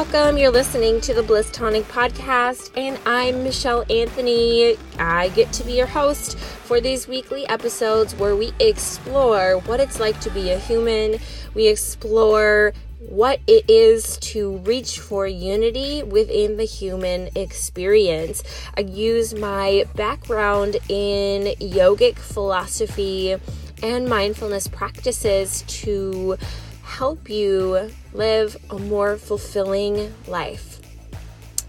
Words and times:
Welcome. 0.00 0.38
You're 0.38 0.50
listening 0.50 1.02
to 1.02 1.12
the 1.12 1.22
Bliss 1.22 1.50
Tonic 1.50 1.84
podcast, 1.88 2.70
and 2.74 2.98
I'm 3.04 3.44
Michelle 3.44 3.84
Anthony. 3.90 4.78
I 4.98 5.28
get 5.28 5.52
to 5.52 5.62
be 5.62 5.72
your 5.72 5.88
host 5.88 6.38
for 6.38 6.80
these 6.80 7.06
weekly 7.06 7.46
episodes 7.48 8.14
where 8.14 8.34
we 8.34 8.54
explore 8.60 9.58
what 9.66 9.78
it's 9.78 10.00
like 10.00 10.18
to 10.20 10.30
be 10.30 10.52
a 10.52 10.58
human. 10.58 11.18
We 11.52 11.68
explore 11.68 12.72
what 12.98 13.40
it 13.46 13.68
is 13.68 14.16
to 14.18 14.56
reach 14.60 15.00
for 15.00 15.26
unity 15.26 16.02
within 16.02 16.56
the 16.56 16.64
human 16.64 17.28
experience. 17.36 18.42
I 18.78 18.80
use 18.80 19.34
my 19.34 19.84
background 19.96 20.78
in 20.88 21.54
yogic 21.56 22.16
philosophy 22.16 23.36
and 23.82 24.08
mindfulness 24.08 24.66
practices 24.66 25.62
to 25.66 26.38
help 26.90 27.30
you 27.30 27.90
live 28.12 28.56
a 28.68 28.78
more 28.78 29.16
fulfilling 29.16 30.12
life. 30.26 30.80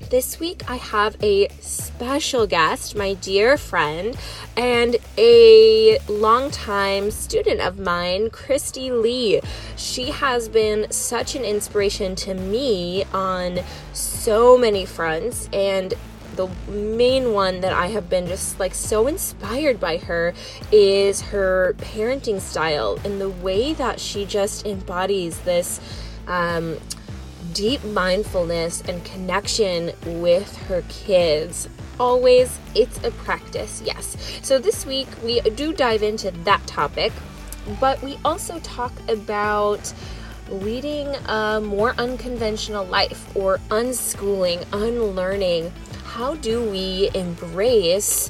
This 0.10 0.40
week, 0.40 0.70
I 0.70 0.76
have 0.76 1.16
a 1.24 1.48
special 1.60 2.48
guest, 2.48 2.96
my 2.96 3.14
dear 3.14 3.56
friend, 3.56 4.18
and 4.58 4.98
a 5.18 6.00
longtime 6.10 7.12
student 7.12 7.62
of 7.62 7.78
mine, 7.80 8.30
Christy 8.32 8.92
Lee. 8.92 9.42
She 9.78 10.10
has 10.10 10.50
been 10.50 10.92
such 10.92 11.36
an 11.36 11.46
inspiration 11.46 12.16
to 12.16 12.34
me 12.34 13.06
on 13.14 13.60
so 13.94 14.58
many 14.58 14.86
fronts, 14.86 15.48
and 15.54 15.94
the 16.36 16.48
main 16.70 17.34
one 17.34 17.62
that 17.62 17.74
I 17.74 17.88
have 17.88 18.10
been 18.10 18.28
just 18.28 18.60
like 18.60 18.74
so 18.74 19.08
inspired 19.08 19.80
by 19.80 19.98
her 19.98 20.34
is 20.72 21.22
her 21.22 21.76
parenting 21.80 22.40
style 22.40 23.00
and 23.04 23.20
the 23.20 23.30
way 23.30 23.74
that 23.74 24.00
she 24.00 24.26
just 24.26 24.66
embodies 24.66 25.40
this 25.42 25.80
um, 26.28 26.78
deep 27.54 27.84
mindfulness 27.86 28.82
and 28.88 29.04
connection 29.04 29.92
with 30.06 30.56
her 30.68 30.84
kids. 30.90 31.68
Always, 32.00 32.58
it's 32.74 33.04
a 33.04 33.12
practice, 33.12 33.82
yes. 33.86 34.18
So 34.42 34.58
this 34.58 34.86
week 34.86 35.08
we 35.24 35.42
do 35.42 35.74
dive 35.74 36.04
into 36.04 36.32
that 36.32 36.66
topic, 36.66 37.12
but 37.80 38.02
we 38.02 38.18
also 38.24 38.60
talk 38.60 38.94
about 39.10 39.94
leading 40.50 41.08
a 41.28 41.62
more 41.62 41.94
unconventional 41.98 42.86
life 42.86 43.36
or 43.36 43.60
unschooling, 43.70 44.66
unlearning 44.74 45.72
how 46.16 46.36
do 46.36 46.62
we 46.70 47.10
embrace 47.16 48.30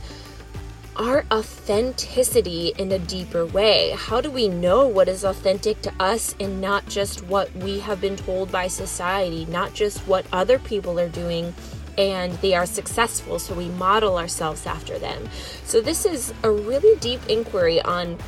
our 0.98 1.26
authenticity 1.32 2.74
in 2.78 2.92
a 2.92 3.00
deeper 3.00 3.44
way? 3.44 3.96
How 3.98 4.22
do 4.22 4.30
we 4.30 4.48
know 4.48 4.88
what 4.88 5.08
is 5.08 5.24
authentic 5.24 5.82
to 5.82 5.94
us 6.00 6.36
and 6.40 6.62
not 6.62 6.86
just 6.88 7.24
what 7.24 7.52
we 7.56 7.80
have 7.80 8.00
been 8.00 8.16
told 8.16 8.52
by 8.52 8.68
society, 8.68 9.46
not 9.48 9.74
just 9.74 9.98
what 10.08 10.28
other 10.32 10.60
people 10.60 11.00
are 11.00 11.10
doing 11.10 11.56
and 11.98 12.34
they 12.34 12.54
are 12.54 12.68
successful, 12.68 13.40
so 13.40 13.56
we 13.56 13.70
model 13.70 14.16
ourselves 14.16 14.68
after 14.68 15.00
them? 15.00 15.28
So, 15.66 15.82
this 15.82 16.06
is 16.06 16.36
a 16.44 16.52
really 16.52 17.00
deep 17.00 17.22
inquiry 17.28 17.82
on 17.82 18.20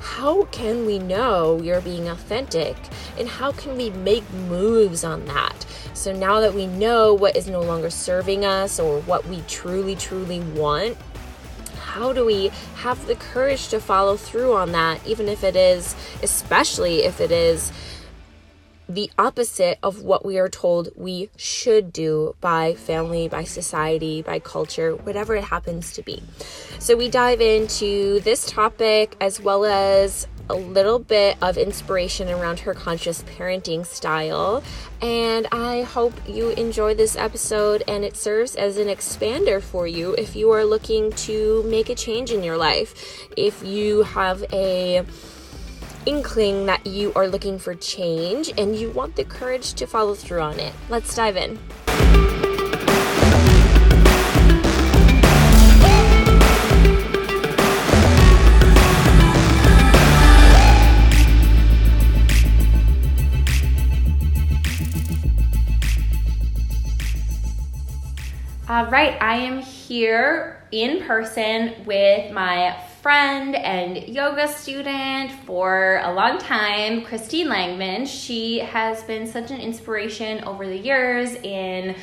how 0.00 0.44
can 0.44 0.86
we 0.86 0.98
know 0.98 1.60
you're 1.62 1.80
being 1.80 2.08
authentic 2.08 2.76
and 3.18 3.28
how 3.28 3.52
can 3.52 3.76
we 3.76 3.90
make 3.90 4.28
moves 4.32 5.04
on 5.04 5.26
that? 5.26 5.66
So 5.92 6.12
now 6.12 6.40
that 6.40 6.54
we 6.54 6.66
know 6.66 7.12
what 7.12 7.36
is 7.36 7.46
no 7.46 7.60
longer 7.60 7.90
serving 7.90 8.44
us 8.44 8.80
or 8.80 9.00
what 9.02 9.26
we 9.26 9.42
truly, 9.42 9.94
truly 9.94 10.40
want, 10.40 10.96
how 11.82 12.12
do 12.12 12.24
we 12.24 12.48
have 12.76 13.06
the 13.06 13.16
courage 13.16 13.68
to 13.68 13.80
follow 13.80 14.16
through 14.16 14.54
on 14.54 14.72
that, 14.72 15.06
even 15.06 15.28
if 15.28 15.44
it 15.44 15.56
is, 15.56 15.94
especially 16.22 17.02
if 17.02 17.20
it 17.20 17.30
is 17.30 17.72
the 18.94 19.10
opposite 19.16 19.78
of 19.82 20.02
what 20.02 20.24
we 20.24 20.38
are 20.38 20.48
told 20.48 20.88
we 20.96 21.30
should 21.36 21.92
do 21.92 22.34
by 22.40 22.74
family, 22.74 23.28
by 23.28 23.44
society, 23.44 24.20
by 24.20 24.40
culture, 24.40 24.96
whatever 24.96 25.36
it 25.36 25.44
happens 25.44 25.92
to 25.92 26.02
be. 26.02 26.22
So, 26.80 26.96
we 26.96 27.08
dive 27.08 27.40
into 27.40 28.20
this 28.20 28.46
topic 28.46 29.16
as 29.20 29.40
well 29.40 29.64
as 29.64 30.26
a 30.50 30.54
little 30.54 30.98
bit 30.98 31.38
of 31.40 31.56
inspiration 31.56 32.28
around 32.28 32.58
her 32.60 32.74
conscious 32.74 33.22
parenting 33.22 33.86
style. 33.86 34.64
And 35.00 35.46
I 35.52 35.82
hope 35.82 36.12
you 36.28 36.50
enjoy 36.50 36.94
this 36.94 37.16
episode 37.16 37.84
and 37.86 38.04
it 38.04 38.16
serves 38.16 38.56
as 38.56 38.76
an 38.76 38.88
expander 38.88 39.62
for 39.62 39.86
you 39.86 40.14
if 40.14 40.34
you 40.34 40.50
are 40.50 40.64
looking 40.64 41.12
to 41.12 41.62
make 41.62 41.88
a 41.88 41.94
change 41.94 42.32
in 42.32 42.42
your 42.42 42.56
life. 42.56 43.28
If 43.36 43.62
you 43.62 44.02
have 44.02 44.44
a 44.52 45.04
inkling 46.06 46.66
that 46.66 46.86
you 46.86 47.12
are 47.14 47.28
looking 47.28 47.58
for 47.58 47.74
change 47.74 48.52
and 48.56 48.76
you 48.76 48.90
want 48.90 49.16
the 49.16 49.24
courage 49.24 49.74
to 49.74 49.86
follow 49.86 50.14
through 50.14 50.40
on 50.40 50.58
it. 50.58 50.72
Let's 50.88 51.14
dive 51.14 51.36
in. 51.36 51.58
All 68.68 68.86
right, 68.86 69.20
I 69.20 69.34
am 69.34 69.62
here 69.62 70.62
in 70.70 71.02
person 71.02 71.74
with 71.84 72.32
my 72.32 72.80
friend 73.02 73.56
and 73.56 73.96
yoga 74.08 74.46
student 74.46 75.32
for 75.46 76.00
a 76.04 76.12
long 76.12 76.36
time, 76.38 77.02
Christine 77.02 77.48
Langman. 77.48 78.06
She 78.06 78.58
has 78.58 79.02
been 79.04 79.26
such 79.26 79.50
an 79.50 79.58
inspiration 79.58 80.44
over 80.44 80.66
the 80.66 80.76
years 80.76 81.34
in 81.34 81.96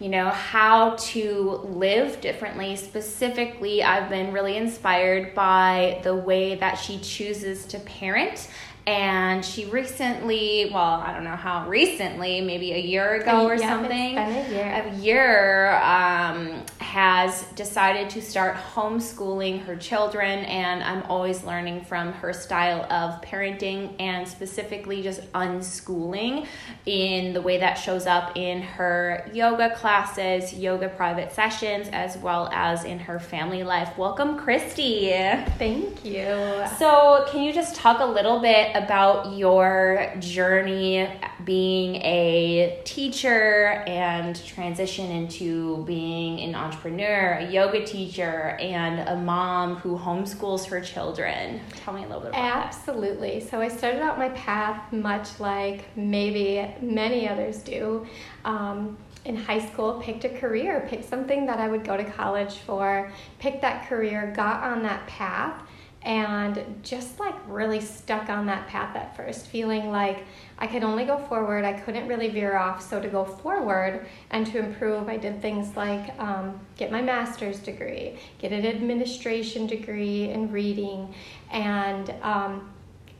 you 0.00 0.08
know 0.08 0.30
how 0.30 0.96
to 0.96 1.60
live 1.62 2.20
differently. 2.20 2.74
Specifically 2.74 3.84
i've 3.84 4.08
been 4.10 4.32
really 4.32 4.56
inspired 4.56 5.32
by 5.32 6.00
the 6.02 6.14
way 6.14 6.56
that 6.56 6.74
she 6.74 6.98
chooses 6.98 7.64
to 7.66 7.78
parent. 7.78 8.48
And 8.84 9.44
she 9.44 9.66
recently 9.66 10.70
well 10.74 11.00
i 11.06 11.12
don't 11.12 11.22
know 11.22 11.36
how 11.36 11.68
recently 11.68 12.40
maybe 12.40 12.72
a 12.72 12.80
year 12.80 13.14
ago 13.14 13.46
or 13.46 13.54
yeah, 13.54 13.68
something 13.68 14.18
a 14.18 14.50
year, 14.50 14.84
a 14.84 14.94
year 14.96 15.72
um, 15.82 16.61
has 16.92 17.44
decided 17.54 18.10
to 18.10 18.20
start 18.20 18.54
homeschooling 18.74 19.64
her 19.64 19.74
children 19.76 20.44
and 20.44 20.82
i'm 20.82 21.02
always 21.04 21.42
learning 21.42 21.82
from 21.82 22.12
her 22.12 22.34
style 22.34 22.82
of 22.92 23.18
parenting 23.22 23.94
and 23.98 24.28
specifically 24.28 25.02
just 25.02 25.20
unschooling 25.32 26.46
in 26.84 27.32
the 27.32 27.40
way 27.40 27.56
that 27.58 27.74
shows 27.74 28.06
up 28.06 28.36
in 28.36 28.60
her 28.60 29.26
yoga 29.32 29.74
classes 29.74 30.52
yoga 30.52 30.88
private 30.90 31.32
sessions 31.32 31.88
as 31.92 32.18
well 32.18 32.48
as 32.52 32.84
in 32.84 32.98
her 32.98 33.18
family 33.18 33.62
life. 33.64 33.96
Welcome 33.96 34.38
christy. 34.38 35.10
Thank 35.58 36.04
you. 36.04 36.64
So 36.78 37.26
can 37.30 37.42
you 37.42 37.52
just 37.52 37.76
talk 37.76 38.00
a 38.00 38.04
little 38.04 38.40
bit 38.40 38.74
about 38.74 39.36
your 39.36 40.12
journey 40.18 41.08
being 41.44 41.96
a 41.96 42.80
teacher 42.84 43.82
and 43.86 44.44
transition 44.44 45.10
into 45.10 45.84
being 45.84 46.40
an 46.40 46.54
entrepreneur, 46.54 46.81
a 46.88 47.50
yoga 47.50 47.84
teacher, 47.84 48.56
and 48.60 49.08
a 49.08 49.16
mom 49.16 49.76
who 49.76 49.98
homeschools 49.98 50.66
her 50.66 50.80
children. 50.80 51.60
Tell 51.76 51.94
me 51.94 52.04
a 52.04 52.06
little 52.06 52.20
bit 52.20 52.30
about 52.30 52.66
Absolutely. 52.66 53.40
So 53.40 53.60
I 53.60 53.68
started 53.68 54.00
out 54.00 54.18
my 54.18 54.30
path 54.30 54.92
much 54.92 55.40
like 55.40 55.96
maybe 55.96 56.66
many 56.80 57.28
others 57.28 57.58
do. 57.58 58.06
Um, 58.44 58.96
in 59.24 59.36
high 59.36 59.64
school, 59.64 60.00
picked 60.02 60.24
a 60.24 60.28
career, 60.28 60.84
picked 60.88 61.08
something 61.08 61.46
that 61.46 61.60
I 61.60 61.68
would 61.68 61.84
go 61.84 61.96
to 61.96 62.04
college 62.04 62.56
for, 62.56 63.12
picked 63.38 63.62
that 63.62 63.88
career, 63.88 64.32
got 64.34 64.64
on 64.64 64.82
that 64.82 65.06
path 65.06 65.62
and 66.04 66.80
just 66.82 67.20
like 67.20 67.34
really 67.46 67.80
stuck 67.80 68.28
on 68.28 68.46
that 68.46 68.66
path 68.66 68.96
at 68.96 69.16
first, 69.16 69.46
feeling 69.46 69.90
like 69.90 70.24
I 70.58 70.66
could 70.66 70.82
only 70.82 71.04
go 71.04 71.16
forward. 71.16 71.64
I 71.64 71.72
couldn't 71.72 72.08
really 72.08 72.28
veer 72.28 72.56
off. 72.56 72.82
So 72.82 73.00
to 73.00 73.08
go 73.08 73.24
forward 73.24 74.06
and 74.30 74.44
to 74.48 74.58
improve, 74.58 75.08
I 75.08 75.16
did 75.16 75.40
things 75.40 75.76
like 75.76 76.18
um, 76.18 76.58
get 76.76 76.90
my 76.90 77.00
master's 77.00 77.60
degree, 77.60 78.18
get 78.38 78.52
an 78.52 78.66
administration 78.66 79.66
degree 79.66 80.30
in 80.30 80.50
reading, 80.50 81.14
and 81.52 82.10
um, 82.22 82.70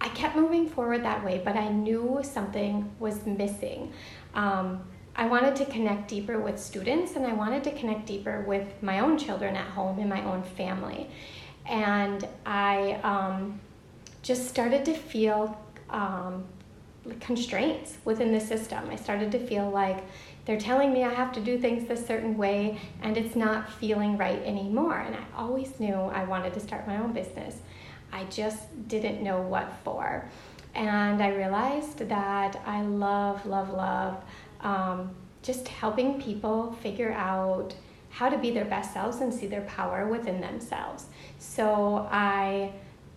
I 0.00 0.08
kept 0.08 0.34
moving 0.34 0.68
forward 0.68 1.04
that 1.04 1.24
way. 1.24 1.40
But 1.44 1.56
I 1.56 1.68
knew 1.68 2.20
something 2.24 2.90
was 2.98 3.24
missing. 3.26 3.92
Um, 4.34 4.82
I 5.14 5.26
wanted 5.26 5.54
to 5.56 5.66
connect 5.66 6.08
deeper 6.08 6.40
with 6.40 6.58
students, 6.58 7.14
and 7.14 7.24
I 7.26 7.32
wanted 7.32 7.62
to 7.64 7.70
connect 7.72 8.06
deeper 8.06 8.40
with 8.40 8.82
my 8.82 9.00
own 9.00 9.18
children 9.18 9.54
at 9.54 9.68
home 9.68 10.00
in 10.00 10.08
my 10.08 10.24
own 10.24 10.42
family 10.42 11.08
and 11.66 12.26
I 12.44 13.00
um, 13.02 13.60
just 14.22 14.48
started 14.48 14.84
to 14.86 14.94
feel 14.94 15.60
um, 15.90 16.44
constraints 17.20 17.98
within 18.04 18.32
the 18.32 18.40
system. 18.40 18.88
I 18.90 18.96
started 18.96 19.32
to 19.32 19.38
feel 19.38 19.68
like 19.70 20.04
they're 20.44 20.60
telling 20.60 20.92
me 20.92 21.04
I 21.04 21.12
have 21.12 21.32
to 21.34 21.40
do 21.40 21.58
things 21.58 21.86
this 21.86 22.04
certain 22.06 22.36
way, 22.36 22.80
and 23.00 23.16
it's 23.16 23.36
not 23.36 23.72
feeling 23.74 24.16
right 24.16 24.42
anymore. 24.42 24.98
And 24.98 25.14
I 25.14 25.24
always 25.36 25.78
knew 25.78 25.94
I 25.94 26.24
wanted 26.24 26.54
to 26.54 26.60
start 26.60 26.86
my 26.86 26.98
own 26.98 27.12
business. 27.12 27.56
I 28.12 28.24
just 28.24 28.88
didn't 28.88 29.22
know 29.22 29.40
what 29.40 29.72
for. 29.84 30.28
And 30.74 31.22
I 31.22 31.28
realized 31.34 31.98
that 32.08 32.60
I 32.66 32.82
love, 32.82 33.46
love, 33.46 33.70
love 33.70 34.22
um, 34.62 35.10
just 35.42 35.68
helping 35.68 36.20
people 36.20 36.72
figure 36.82 37.12
out 37.12 37.74
how 38.12 38.28
to 38.28 38.38
be 38.38 38.50
their 38.50 38.66
best 38.66 38.92
selves 38.92 39.20
and 39.20 39.32
see 39.32 39.46
their 39.46 39.62
power 39.62 40.06
within 40.06 40.40
themselves. 40.40 41.06
So 41.38 42.06
I 42.10 42.72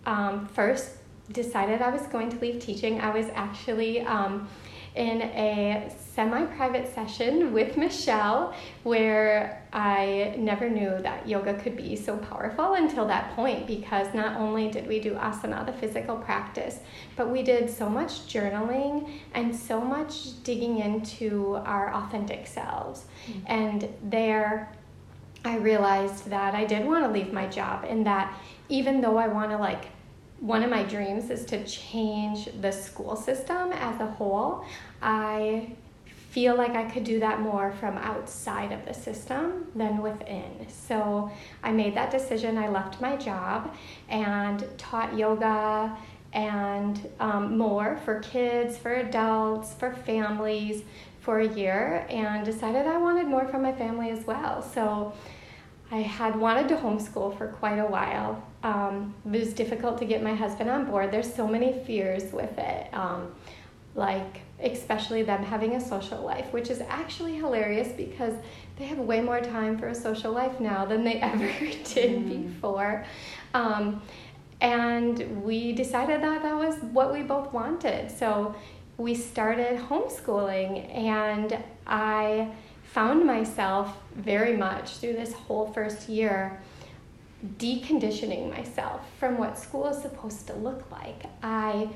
um, 0.06 0.48
first 0.48 0.92
decided 1.32 1.82
I 1.82 1.90
was 1.90 2.06
going 2.06 2.30
to 2.30 2.38
leave 2.38 2.60
teaching. 2.60 3.00
I 3.00 3.10
was 3.10 3.26
actually 3.34 4.00
um, 4.00 4.48
in 4.94 5.20
a 5.20 5.94
semi 6.14 6.46
private 6.46 6.92
session 6.94 7.52
with 7.52 7.76
Michelle 7.76 8.54
where 8.84 9.62
I 9.70 10.34
never 10.38 10.70
knew 10.70 10.98
that 11.02 11.28
yoga 11.28 11.52
could 11.60 11.76
be 11.76 11.94
so 11.94 12.16
powerful 12.16 12.72
until 12.74 13.06
that 13.08 13.36
point 13.36 13.66
because 13.66 14.14
not 14.14 14.38
only 14.38 14.70
did 14.70 14.86
we 14.86 14.98
do 14.98 15.12
asana, 15.14 15.66
the 15.66 15.74
physical 15.74 16.16
practice, 16.16 16.78
but 17.16 17.28
we 17.28 17.42
did 17.42 17.68
so 17.68 17.90
much 17.90 18.12
journaling 18.32 19.20
and 19.34 19.54
so 19.54 19.78
much 19.78 20.42
digging 20.42 20.78
into 20.78 21.56
our 21.66 21.92
authentic 21.92 22.46
selves. 22.46 23.04
Mm-hmm. 23.28 23.40
And 23.46 23.88
there, 24.02 24.72
I 25.46 25.56
realized 25.58 26.28
that 26.30 26.54
I 26.54 26.64
did 26.64 26.84
want 26.84 27.04
to 27.04 27.10
leave 27.10 27.32
my 27.32 27.46
job 27.46 27.84
and 27.88 28.04
that 28.06 28.36
even 28.68 29.00
though 29.00 29.16
I 29.16 29.28
want 29.28 29.50
to 29.50 29.56
like 29.56 29.86
one 30.40 30.62
of 30.62 30.70
my 30.70 30.82
dreams 30.82 31.30
is 31.30 31.44
to 31.46 31.64
change 31.64 32.48
the 32.60 32.70
school 32.70 33.16
system 33.16 33.72
as 33.72 34.00
a 34.00 34.06
whole. 34.06 34.64
I 35.00 35.72
feel 36.30 36.56
like 36.56 36.72
I 36.72 36.84
could 36.90 37.04
do 37.04 37.20
that 37.20 37.40
more 37.40 37.72
from 37.80 37.96
outside 37.96 38.70
of 38.72 38.84
the 38.84 38.92
system 38.92 39.68
than 39.74 40.02
within. 40.02 40.66
So 40.68 41.30
I 41.62 41.72
made 41.72 41.94
that 41.94 42.10
decision. 42.10 42.58
I 42.58 42.68
left 42.68 43.00
my 43.00 43.16
job 43.16 43.74
and 44.10 44.66
taught 44.76 45.16
yoga 45.16 45.96
and 46.34 47.08
um, 47.20 47.56
more 47.56 47.98
for 48.04 48.20
kids, 48.20 48.76
for 48.76 48.92
adults, 48.92 49.72
for 49.72 49.94
families 49.94 50.82
for 51.20 51.40
a 51.40 51.48
year 51.48 52.06
and 52.08 52.44
decided 52.44 52.86
I 52.86 52.98
wanted 52.98 53.26
more 53.26 53.48
from 53.48 53.62
my 53.62 53.72
family 53.72 54.10
as 54.10 54.26
well. 54.26 54.62
So 54.62 55.14
I 55.90 55.98
had 55.98 56.34
wanted 56.36 56.68
to 56.68 56.76
homeschool 56.76 57.36
for 57.38 57.48
quite 57.48 57.78
a 57.78 57.86
while. 57.86 58.42
Um, 58.62 59.14
it 59.24 59.38
was 59.38 59.52
difficult 59.52 59.98
to 59.98 60.04
get 60.04 60.22
my 60.22 60.34
husband 60.34 60.68
on 60.68 60.86
board. 60.86 61.12
There's 61.12 61.32
so 61.32 61.46
many 61.46 61.72
fears 61.84 62.32
with 62.32 62.58
it, 62.58 62.92
um, 62.92 63.32
like 63.94 64.40
especially 64.60 65.22
them 65.22 65.44
having 65.44 65.74
a 65.76 65.80
social 65.80 66.22
life, 66.22 66.52
which 66.52 66.70
is 66.70 66.80
actually 66.88 67.36
hilarious 67.36 67.88
because 67.88 68.34
they 68.78 68.84
have 68.86 68.98
way 68.98 69.20
more 69.20 69.40
time 69.40 69.78
for 69.78 69.88
a 69.88 69.94
social 69.94 70.32
life 70.32 70.58
now 70.58 70.84
than 70.84 71.04
they 71.04 71.14
ever 71.20 71.46
did 71.46 72.20
mm. 72.20 72.48
before. 72.48 73.04
Um, 73.54 74.02
and 74.60 75.44
we 75.44 75.72
decided 75.72 76.22
that 76.22 76.42
that 76.42 76.56
was 76.56 76.76
what 76.92 77.12
we 77.12 77.22
both 77.22 77.52
wanted. 77.52 78.10
So 78.10 78.54
we 78.96 79.14
started 79.14 79.78
homeschooling, 79.78 80.92
and 80.94 81.62
I 81.86 82.50
found 82.96 83.26
myself 83.26 83.98
very 84.14 84.56
much 84.56 84.96
through 84.96 85.12
this 85.12 85.34
whole 85.34 85.70
first 85.72 86.08
year 86.08 86.58
deconditioning 87.58 88.50
myself 88.50 89.02
from 89.20 89.36
what 89.36 89.58
school 89.58 89.86
is 89.86 90.00
supposed 90.00 90.46
to 90.46 90.54
look 90.54 90.90
like. 90.90 91.24
I 91.42 91.90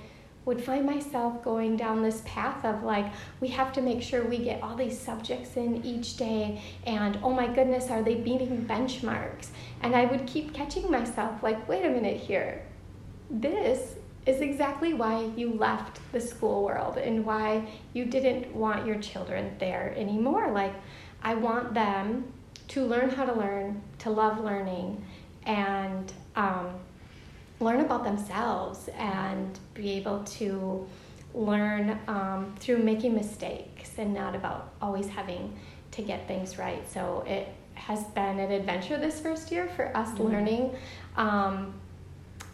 would 0.44 0.62
find 0.62 0.85
myself 0.85 1.43
going 1.43 1.79
down 1.79 2.02
this 2.02 2.20
path 2.26 2.67
of 2.67 2.82
like, 2.82 3.06
we 3.41 3.49
have 3.49 3.73
to 3.73 3.81
make 3.81 4.02
sure 4.02 4.25
we 4.25 4.37
get 4.44 4.62
all 4.62 4.76
these 4.76 4.99
subjects 4.99 5.56
in 5.56 5.82
each 5.87 6.19
day, 6.19 6.61
and 6.85 7.19
oh 7.23 7.31
my 7.31 7.47
goodness, 7.47 7.88
are 7.88 8.02
they 8.02 8.17
beating 8.17 8.67
benchmarks? 8.69 9.49
And 9.81 9.97
I 9.97 10.05
would 10.05 10.26
keep 10.26 10.52
catching 10.52 10.91
myself 10.91 11.43
like, 11.43 11.67
wait 11.67 11.87
a 11.87 11.88
minute 11.88 12.19
here. 12.19 12.61
This 13.31 13.94
is 14.27 14.41
exactly 14.41 14.93
why 14.93 15.31
you 15.37 15.53
left 15.53 15.99
the 16.13 16.21
school 16.21 16.63
world 16.63 16.99
and 16.99 17.25
why 17.25 17.67
you 17.93 18.05
didn't 18.05 18.55
want 18.55 18.87
your 18.87 18.97
children 18.97 19.57
there 19.59 19.95
anymore. 19.97 20.51
Like, 20.51 20.75
I 21.23 21.35
want 21.35 21.75
them 21.75 22.33
to 22.69 22.85
learn 22.85 23.11
how 23.11 23.25
to 23.25 23.33
learn, 23.33 23.83
to 24.01 24.11
love 24.11 24.45
learning, 24.45 25.05
and 25.45 26.13
um, 26.37 26.75
learn 27.59 27.81
about 27.81 28.05
themselves 28.05 28.89
and 28.97 29.59
be 29.75 29.93
able 29.93 30.23
to 30.25 30.87
learn 31.35 31.99
um, 32.07 32.55
through 32.59 32.79
making 32.79 33.15
mistakes 33.15 33.93
and 33.99 34.13
not 34.13 34.35
about 34.35 34.73
always 34.83 35.09
having 35.09 35.57
to 35.93 36.03
get 36.03 36.27
things 36.29 36.59
right. 36.59 36.89
So 36.91 37.25
it 37.27 37.49
has 37.75 38.05
been 38.05 38.39
an 38.39 38.53
adventure 38.53 38.99
this 38.99 39.21
first 39.21 39.51
year 39.51 39.69
for 39.75 39.97
us 39.97 40.09
mm-hmm. 40.11 40.25
learning 40.25 40.77
um, 41.17 41.80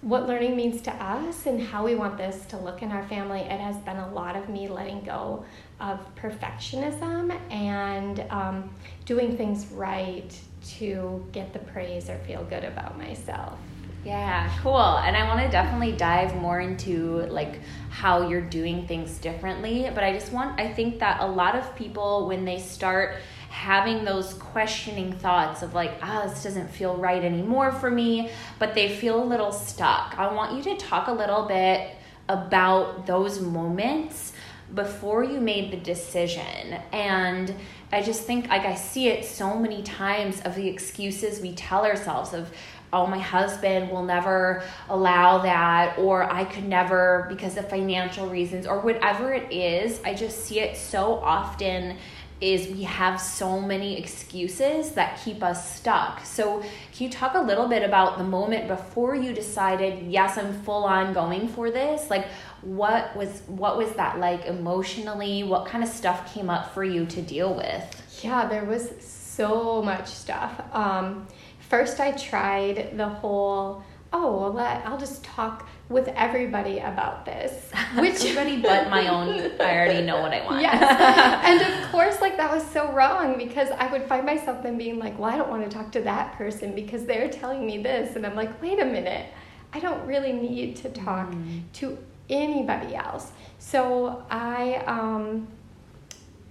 what 0.07 0.29
learning 0.29 0.55
means 0.55 0.81
to 0.83 0.93
us 0.93 1.47
and 1.47 1.61
how 1.61 1.85
we 1.85 1.97
want 1.97 2.17
this 2.17 2.47
to 2.47 2.57
look 2.57 2.81
in 2.81 2.93
our 2.93 3.03
family, 3.09 3.41
it 3.41 3.59
has 3.59 3.75
been 3.79 3.97
a 3.97 4.13
lot 4.13 4.37
of 4.37 4.49
me 4.49 4.69
letting 4.69 5.03
go 5.03 5.45
of 5.81 5.99
perfectionism 6.15 7.37
and 7.51 8.21
um, 8.31 8.71
doing 9.05 9.37
things 9.37 9.67
right 9.73 10.39
to 10.65 11.27
get 11.33 11.53
the 11.53 11.59
praise 11.59 12.09
or 12.09 12.17
feel 12.19 12.45
good 12.45 12.63
about 12.63 12.97
myself. 12.97 13.59
Yeah, 14.05 14.49
cool. 14.63 14.99
And 14.99 15.17
I 15.17 15.27
want 15.27 15.41
to 15.41 15.49
definitely 15.51 15.91
dive 15.91 16.37
more 16.37 16.61
into 16.61 17.27
like 17.27 17.59
how 17.91 18.29
you're 18.29 18.41
doing 18.41 18.87
things 18.87 19.19
differently, 19.19 19.91
but 19.93 20.05
I 20.05 20.13
just 20.13 20.33
want 20.33 20.61
I 20.61 20.73
think 20.73 21.01
that 21.01 21.21
a 21.21 21.27
lot 21.27 21.57
of 21.57 21.75
people 21.75 22.29
when 22.29 22.45
they 22.45 22.61
start 22.61 23.17
having 23.57 24.05
those 24.05 24.35
questioning 24.35 25.11
thoughts 25.11 25.63
of 25.63 25.73
like, 25.73 25.93
ah, 26.03 26.23
oh, 26.23 26.29
this 26.29 26.43
doesn't 26.43 26.69
feel 26.69 26.95
right 26.95 27.25
anymore 27.25 27.73
for 27.73 27.91
me, 27.91 28.31
but 28.59 28.75
they 28.75 28.95
feel 28.95 29.21
a 29.21 29.25
little 29.25 29.51
stuck. 29.51 30.15
I 30.19 30.31
want 30.33 30.55
you 30.55 30.63
to 30.75 30.77
talk 30.77 31.09
a 31.09 31.13
little 31.13 31.47
bit 31.47 31.97
about 32.29 33.07
those 33.07 33.41
moments 33.41 34.35
before 34.75 35.25
you 35.25 35.41
made 35.41 35.73
the 35.73 35.79
decision. 35.79 36.79
And 36.93 37.55
I 37.91 38.03
just 38.03 38.25
think, 38.25 38.49
like, 38.49 38.67
I 38.67 38.75
see 38.75 39.09
it 39.09 39.25
so 39.25 39.59
many 39.59 39.83
times 39.83 40.43
of 40.43 40.55
the 40.55 40.69
excuses 40.69 41.41
we 41.41 41.55
tell 41.55 41.87
ourselves 41.87 42.35
of, 42.35 42.53
oh, 42.93 43.07
my 43.07 43.19
husband 43.19 43.91
will 43.91 44.05
never 44.05 44.63
allow 44.91 45.39
that, 45.39 45.99
or 45.99 46.31
I 46.31 46.45
could 46.45 46.65
never 46.65 47.27
because 47.31 47.57
of 47.57 47.71
financial 47.71 48.29
reasons, 48.29 48.67
or 48.67 48.81
whatever 48.81 49.33
it 49.33 49.51
is. 49.51 49.99
I 50.05 50.13
just 50.13 50.45
see 50.45 50.61
it 50.61 50.77
so 50.77 51.15
often 51.15 51.97
is 52.41 52.69
we 52.69 52.83
have 52.83 53.21
so 53.21 53.61
many 53.61 53.99
excuses 53.99 54.93
that 54.93 55.21
keep 55.25 55.43
us 55.43 55.77
stuck. 55.77 56.25
So, 56.25 56.61
can 56.61 57.07
you 57.07 57.11
talk 57.11 57.35
a 57.35 57.41
little 57.41 57.67
bit 57.67 57.83
about 57.83 58.19
the 58.19 58.25
moment 58.25 58.69
before 58.69 59.15
you 59.15 59.33
decided, 59.33 60.07
yes, 60.07 60.37
I'm 60.37 60.53
full 60.63 60.85
on 60.85 61.13
going 61.13 61.49
for 61.49 61.71
this? 61.71 62.11
Like 62.11 62.27
what 62.63 63.15
was 63.17 63.43
what 63.47 63.77
was 63.77 63.93
that 63.93 64.19
like 64.19 64.47
emotionally? 64.47 65.45
What 65.45 65.67
kind 65.67 65.85
of 65.85 65.91
stuff 65.91 66.33
came 66.35 66.51
up 66.51 66.75
for 66.75 66.85
you 66.85 67.07
to 67.07 67.23
deal 67.23 67.55
with? 67.55 68.23
Yeah, 68.23 68.47
there 68.47 68.65
was 68.65 68.91
so 69.01 69.83
much 69.83 70.09
stuff. 70.09 70.61
Um, 70.73 71.27
first 71.69 72.01
I 72.01 72.13
tried 72.13 72.97
the 72.97 73.09
whole 73.09 73.85
oh, 74.13 74.51
well, 74.51 74.83
I'll 74.85 74.99
just 74.99 75.23
talk 75.25 75.69
with 75.89 76.09
everybody 76.09 76.79
about 76.79 77.25
this. 77.25 77.71
Which 77.99 78.25
everybody 78.25 78.61
but 78.61 78.91
my 78.91 79.09
own, 79.09 79.29
I 79.61 79.77
already 79.77 80.05
know 80.05 80.21
what 80.21 80.33
I 80.33 80.45
want. 80.45 80.61
Yes. 80.61 80.83
and 81.45 81.61
of 81.63 81.91
course, 81.91 82.21
like 82.21 82.37
that 82.37 82.53
was 82.53 82.67
so 82.71 82.93
wrong 82.93 83.39
because 83.39 83.71
I 83.71 83.87
would 83.93 84.03
find 84.05 84.27
myself 84.27 84.63
then 84.63 84.77
being 84.77 84.99
like, 84.99 85.19
well, 85.19 85.31
I 85.31 85.37
don't 85.37 85.49
want 85.49 85.69
to 85.69 85.75
talk 85.75 85.93
to 85.93 86.01
that 86.03 86.37
person 86.37 86.75
because 86.75 87.05
they're 87.07 87.29
telling 87.29 87.65
me 87.65 87.79
this. 87.79 88.17
And 88.17 88.27
I'm 88.27 88.35
like, 88.35 88.61
wait 88.61 88.81
a 88.81 88.85
minute. 88.85 89.33
I 89.73 89.81
don't 89.81 90.05
really 90.07 90.33
need 90.33 90.77
to 90.77 90.89
talk 90.89 91.31
mm. 91.31 91.63
to 91.75 91.99
anybody 92.29 92.95
else. 92.95 93.31
So 93.59 94.25
I, 94.31 94.77
um, 94.87 95.49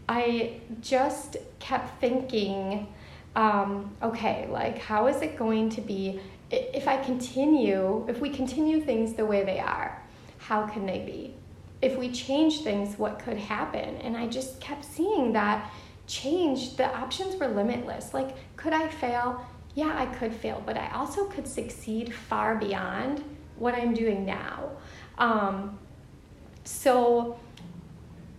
I 0.08 0.60
just 0.82 1.38
kept 1.60 2.00
thinking, 2.00 2.88
um, 3.36 3.92
okay, 4.02 4.48
like, 4.50 4.78
how 4.78 5.08
is 5.08 5.22
it 5.22 5.38
going 5.38 5.70
to 5.72 5.82
be 5.82 6.20
if 6.52 6.88
I 6.88 6.98
continue, 6.98 8.06
if 8.08 8.20
we 8.20 8.30
continue 8.30 8.82
things 8.82 9.14
the 9.14 9.26
way 9.26 9.44
they 9.44 9.60
are, 9.60 10.02
how 10.38 10.68
can 10.68 10.86
they 10.86 11.00
be? 11.00 11.34
If 11.82 11.98
we 11.98 12.12
change 12.12 12.62
things, 12.62 12.98
what 12.98 13.20
could 13.20 13.38
happen? 13.38 13.98
And 13.98 14.16
I 14.16 14.28
just 14.28 14.60
kept 14.60 14.86
seeing 14.86 15.34
that 15.34 15.72
change, 16.08 16.76
the 16.78 16.86
options 16.96 17.36
were 17.36 17.48
limitless. 17.48 18.14
Like, 18.14 18.36
could 18.56 18.74
I 18.74 18.88
fail? 18.88 19.46
Yeah, 19.74 19.94
I 19.98 20.06
could 20.06 20.34
fail, 20.34 20.62
but 20.66 20.78
I 20.78 20.90
also 20.92 21.26
could 21.26 21.48
succeed 21.48 22.14
far 22.14 22.56
beyond 22.56 23.24
what 23.58 23.76
I'm 23.76 23.94
doing 23.94 24.26
now. 24.26 24.72
Um, 25.18 25.80
so 26.64 27.38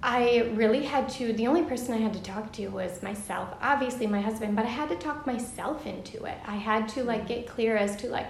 I 0.09 0.53
really 0.55 0.85
had 0.85 1.09
to, 1.15 1.33
the 1.33 1.49
only 1.49 1.65
person 1.65 1.93
I 1.93 1.97
had 1.97 2.15
to 2.15 2.23
talk 2.23 2.53
to 2.53 2.69
was 2.69 3.03
myself. 3.03 3.49
Obviously, 3.61 4.07
my 4.07 4.21
husband, 4.21 4.55
but 4.55 4.65
I 4.65 4.69
had 4.69 4.89
to 4.91 4.95
talk 4.95 5.27
myself 5.27 5.85
into 5.85 6.25
it. 6.27 6.39
I 6.47 6.55
had 6.55 6.89
to 6.91 7.03
like 7.03 7.27
get 7.27 7.49
clear 7.49 7.77
as 7.77 7.97
to 7.97 8.07
like, 8.07 8.29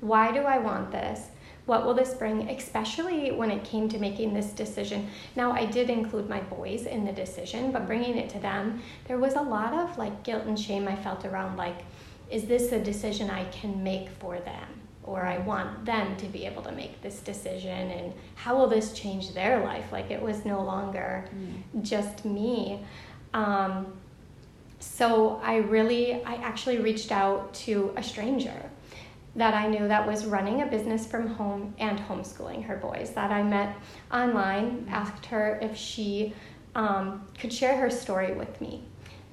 why 0.00 0.32
do 0.32 0.40
I 0.40 0.56
want 0.56 0.90
this? 0.90 1.26
What 1.66 1.84
will 1.84 1.92
this 1.92 2.14
bring, 2.14 2.48
especially 2.48 3.30
when 3.30 3.50
it 3.50 3.62
came 3.62 3.90
to 3.90 3.98
making 3.98 4.32
this 4.32 4.52
decision? 4.52 5.10
Now, 5.36 5.52
I 5.52 5.66
did 5.66 5.90
include 5.90 6.30
my 6.30 6.40
boys 6.40 6.86
in 6.86 7.04
the 7.04 7.12
decision, 7.12 7.72
but 7.72 7.86
bringing 7.86 8.16
it 8.16 8.30
to 8.30 8.38
them, 8.38 8.80
there 9.06 9.18
was 9.18 9.34
a 9.34 9.42
lot 9.42 9.74
of 9.74 9.98
like 9.98 10.22
guilt 10.22 10.46
and 10.46 10.58
shame 10.58 10.88
I 10.88 10.96
felt 10.96 11.26
around 11.26 11.58
like, 11.58 11.76
is 12.30 12.46
this 12.46 12.72
a 12.72 12.82
decision 12.82 13.28
I 13.28 13.44
can 13.50 13.82
make 13.82 14.08
for 14.08 14.38
them? 14.40 14.77
Or 15.08 15.24
I 15.24 15.38
want 15.38 15.86
them 15.86 16.16
to 16.16 16.26
be 16.26 16.44
able 16.44 16.62
to 16.62 16.72
make 16.72 17.00
this 17.00 17.20
decision 17.20 17.90
and 17.90 18.12
how 18.34 18.56
will 18.56 18.66
this 18.66 18.92
change 18.92 19.32
their 19.32 19.64
life? 19.64 19.90
Like 19.90 20.10
it 20.10 20.20
was 20.20 20.44
no 20.44 20.62
longer 20.62 21.28
mm. 21.34 21.82
just 21.82 22.24
me. 22.24 22.84
Um, 23.32 23.86
so 24.80 25.40
I 25.42 25.56
really, 25.56 26.22
I 26.24 26.34
actually 26.34 26.78
reached 26.78 27.10
out 27.10 27.54
to 27.54 27.92
a 27.96 28.02
stranger 28.02 28.70
that 29.34 29.54
I 29.54 29.66
knew 29.66 29.88
that 29.88 30.06
was 30.06 30.26
running 30.26 30.62
a 30.62 30.66
business 30.66 31.06
from 31.06 31.26
home 31.26 31.74
and 31.78 31.98
homeschooling 31.98 32.64
her 32.64 32.76
boys 32.76 33.10
that 33.10 33.30
I 33.30 33.42
met 33.42 33.76
online, 34.12 34.86
asked 34.90 35.26
her 35.26 35.58
if 35.62 35.76
she 35.76 36.34
um, 36.74 37.26
could 37.38 37.52
share 37.52 37.76
her 37.76 37.90
story 37.90 38.34
with 38.34 38.60
me. 38.60 38.82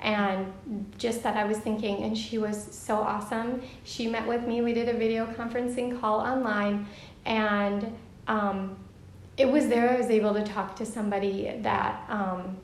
And 0.02 0.54
just 0.98 1.24
that 1.24 1.36
I 1.38 1.46
was 1.46 1.58
thinking, 1.58 2.04
and 2.04 2.18
she 2.18 2.38
was 2.38 2.68
so 2.72 2.96
awesome. 2.98 3.62
She 3.84 4.08
met 4.08 4.28
with 4.28 4.46
me, 4.46 4.62
we 4.62 4.74
did 4.74 4.90
a 4.90 4.94
video 4.94 5.26
conferencing 5.26 6.00
call 6.00 6.20
online, 6.20 6.88
and 7.26 7.96
um, 8.28 8.78
it 9.38 9.50
was 9.50 9.68
there 9.68 9.92
I 9.92 9.98
was 9.98 10.10
able 10.10 10.34
to 10.34 10.44
talk 10.44 10.76
to 10.78 10.86
somebody 10.86 11.58
that 11.62 12.04
um, 12.10 12.58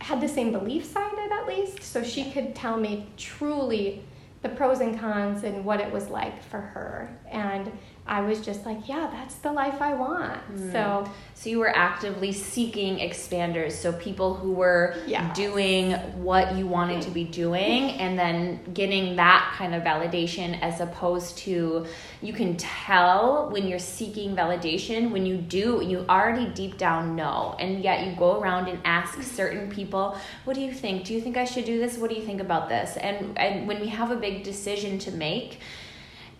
had 0.00 0.20
the 0.20 0.28
same 0.28 0.52
belief 0.52 0.84
side 0.84 1.12
of 1.12 1.18
at 1.32 1.46
least, 1.46 1.82
so 1.82 2.02
she 2.02 2.30
could 2.30 2.54
tell 2.54 2.76
me 2.76 3.06
truly 3.16 4.02
the 4.42 4.48
pros 4.50 4.80
and 4.80 4.98
cons 4.98 5.44
and 5.44 5.64
what 5.64 5.80
it 5.80 5.90
was 5.90 6.08
like 6.08 6.42
for 6.42 6.60
her. 6.60 7.16
And 7.30 7.70
I 8.06 8.20
was 8.20 8.40
just 8.40 8.66
like, 8.66 8.86
yeah, 8.86 9.08
that's 9.10 9.36
the 9.36 9.50
life 9.50 9.80
I 9.80 9.94
want. 9.94 10.38
Mm. 10.52 10.72
So 10.72 11.10
so 11.32 11.50
you 11.50 11.58
were 11.58 11.74
actively 11.74 12.32
seeking 12.32 12.98
expanders, 12.98 13.72
so 13.72 13.92
people 13.92 14.34
who 14.34 14.52
were 14.52 14.94
doing 15.34 15.92
what 16.22 16.54
you 16.54 16.66
wanted 16.66 17.02
to 17.02 17.10
be 17.10 17.24
doing 17.24 17.90
and 17.92 18.18
then 18.18 18.60
getting 18.72 19.16
that 19.16 19.54
kind 19.56 19.74
of 19.74 19.82
validation 19.82 20.60
as 20.60 20.80
opposed 20.80 21.38
to 21.38 21.86
you 22.22 22.32
can 22.32 22.56
tell 22.56 23.48
when 23.50 23.66
you're 23.66 23.78
seeking 23.78 24.34
validation 24.36 25.10
when 25.10 25.26
you 25.26 25.36
do 25.36 25.82
you 25.84 26.04
already 26.08 26.46
deep 26.54 26.78
down 26.78 27.16
know 27.16 27.56
and 27.58 27.82
yet 27.82 28.06
you 28.06 28.14
go 28.16 28.40
around 28.40 28.68
and 28.68 28.78
ask 28.84 29.22
certain 29.22 29.70
people, 29.70 30.16
what 30.44 30.54
do 30.54 30.60
you 30.60 30.72
think? 30.72 31.04
Do 31.04 31.14
you 31.14 31.20
think 31.20 31.36
I 31.36 31.44
should 31.44 31.64
do 31.64 31.78
this? 31.78 31.96
What 31.98 32.10
do 32.10 32.16
you 32.16 32.22
think 32.22 32.40
about 32.40 32.68
this? 32.68 32.96
And 32.96 33.36
and 33.38 33.66
when 33.66 33.80
we 33.80 33.88
have 33.88 34.10
a 34.10 34.16
big 34.16 34.42
decision 34.42 34.98
to 35.00 35.10
make, 35.10 35.60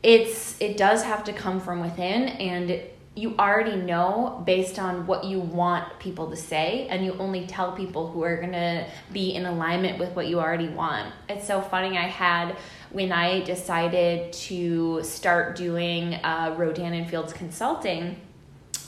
it's 0.04 0.54
it 0.60 0.76
does 0.76 1.02
have 1.02 1.24
to 1.24 1.32
come 1.32 1.58
from 1.58 1.80
within 1.80 2.28
and 2.28 2.80
you 3.16 3.34
already 3.38 3.76
know 3.76 4.42
based 4.44 4.78
on 4.78 5.06
what 5.06 5.24
you 5.24 5.40
want 5.40 5.98
people 5.98 6.28
to 6.28 6.36
say 6.36 6.86
and 6.88 7.04
you 7.04 7.14
only 7.14 7.46
tell 7.46 7.72
people 7.72 8.10
who 8.10 8.22
are 8.22 8.36
going 8.36 8.52
to 8.52 8.86
be 9.12 9.34
in 9.34 9.46
alignment 9.46 9.98
with 9.98 10.10
what 10.14 10.26
you 10.26 10.40
already 10.40 10.68
want. 10.68 11.12
It's 11.28 11.46
so 11.46 11.62
funny 11.62 11.96
i 11.96 12.06
had 12.06 12.56
when 12.90 13.12
i 13.12 13.40
decided 13.44 14.32
to 14.32 15.02
start 15.02 15.56
doing 15.56 16.14
uh, 16.16 16.54
rodan 16.58 16.92
and 16.92 17.08
fields 17.08 17.32
consulting 17.32 18.20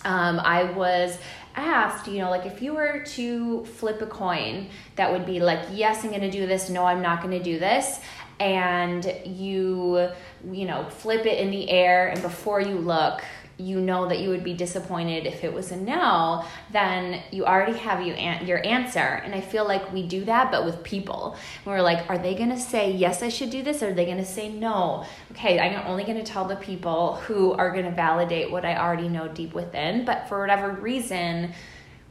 um, 0.04 0.38
i 0.40 0.64
was 0.64 1.18
asked, 1.58 2.06
you 2.06 2.18
know, 2.18 2.28
like 2.28 2.44
if 2.44 2.60
you 2.60 2.74
were 2.74 3.02
to 3.02 3.64
flip 3.64 4.02
a 4.02 4.06
coin, 4.06 4.68
that 4.96 5.10
would 5.10 5.24
be 5.24 5.40
like, 5.40 5.60
yes, 5.72 6.04
I'm 6.04 6.10
going 6.10 6.20
to 6.20 6.30
do 6.30 6.46
this, 6.46 6.68
no, 6.68 6.84
I'm 6.84 7.00
not 7.00 7.22
going 7.22 7.32
to 7.32 7.42
do 7.42 7.58
this 7.58 7.98
and 8.38 9.10
you 9.24 10.10
you 10.50 10.64
know 10.64 10.88
flip 10.90 11.26
it 11.26 11.38
in 11.38 11.50
the 11.50 11.70
air 11.70 12.08
and 12.08 12.20
before 12.22 12.60
you 12.60 12.76
look 12.76 13.22
you 13.58 13.80
know 13.80 14.06
that 14.06 14.18
you 14.18 14.28
would 14.28 14.44
be 14.44 14.52
disappointed 14.52 15.26
if 15.26 15.42
it 15.42 15.52
was 15.52 15.72
a 15.72 15.76
no, 15.76 16.44
then 16.72 17.22
you 17.30 17.46
already 17.46 17.76
have 17.78 18.06
you 18.06 18.12
an- 18.12 18.46
your 18.46 18.64
answer. 18.66 19.00
And 19.00 19.34
I 19.34 19.40
feel 19.40 19.66
like 19.66 19.92
we 19.92 20.06
do 20.06 20.24
that, 20.26 20.50
but 20.50 20.64
with 20.64 20.82
people. 20.82 21.36
we're 21.64 21.80
like, 21.80 22.08
are 22.10 22.18
they 22.18 22.34
going 22.34 22.50
to 22.50 22.58
say, 22.58 22.90
yes, 22.92 23.22
I 23.22 23.28
should 23.28 23.50
do 23.50 23.62
this? 23.62 23.82
Or 23.82 23.88
are 23.88 23.94
they 23.94 24.04
going 24.04 24.18
to 24.18 24.24
say 24.24 24.48
no? 24.50 25.06
Okay, 25.32 25.58
I'm 25.58 25.86
only 25.86 26.04
going 26.04 26.18
to 26.18 26.24
tell 26.24 26.44
the 26.44 26.56
people 26.56 27.14
who 27.26 27.52
are 27.52 27.70
going 27.70 27.86
to 27.86 27.90
validate 27.90 28.50
what 28.50 28.64
I 28.64 28.76
already 28.76 29.08
know 29.08 29.28
deep 29.28 29.54
within. 29.54 30.04
But 30.04 30.28
for 30.28 30.40
whatever 30.40 30.72
reason, 30.72 31.54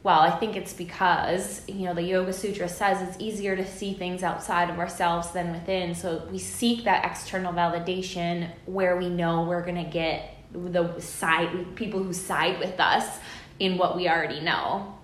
well, 0.06 0.20
I 0.20 0.30
think 0.30 0.54
it's 0.54 0.72
because, 0.72 1.62
you 1.66 1.84
know, 1.84 1.92
the 1.92 2.00
Yoga 2.00 2.32
Sutra 2.32 2.68
says 2.68 3.02
it's 3.08 3.20
easier 3.20 3.56
to 3.56 3.66
see 3.66 3.92
things 3.92 4.22
outside 4.22 4.70
of 4.70 4.78
ourselves 4.78 5.32
than 5.32 5.50
within. 5.50 5.96
So 5.96 6.22
we 6.30 6.38
seek 6.38 6.84
that 6.84 7.04
external 7.04 7.52
validation 7.52 8.48
where 8.66 8.96
we 8.96 9.08
know 9.08 9.42
we're 9.42 9.64
going 9.64 9.84
to 9.84 9.90
get 9.90 10.36
the 10.52 11.00
side 11.00 11.74
people 11.74 12.00
who 12.00 12.12
side 12.12 12.60
with 12.60 12.78
us 12.78 13.18
in 13.58 13.78
what 13.78 13.96
we 13.96 14.08
already 14.08 14.38
know. 14.38 14.96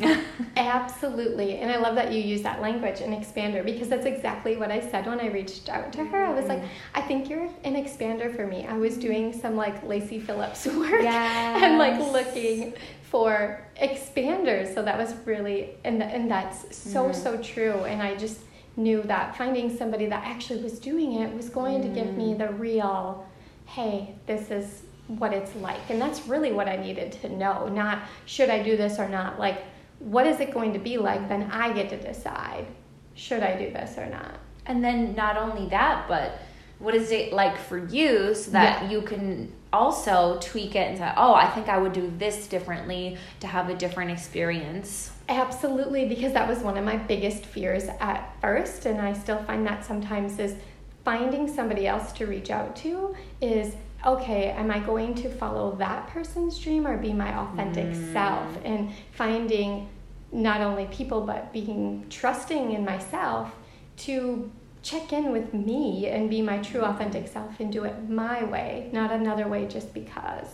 Absolutely. 0.56 1.58
And 1.58 1.70
I 1.70 1.76
love 1.76 1.94
that 1.96 2.10
you 2.10 2.22
use 2.22 2.40
that 2.40 2.62
language, 2.62 3.02
an 3.02 3.12
expander, 3.12 3.62
because 3.62 3.90
that's 3.90 4.06
exactly 4.06 4.56
what 4.56 4.70
I 4.70 4.80
said 4.80 5.04
when 5.04 5.20
I 5.20 5.26
reached 5.26 5.68
out 5.68 5.92
to 5.92 6.04
her. 6.06 6.24
I 6.24 6.32
was 6.32 6.46
like, 6.46 6.62
mm. 6.62 6.68
I 6.94 7.02
think 7.02 7.28
you're 7.28 7.50
an 7.64 7.74
expander 7.74 8.34
for 8.34 8.46
me. 8.46 8.64
I 8.66 8.78
was 8.78 8.96
doing 8.96 9.38
some 9.38 9.56
like 9.56 9.86
Lacy 9.86 10.18
Phillips 10.18 10.64
work 10.74 11.02
yes. 11.02 11.62
and 11.62 11.76
like 11.76 12.00
looking 12.00 12.72
for 13.12 13.62
expanders. 13.76 14.72
So 14.74 14.82
that 14.82 14.96
was 14.96 15.14
really, 15.26 15.76
and, 15.84 16.02
and 16.02 16.30
that's 16.30 16.74
so, 16.74 17.10
mm. 17.10 17.14
so 17.14 17.36
true. 17.42 17.84
And 17.84 18.00
I 18.00 18.16
just 18.16 18.40
knew 18.78 19.02
that 19.02 19.36
finding 19.36 19.76
somebody 19.76 20.06
that 20.06 20.24
actually 20.24 20.62
was 20.62 20.78
doing 20.78 21.20
it 21.20 21.30
was 21.34 21.50
going 21.50 21.80
mm. 21.80 21.82
to 21.82 21.88
give 21.88 22.16
me 22.16 22.32
mm. 22.32 22.38
the 22.38 22.48
real, 22.54 23.28
hey, 23.66 24.14
this 24.24 24.50
is 24.50 24.84
what 25.08 25.34
it's 25.34 25.54
like. 25.56 25.90
And 25.90 26.00
that's 26.00 26.26
really 26.26 26.52
what 26.52 26.68
I 26.68 26.76
needed 26.76 27.12
to 27.20 27.28
know. 27.28 27.68
Not 27.68 27.98
should 28.24 28.48
I 28.48 28.62
do 28.62 28.78
this 28.78 28.98
or 28.98 29.10
not. 29.10 29.38
Like, 29.38 29.62
what 29.98 30.26
is 30.26 30.40
it 30.40 30.50
going 30.50 30.72
to 30.72 30.78
be 30.78 30.96
like? 30.96 31.28
Then 31.28 31.50
I 31.52 31.70
get 31.74 31.90
to 31.90 31.98
decide 32.00 32.66
should 33.14 33.42
I 33.42 33.58
do 33.58 33.70
this 33.70 33.98
or 33.98 34.06
not. 34.06 34.38
And 34.64 34.82
then 34.82 35.14
not 35.14 35.36
only 35.36 35.68
that, 35.68 36.08
but 36.08 36.40
what 36.78 36.94
is 36.94 37.10
it 37.10 37.34
like 37.34 37.58
for 37.58 37.76
you 37.76 38.34
so 38.34 38.52
that 38.52 38.84
yeah. 38.84 38.90
you 38.90 39.02
can 39.02 39.52
also 39.72 40.38
tweak 40.40 40.76
it 40.76 40.88
and 40.88 40.98
say, 40.98 41.12
oh, 41.16 41.34
I 41.34 41.48
think 41.48 41.68
I 41.68 41.78
would 41.78 41.92
do 41.92 42.12
this 42.18 42.46
differently 42.46 43.16
to 43.40 43.46
have 43.46 43.68
a 43.68 43.74
different 43.74 44.10
experience. 44.10 45.10
Absolutely, 45.28 46.06
because 46.06 46.32
that 46.32 46.48
was 46.48 46.58
one 46.58 46.76
of 46.76 46.84
my 46.84 46.96
biggest 46.96 47.46
fears 47.46 47.84
at 48.00 48.34
first, 48.40 48.86
and 48.86 49.00
I 49.00 49.12
still 49.12 49.42
find 49.44 49.66
that 49.66 49.84
sometimes 49.84 50.38
is 50.38 50.56
finding 51.04 51.52
somebody 51.52 51.86
else 51.86 52.12
to 52.12 52.26
reach 52.26 52.50
out 52.50 52.76
to 52.76 53.14
is 53.40 53.74
okay, 54.04 54.50
am 54.50 54.70
I 54.70 54.80
going 54.80 55.14
to 55.14 55.28
follow 55.28 55.76
that 55.76 56.08
person's 56.08 56.58
dream 56.58 56.86
or 56.86 56.96
be 56.96 57.12
my 57.12 57.38
authentic 57.38 57.86
mm. 57.86 58.12
self? 58.12 58.58
And 58.64 58.90
finding 59.12 59.88
not 60.32 60.60
only 60.60 60.86
people, 60.86 61.20
but 61.20 61.52
being 61.52 62.06
trusting 62.10 62.72
in 62.72 62.84
myself 62.84 63.54
to 63.98 64.50
check 64.82 65.12
in 65.12 65.30
with 65.30 65.54
me 65.54 66.08
and 66.08 66.28
be 66.28 66.42
my 66.42 66.58
true 66.58 66.82
authentic 66.82 67.28
self 67.28 67.60
and 67.60 67.72
do 67.72 67.84
it 67.84 68.08
my 68.08 68.42
way, 68.44 68.90
not 68.92 69.12
another 69.12 69.46
way 69.48 69.66
just 69.66 69.94
because. 69.94 70.46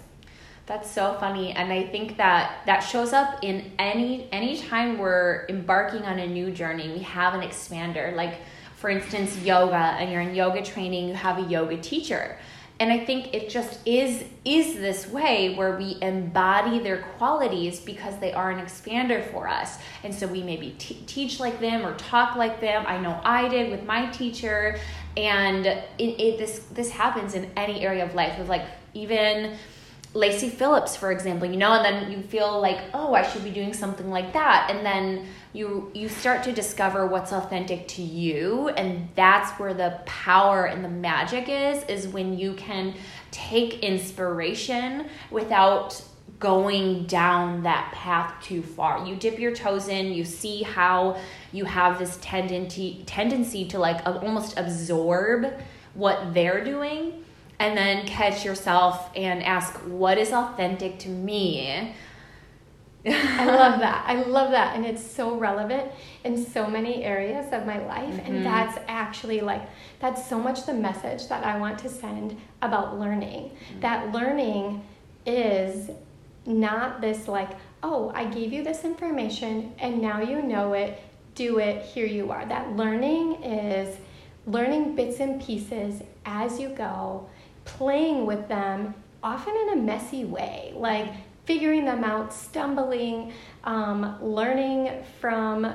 That's 0.67 0.91
so 0.91 1.17
funny 1.19 1.53
and 1.53 1.73
I 1.73 1.87
think 1.87 2.19
that 2.19 2.61
that 2.67 2.81
shows 2.81 3.15
up 3.15 3.43
in 3.43 3.73
any 3.79 4.29
any 4.33 4.59
time 4.59 4.99
we're 4.99 5.47
embarking 5.49 6.03
on 6.03 6.19
a 6.19 6.27
new 6.27 6.51
journey. 6.51 6.93
We 6.93 6.99
have 7.01 7.33
an 7.33 7.41
expander 7.41 8.15
like 8.15 8.35
for 8.77 8.91
instance 8.91 9.39
yoga 9.39 9.75
and 9.75 10.13
you're 10.13 10.21
in 10.21 10.35
yoga 10.35 10.63
training, 10.63 11.09
you 11.09 11.15
have 11.15 11.39
a 11.39 11.49
yoga 11.49 11.79
teacher 11.79 12.37
and 12.81 12.93
i 12.93 12.99
think 13.05 13.35
it 13.35 13.49
just 13.49 13.79
is 13.87 14.25
is 14.49 14.75
this 14.75 15.07
way 15.09 15.55
where 15.55 15.77
we 15.77 15.99
embody 16.01 16.79
their 16.79 17.03
qualities 17.19 17.81
because 17.81 18.19
they 18.19 18.33
are 18.33 18.51
an 18.51 18.65
expander 18.65 19.31
for 19.31 19.47
us. 19.47 19.79
And 20.03 20.15
so 20.15 20.27
we 20.27 20.43
maybe 20.43 20.75
t- 20.79 21.03
teach 21.07 21.39
like 21.39 21.61
them 21.61 21.85
or 21.85 21.95
talk 21.97 22.37
like 22.37 22.61
them. 22.61 22.85
I 22.87 22.99
know 22.99 23.21
i 23.25 23.47
did 23.49 23.71
with 23.71 23.85
my 23.85 24.07
teacher. 24.07 24.79
And 25.17 25.67
it, 25.67 25.85
it 25.99 26.39
this 26.39 26.61
this 26.73 26.91
happens 26.91 27.35
in 27.35 27.51
any 27.57 27.83
area 27.83 28.05
of 28.05 28.15
life 28.15 28.39
with 28.39 28.49
like 28.49 28.65
even 28.95 29.57
Lacy 30.15 30.49
Phillips, 30.49 30.97
for 30.97 31.13
example, 31.13 31.47
you 31.47 31.59
know, 31.59 31.73
and 31.73 31.85
then 31.85 32.11
you 32.11 32.23
feel 32.23 32.59
like, 32.61 32.81
oh, 32.95 33.13
I 33.13 33.23
should 33.23 33.45
be 33.45 33.51
doing 33.51 33.75
something 33.75 34.09
like 34.09 34.33
that. 34.33 34.71
And 34.71 34.85
then 34.85 35.27
you 35.53 35.91
you 35.95 36.09
start 36.09 36.43
to 36.45 36.53
discover 36.53 37.07
what's 37.07 37.33
authentic 37.33 37.89
to 37.89 38.03
you, 38.03 38.69
and 38.71 39.09
that's 39.15 39.59
where 39.59 39.75
the 39.75 40.01
power 40.05 40.67
and 40.67 40.85
the 40.85 40.89
magic 40.89 41.49
is, 41.49 41.83
is 41.85 42.07
when 42.09 42.39
you 42.39 42.55
can 42.55 42.95
take 43.31 43.83
inspiration 43.83 45.07
without 45.31 46.03
going 46.39 47.05
down 47.07 47.63
that 47.63 47.93
path 47.93 48.33
too 48.43 48.63
far. 48.63 49.05
You 49.07 49.17
dip 49.17 49.39
your 49.39 49.55
toes 49.55 49.89
in, 49.89 50.13
you 50.13 50.25
see 50.25 50.63
how 50.63 51.19
you 51.53 51.65
have 51.65 51.99
this 51.99 52.19
tendency 52.21 53.03
tendency 53.07 53.67
to 53.69 53.79
like 53.79 54.07
almost 54.07 54.57
absorb 54.59 55.53
what 55.95 56.35
they're 56.35 56.63
doing 56.63 57.25
and 57.59 57.77
then 57.77 58.07
catch 58.07 58.45
yourself 58.45 59.11
and 59.17 59.43
ask 59.43 59.75
what 59.87 60.17
is 60.17 60.33
authentic 60.33 60.99
to 61.01 61.09
me 61.09 61.93
I 63.13 63.45
love 63.45 63.81
that. 63.81 64.05
I 64.07 64.23
love 64.23 64.51
that. 64.51 64.77
And 64.77 64.85
it's 64.85 65.03
so 65.03 65.37
relevant 65.37 65.91
in 66.25 66.45
so 66.45 66.67
many 66.67 67.05
areas 67.05 67.53
of 67.53 67.67
my 67.67 67.79
life. 67.87 68.15
Mm-hmm. 68.15 68.27
And 68.35 68.47
that's 68.47 68.79
actually 68.89 69.41
like, 69.41 69.63
that's 70.01 70.27
so 70.29 70.39
much 70.39 70.67
the 70.67 70.75
message 70.75 71.29
that 71.29 71.45
I 71.45 71.59
want 71.59 71.79
to 71.81 71.89
send 71.89 72.37
about 72.63 72.99
learning. 72.99 73.51
Mm-hmm. 73.51 73.81
That 73.81 74.13
learning 74.13 74.85
is 75.27 75.91
not 76.47 77.01
this 77.01 77.29
like, 77.29 77.51
oh, 77.83 78.11
I 78.15 78.25
gave 78.25 78.53
you 78.53 78.65
this 78.65 78.85
information 78.85 79.73
and 79.79 80.01
now 80.01 80.21
you 80.21 80.43
know 80.43 80.73
it, 80.73 81.01
do 81.35 81.59
it, 81.59 81.85
here 81.85 82.07
you 82.07 82.31
are. 82.31 82.45
That 82.47 82.75
learning 82.77 83.43
is 83.43 83.97
learning 84.47 84.97
bits 84.97 85.21
and 85.21 85.41
pieces 85.41 86.03
as 86.25 86.59
you 86.59 86.71
go 86.71 87.29
playing 87.65 88.25
with 88.25 88.49
them, 88.49 88.95
often 89.23 89.55
in 89.55 89.69
a 89.75 89.77
messy 89.77 90.25
way, 90.25 90.73
like 90.75 91.13
figuring 91.49 91.87
them 91.87 92.05
out, 92.05 92.31
stumbling, 92.31 93.33
um, 93.65 94.19
learning 94.21 95.03
from 95.19 95.75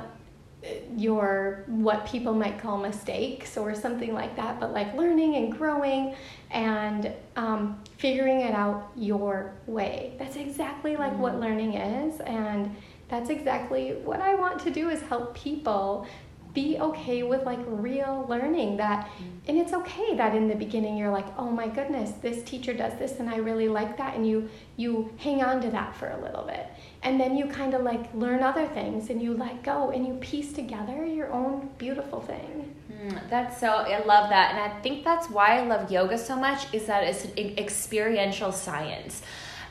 your 0.95 1.63
what 1.65 2.05
people 2.05 2.31
might 2.31 2.59
call 2.61 2.77
mistakes 2.77 3.57
or 3.57 3.73
something 3.73 4.13
like 4.13 4.35
that, 4.35 4.59
but 4.59 4.71
like 4.71 4.93
learning 4.93 5.35
and 5.35 5.51
growing 5.51 6.13
and 6.51 7.11
um, 7.35 7.81
figuring 7.97 8.41
it 8.41 8.53
out 8.53 8.91
your 8.95 9.55
way. 9.65 10.13
That's 10.19 10.35
exactly 10.35 10.95
like 10.95 11.13
mm-hmm. 11.13 11.21
what 11.23 11.39
learning 11.39 11.73
is, 11.73 12.19
and 12.21 12.75
that's 13.09 13.31
exactly 13.31 13.93
what 14.03 14.21
I 14.21 14.35
want 14.35 14.59
to 14.61 14.69
do 14.69 14.89
is 14.89 15.01
help 15.01 15.35
people 15.35 16.07
be 16.53 16.77
okay 16.79 17.23
with 17.23 17.43
like 17.43 17.59
real 17.65 18.25
learning 18.29 18.77
that 18.77 19.05
mm-hmm. 19.05 19.29
and 19.47 19.57
it's 19.57 19.73
okay 19.73 20.15
that 20.15 20.35
in 20.35 20.47
the 20.47 20.55
beginning 20.55 20.97
you're 20.97 21.11
like 21.11 21.25
oh 21.37 21.49
my 21.49 21.67
goodness 21.67 22.11
this 22.21 22.43
teacher 22.43 22.73
does 22.73 22.97
this 22.99 23.19
and 23.19 23.29
i 23.29 23.37
really 23.37 23.67
like 23.67 23.97
that 23.97 24.15
and 24.15 24.27
you 24.27 24.47
you 24.75 25.11
hang 25.17 25.43
on 25.43 25.61
to 25.61 25.69
that 25.69 25.95
for 25.95 26.09
a 26.09 26.21
little 26.21 26.43
bit. 26.43 26.67
And 27.03 27.19
then 27.19 27.37
you 27.37 27.45
kind 27.47 27.73
of 27.73 27.81
like 27.81 28.13
learn 28.13 28.41
other 28.41 28.65
things 28.67 29.09
and 29.09 29.21
you 29.21 29.33
let 29.33 29.63
go 29.63 29.91
and 29.91 30.07
you 30.07 30.15
piece 30.15 30.53
together 30.53 31.05
your 31.05 31.31
own 31.31 31.69
beautiful 31.77 32.21
thing. 32.21 32.73
Mm, 32.91 33.29
that's 33.29 33.59
so 33.59 33.67
i 33.67 34.03
love 34.05 34.29
that 34.29 34.51
and 34.53 34.59
i 34.59 34.79
think 34.81 35.03
that's 35.03 35.29
why 35.29 35.59
i 35.59 35.65
love 35.65 35.91
yoga 35.91 36.17
so 36.17 36.35
much 36.35 36.71
is 36.73 36.85
that 36.85 37.03
it's 37.03 37.25
an 37.25 37.57
experiential 37.57 38.51
science. 38.51 39.21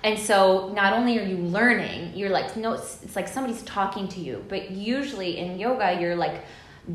And 0.04 0.18
so 0.18 0.72
not 0.74 0.94
only 0.94 1.18
are 1.20 1.24
you 1.24 1.36
learning 1.36 2.12
you're 2.14 2.30
like 2.30 2.56
no 2.56 2.74
it's, 2.74 3.02
it's 3.02 3.16
like 3.16 3.28
somebody's 3.28 3.62
talking 3.62 4.08
to 4.08 4.20
you 4.20 4.44
but 4.48 4.70
usually 4.70 5.38
in 5.38 5.58
yoga 5.58 5.98
you're 6.00 6.16
like 6.16 6.44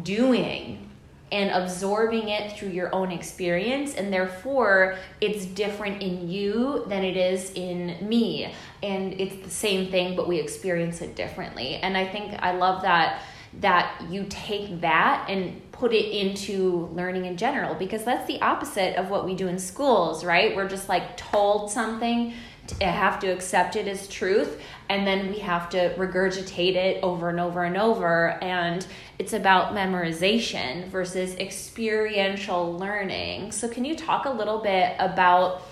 doing 0.04 0.88
and 1.32 1.50
absorbing 1.52 2.30
it 2.30 2.58
through 2.58 2.70
your 2.70 2.94
own 2.96 3.12
experience 3.12 3.96
and 3.96 4.14
therefore 4.14 4.96
it's 5.20 5.46
different 5.46 6.02
in 6.02 6.30
you 6.30 6.86
than 6.88 7.04
it 7.04 7.18
is 7.18 7.52
in 7.52 7.98
me. 8.08 8.54
And 8.82 9.14
it's 9.20 9.44
the 9.44 9.50
same 9.50 9.92
thing 9.92 10.16
but 10.16 10.28
we 10.28 10.40
experience 10.40 11.02
it 11.02 11.16
differently. 11.16 11.76
And 11.76 11.98
i 11.98 12.08
think 12.08 12.34
i 12.40 12.52
love 12.52 12.82
that 12.84 13.22
that 13.60 14.02
you 14.10 14.26
take 14.30 14.82
that 14.82 15.26
and 15.30 15.62
put 15.72 15.94
it 15.94 16.06
into 16.12 16.90
learning 16.94 17.26
in 17.26 17.38
general 17.38 17.74
because 17.76 18.04
that's 18.04 18.28
the 18.28 18.42
opposite 18.42 18.96
of 18.98 19.10
what 19.10 19.26
we 19.26 19.36
do 19.36 19.48
in 19.48 19.60
schools 19.60 20.24
right? 20.24 20.56
We're 20.56 20.68
just 20.70 20.90
like 20.90 21.18
told 21.18 21.72
something 21.72 22.34
have 22.82 23.20
to 23.20 23.28
accept 23.28 23.76
it 23.76 23.88
as 23.88 24.08
truth 24.08 24.62
and 24.90 25.06
then 25.06 25.30
we 25.30 25.40
have 25.40 25.70
to 25.70 25.94
regurgitate 25.96 26.76
it 26.76 27.04
over 27.04 27.30
and 27.30 27.40
over 27.40 27.64
and 27.64 27.78
over 27.78 28.42
and 28.44 28.86
it's 29.20 29.34
about 29.34 29.74
memorization 29.74 30.88
versus 30.90 31.36
experiential 31.36 32.78
learning. 32.78 33.52
So 33.52 33.68
can 33.68 33.84
you 33.84 33.96
talk 33.96 34.26
a 34.26 34.30
little 34.30 34.60
bit 34.60 34.96
about 35.00 35.64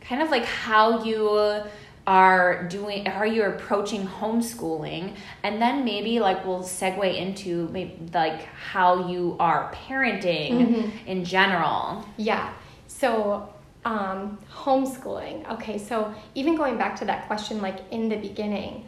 kind 0.00 0.22
of 0.22 0.30
like 0.30 0.44
how 0.44 1.04
you 1.04 1.62
are 2.06 2.64
doing 2.64 3.04
how 3.04 3.24
you're 3.24 3.50
approaching 3.50 4.06
homeschooling? 4.06 5.14
And 5.42 5.60
then 5.60 5.84
maybe 5.84 6.20
like 6.20 6.44
we'll 6.46 6.62
segue 6.62 7.16
into 7.16 7.68
maybe 7.68 7.98
like 8.14 8.42
how 8.42 9.08
you 9.08 9.36
are 9.38 9.72
parenting 9.72 10.52
mm-hmm. 10.52 11.06
in 11.06 11.24
general. 11.24 12.06
Yeah. 12.16 12.52
So 12.88 13.52
um, 13.84 14.38
homeschooling. 14.52 15.48
Okay, 15.52 15.78
so 15.78 16.14
even 16.34 16.56
going 16.56 16.76
back 16.76 16.96
to 16.96 17.04
that 17.06 17.26
question, 17.26 17.60
like 17.60 17.80
in 17.90 18.08
the 18.08 18.16
beginning, 18.16 18.86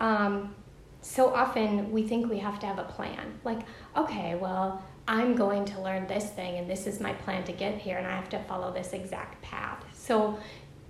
um, 0.00 0.54
so 1.02 1.32
often 1.32 1.90
we 1.90 2.02
think 2.02 2.30
we 2.30 2.38
have 2.38 2.58
to 2.60 2.66
have 2.66 2.78
a 2.78 2.84
plan. 2.84 3.38
Like, 3.44 3.60
okay, 3.96 4.34
well, 4.34 4.82
I'm 5.08 5.34
going 5.34 5.64
to 5.66 5.80
learn 5.80 6.06
this 6.06 6.30
thing, 6.30 6.58
and 6.58 6.68
this 6.68 6.86
is 6.86 7.00
my 7.00 7.12
plan 7.12 7.44
to 7.44 7.52
get 7.52 7.78
here, 7.78 7.98
and 7.98 8.06
I 8.06 8.14
have 8.14 8.28
to 8.30 8.38
follow 8.44 8.72
this 8.72 8.92
exact 8.92 9.40
path. 9.42 9.82
So, 9.92 10.38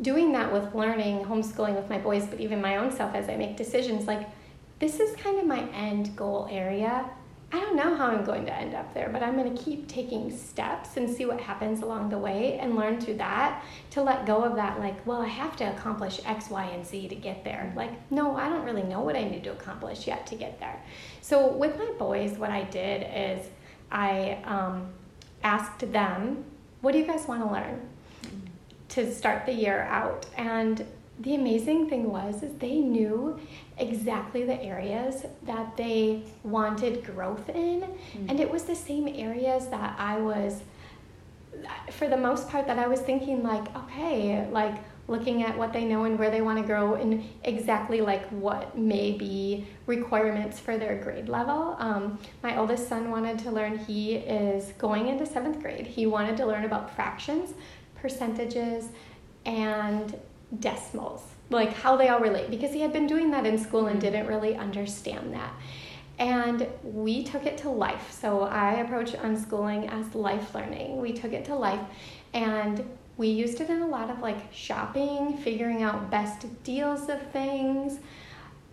doing 0.03 0.33
that 0.33 0.53
with 0.53 0.75
learning, 0.75 1.25
homeschooling 1.25 1.77
with 1.77 1.89
my 1.89 1.99
boys, 1.99 2.27
but 2.27 2.41
even 2.41 2.61
my 2.61 2.77
own 2.77 2.91
self 2.91 3.15
as 3.15 3.29
I 3.29 3.37
make 3.37 3.57
decisions, 3.57 4.07
like, 4.07 4.29
this 4.79 4.99
is 4.99 5.15
kind 5.17 5.39
of 5.39 5.47
my 5.47 5.69
end 5.71 6.17
goal 6.17 6.49
area 6.51 7.09
I 7.53 7.59
don't 7.59 7.75
know 7.75 7.97
how 7.97 8.07
I'm 8.07 8.25
going 8.25 8.47
to 8.47 8.55
end 8.55 8.75
up 8.75 8.95
there, 8.95 9.09
but 9.09 9.25
I'm 9.25 9.37
going 9.37 9.57
to 9.57 9.63
keep 9.63 9.89
taking 9.89 10.37
steps 10.37 10.97
and 10.97 11.11
see 11.11 11.25
what 11.25 11.41
happens 11.41 11.83
along 11.83 12.11
the 12.11 12.19
way 12.19 12.59
and 12.61 12.77
learn 12.77 13.01
through 13.01 13.17
that 13.17 13.65
to 13.91 14.03
let 14.03 14.25
go 14.25 14.45
of 14.45 14.55
that, 14.55 14.79
like, 14.79 15.05
well, 15.05 15.21
I 15.21 15.27
have 15.27 15.57
to 15.57 15.65
accomplish 15.65 16.21
X, 16.25 16.49
Y, 16.49 16.65
and 16.67 16.87
Z 16.87 17.09
to 17.09 17.17
get 17.17 17.43
there. 17.43 17.73
Like, 17.75 17.91
no, 18.13 18.37
I 18.37 18.49
don't 18.49 18.65
really 18.65 18.85
know 18.85 19.01
what 19.01 19.17
I 19.17 19.25
need 19.25 19.43
to 19.45 19.51
accomplish 19.51 20.07
yet 20.07 20.29
to 20.29 20.37
get 20.37 20.61
there. 20.61 20.81
So, 21.23 21.49
with 21.49 21.77
my 21.77 21.91
boys, 21.99 22.39
what 22.39 22.51
I 22.51 22.63
did 22.65 23.05
is 23.13 23.51
I 23.91 24.39
um, 24.45 24.87
asked 25.43 25.91
them, 25.93 26.45
what 26.83 26.93
do 26.93 26.99
you 26.99 27.07
guys 27.07 27.27
want 27.27 27.43
to 27.43 27.53
learn 27.53 27.81
to 28.91 29.13
start 29.13 29.45
the 29.45 29.53
year 29.53 29.83
out? 29.91 30.27
And 30.37 30.87
the 31.21 31.35
amazing 31.35 31.89
thing 31.89 32.11
was 32.11 32.43
is 32.43 32.53
they 32.55 32.77
knew 32.77 33.39
exactly 33.79 34.45
the 34.45 34.61
areas 34.63 35.27
that 35.43 35.77
they 35.77 36.23
wanted 36.43 37.05
growth 37.05 37.49
in 37.51 37.83
mm-hmm. 37.83 38.27
and 38.29 38.41
it 38.41 38.51
was 38.51 38.65
the 38.65 38.75
same 38.75 39.07
areas 39.07 39.69
that 39.69 39.95
i 39.99 40.17
was 40.17 40.63
for 41.91 42.09
the 42.09 42.17
most 42.17 42.49
part 42.49 42.67
that 42.67 42.79
i 42.79 42.87
was 42.87 43.01
thinking 43.01 43.43
like 43.43 43.75
okay 43.77 44.49
like 44.51 44.75
looking 45.09 45.43
at 45.43 45.59
what 45.59 45.73
they 45.73 45.85
know 45.85 46.05
and 46.05 46.19
where 46.19 46.31
they 46.31 46.41
want 46.41 46.57
to 46.57 46.65
grow 46.65 46.95
and 46.95 47.25
exactly 47.43 48.01
like 48.01 48.27
what 48.29 48.79
may 48.79 49.11
be 49.11 49.67
requirements 49.87 50.61
for 50.61 50.79
their 50.79 51.03
grade 51.03 51.29
level 51.29 51.77
um, 51.81 52.19
my 52.43 52.57
oldest 52.57 52.89
son 52.89 53.11
wanted 53.11 53.39
to 53.39 53.51
learn 53.51 53.77
he 53.77 54.15
is 54.15 54.73
going 54.79 55.09
into 55.09 55.27
seventh 55.27 55.61
grade 55.61 55.87
he 55.87 56.07
wanted 56.07 56.37
to 56.37 56.47
learn 56.47 56.65
about 56.65 56.95
fractions 56.95 57.53
percentages 57.97 58.89
and 59.45 60.19
decimals, 60.59 61.23
like 61.51 61.73
how 61.73 61.97
they 61.97 62.09
all 62.09 62.21
relate, 62.21 62.51
because 62.51 62.73
he 62.73 62.81
had 62.81 62.93
been 62.93 63.07
doing 63.07 63.31
that 63.31 63.47
in 63.47 63.59
school 63.59 63.87
and 63.87 64.01
didn't 64.01 64.27
really 64.27 64.57
understand 64.57 65.33
that. 65.35 65.53
And 66.19 66.67
we 66.83 67.25
took 67.25 67.47
it 67.47 67.57
to 67.59 67.71
life. 67.71 68.13
So 68.13 68.43
I 68.43 68.75
approach 68.75 69.13
unschooling 69.13 69.91
as 69.91 70.15
life 70.15 70.55
learning. 70.55 71.01
We 71.01 71.13
took 71.13 71.33
it 71.33 71.47
to 71.47 71.55
life 71.55 71.81
and 72.35 72.85
we 73.17 73.29
used 73.29 73.61
it 73.61 73.71
in 73.71 73.83
a 73.83 73.87
lot 73.87 74.11
of 74.11 74.21
like 74.21 74.53
shopping, 74.53 75.37
figuring 75.39 75.83
out 75.83 76.11
best 76.11 76.47
deals 76.63 77.09
of 77.09 77.21
things. 77.33 78.01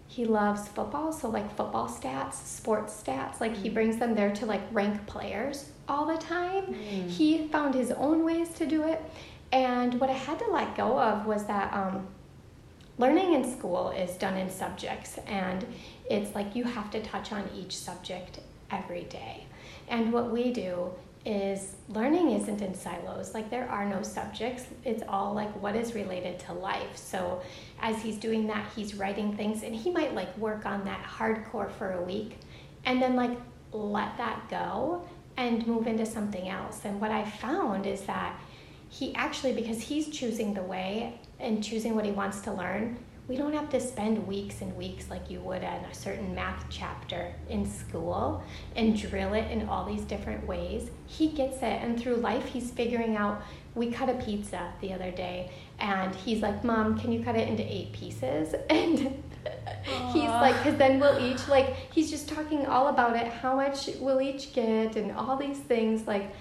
He 0.07 0.25
loves 0.25 0.67
football, 0.69 1.11
so 1.11 1.29
like 1.29 1.53
football 1.55 1.87
stats, 1.87 2.35
sports 2.35 3.01
stats, 3.01 3.39
like 3.39 3.55
he 3.55 3.69
mm. 3.69 3.73
brings 3.73 3.97
them 3.97 4.15
there 4.15 4.33
to 4.35 4.45
like 4.45 4.61
rank 4.71 5.05
players 5.05 5.69
all 5.87 6.05
the 6.05 6.17
time. 6.17 6.63
Mm. 6.63 7.09
He 7.09 7.47
found 7.49 7.75
his 7.75 7.91
own 7.91 8.23
ways 8.23 8.49
to 8.55 8.65
do 8.65 8.83
it. 8.83 9.01
And 9.51 9.99
what 9.99 10.09
I 10.09 10.13
had 10.13 10.39
to 10.39 10.49
let 10.51 10.75
go 10.75 10.99
of 10.99 11.25
was 11.25 11.45
that 11.45 11.73
um, 11.73 12.07
learning 12.97 13.33
in 13.33 13.49
school 13.49 13.91
is 13.91 14.11
done 14.17 14.37
in 14.37 14.49
subjects, 14.49 15.17
and 15.25 15.65
it's 16.09 16.35
like 16.35 16.55
you 16.55 16.63
have 16.63 16.91
to 16.91 17.01
touch 17.01 17.31
on 17.31 17.49
each 17.55 17.75
subject 17.75 18.39
every 18.71 19.03
day. 19.03 19.45
And 19.87 20.11
what 20.11 20.31
we 20.31 20.51
do 20.51 20.91
is 21.25 21.75
learning 21.89 22.31
isn't 22.31 22.61
in 22.61 22.73
silos. 22.73 23.33
Like 23.33 23.49
there 23.49 23.67
are 23.69 23.85
no 23.85 24.01
subjects. 24.01 24.65
It's 24.85 25.03
all 25.09 25.33
like 25.33 25.49
what 25.61 25.75
is 25.75 25.93
related 25.93 26.39
to 26.39 26.53
life. 26.53 26.95
So 26.95 27.41
as 27.81 28.01
he's 28.01 28.15
doing 28.15 28.47
that, 28.47 28.65
he's 28.75 28.95
writing 28.95 29.35
things 29.35 29.63
and 29.63 29.75
he 29.75 29.91
might 29.91 30.13
like 30.13 30.35
work 30.37 30.65
on 30.65 30.85
that 30.85 31.03
hardcore 31.03 31.69
for 31.69 31.91
a 31.93 32.01
week 32.01 32.37
and 32.85 33.01
then 33.01 33.17
like 33.17 33.37
let 33.73 34.17
that 34.17 34.47
go 34.49 35.05
and 35.35 35.67
move 35.67 35.85
into 35.85 36.05
something 36.05 36.47
else. 36.47 36.85
And 36.85 37.01
what 37.01 37.11
I 37.11 37.29
found 37.29 37.85
is 37.85 38.01
that 38.03 38.39
he 38.89 39.13
actually, 39.15 39.53
because 39.53 39.81
he's 39.81 40.09
choosing 40.09 40.53
the 40.53 40.63
way 40.63 41.19
and 41.39 41.63
choosing 41.63 41.95
what 41.95 42.05
he 42.05 42.11
wants 42.11 42.41
to 42.41 42.53
learn, 42.53 42.97
we 43.27 43.35
don't 43.35 43.53
have 43.53 43.69
to 43.71 43.79
spend 43.79 44.25
weeks 44.25 44.61
and 44.61 44.75
weeks 44.77 45.09
like 45.09 45.29
you 45.29 45.41
would 45.41 45.61
in 45.61 45.67
a 45.67 45.93
certain 45.93 46.33
math 46.33 46.65
chapter 46.69 47.33
in 47.49 47.69
school 47.69 48.41
and 48.75 48.97
drill 48.97 49.33
it 49.33 49.51
in 49.51 49.67
all 49.67 49.85
these 49.85 50.03
different 50.03 50.47
ways. 50.47 50.89
He 51.07 51.29
gets 51.29 51.57
it, 51.57 51.81
and 51.81 51.99
through 51.99 52.15
life, 52.17 52.45
he's 52.45 52.71
figuring 52.71 53.17
out. 53.17 53.41
We 53.75 53.91
cut 53.91 54.09
a 54.09 54.13
pizza 54.13 54.71
the 54.81 54.93
other 54.93 55.11
day, 55.11 55.51
and 55.79 56.15
he's 56.15 56.41
like, 56.41 56.63
Mom, 56.63 56.97
can 56.97 57.11
you 57.11 57.21
cut 57.21 57.35
it 57.35 57.47
into 57.47 57.63
eight 57.63 57.91
pieces? 57.91 58.55
And 58.69 60.11
he's 60.11 60.29
like, 60.29 60.57
because 60.57 60.77
then 60.77 60.99
we'll 60.99 61.19
each, 61.25 61.47
like, 61.47 61.75
he's 61.93 62.09
just 62.09 62.27
talking 62.27 62.65
all 62.65 62.87
about 62.87 63.15
it, 63.15 63.27
how 63.27 63.55
much 63.55 63.89
we'll 63.99 64.19
each 64.21 64.53
get, 64.53 64.95
and 64.97 65.11
all 65.13 65.37
these 65.37 65.59
things. 65.59 66.05
Like, 66.05 66.33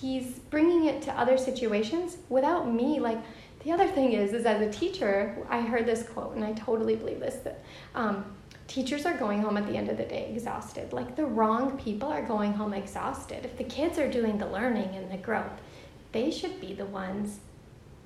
he's 0.00 0.38
bringing 0.50 0.86
it 0.86 1.02
to 1.02 1.12
other 1.18 1.36
situations 1.38 2.18
without 2.28 2.70
me 2.70 3.00
like 3.00 3.18
the 3.64 3.72
other 3.72 3.86
thing 3.86 4.12
is 4.12 4.32
is 4.32 4.44
as 4.44 4.60
a 4.60 4.70
teacher 4.70 5.36
i 5.48 5.60
heard 5.60 5.86
this 5.86 6.02
quote 6.08 6.34
and 6.34 6.44
i 6.44 6.52
totally 6.52 6.96
believe 6.96 7.20
this 7.20 7.36
that 7.36 7.64
um, 7.94 8.24
teachers 8.66 9.06
are 9.06 9.16
going 9.16 9.40
home 9.40 9.56
at 9.56 9.66
the 9.66 9.76
end 9.76 9.88
of 9.88 9.96
the 9.96 10.04
day 10.04 10.30
exhausted 10.32 10.92
like 10.92 11.16
the 11.16 11.24
wrong 11.24 11.78
people 11.78 12.08
are 12.08 12.22
going 12.22 12.52
home 12.52 12.74
exhausted 12.74 13.44
if 13.44 13.56
the 13.56 13.64
kids 13.64 13.98
are 13.98 14.10
doing 14.10 14.38
the 14.38 14.46
learning 14.46 14.94
and 14.94 15.10
the 15.10 15.16
growth 15.16 15.60
they 16.12 16.30
should 16.30 16.60
be 16.60 16.72
the 16.74 16.86
ones 16.86 17.38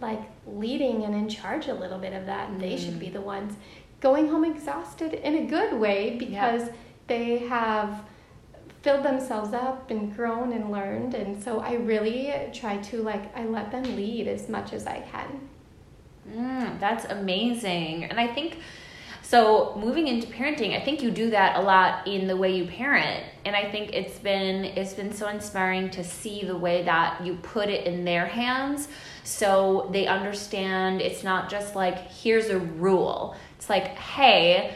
like 0.01 0.21
leading 0.47 1.05
and 1.05 1.15
in 1.15 1.29
charge 1.29 1.69
a 1.69 1.75
little 1.75 1.99
bit 1.99 2.13
of 2.13 2.27
that 2.27 2.49
and 2.49 2.61
they 2.61 2.75
mm. 2.75 2.85
should 2.85 2.99
be 2.99 3.11
the 3.11 3.21
ones 3.21 3.55
going 4.01 4.29
home 4.29 4.45
exhausted 4.45 5.15
in 5.15 5.37
a 5.37 5.47
good 5.47 5.79
way 5.79 6.17
because 6.17 6.63
yeah. 6.63 6.73
they 7.07 7.39
have 7.39 8.05
filled 8.83 9.05
themselves 9.05 9.53
up 9.53 9.91
and 9.91 10.15
grown 10.17 10.53
and 10.53 10.71
learned 10.71 11.15
and 11.15 11.43
so 11.43 11.61
i 11.61 11.75
really 11.75 12.33
try 12.53 12.77
to 12.79 13.03
like 13.03 13.35
i 13.37 13.45
let 13.45 13.71
them 13.71 13.83
lead 13.97 14.27
as 14.27 14.49
much 14.49 14.73
as 14.73 14.87
i 14.87 15.01
can 15.01 15.49
mm, 16.29 16.81
that's 16.81 17.05
amazing 17.07 18.05
and 18.05 18.19
i 18.19 18.27
think 18.27 18.59
So 19.31 19.77
moving 19.79 20.09
into 20.09 20.27
parenting, 20.27 20.77
I 20.77 20.85
think 20.85 21.03
you 21.05 21.13
do 21.13 21.31
that 21.31 21.55
a 21.55 21.61
lot 21.61 22.09
in 22.09 22.27
the 22.27 22.37
way 22.37 22.57
you 22.57 22.67
parent, 22.67 23.25
and 23.45 23.55
I 23.55 23.71
think 23.71 23.93
it's 23.93 24.19
been 24.19 24.65
it's 24.65 24.93
been 24.93 25.13
so 25.13 25.29
inspiring 25.29 25.89
to 25.91 26.03
see 26.03 26.45
the 26.45 26.57
way 26.57 26.83
that 26.83 27.25
you 27.25 27.37
put 27.37 27.69
it 27.69 27.87
in 27.87 28.05
their 28.05 28.27
hands, 28.27 28.89
so 29.23 29.89
they 29.93 30.09
understand. 30.09 31.01
It's 31.01 31.23
not 31.23 31.49
just 31.49 31.77
like 31.77 32.11
here's 32.11 32.49
a 32.49 32.59
rule. 32.59 33.37
It's 33.57 33.71
like 33.71 33.87
hey. 33.97 34.75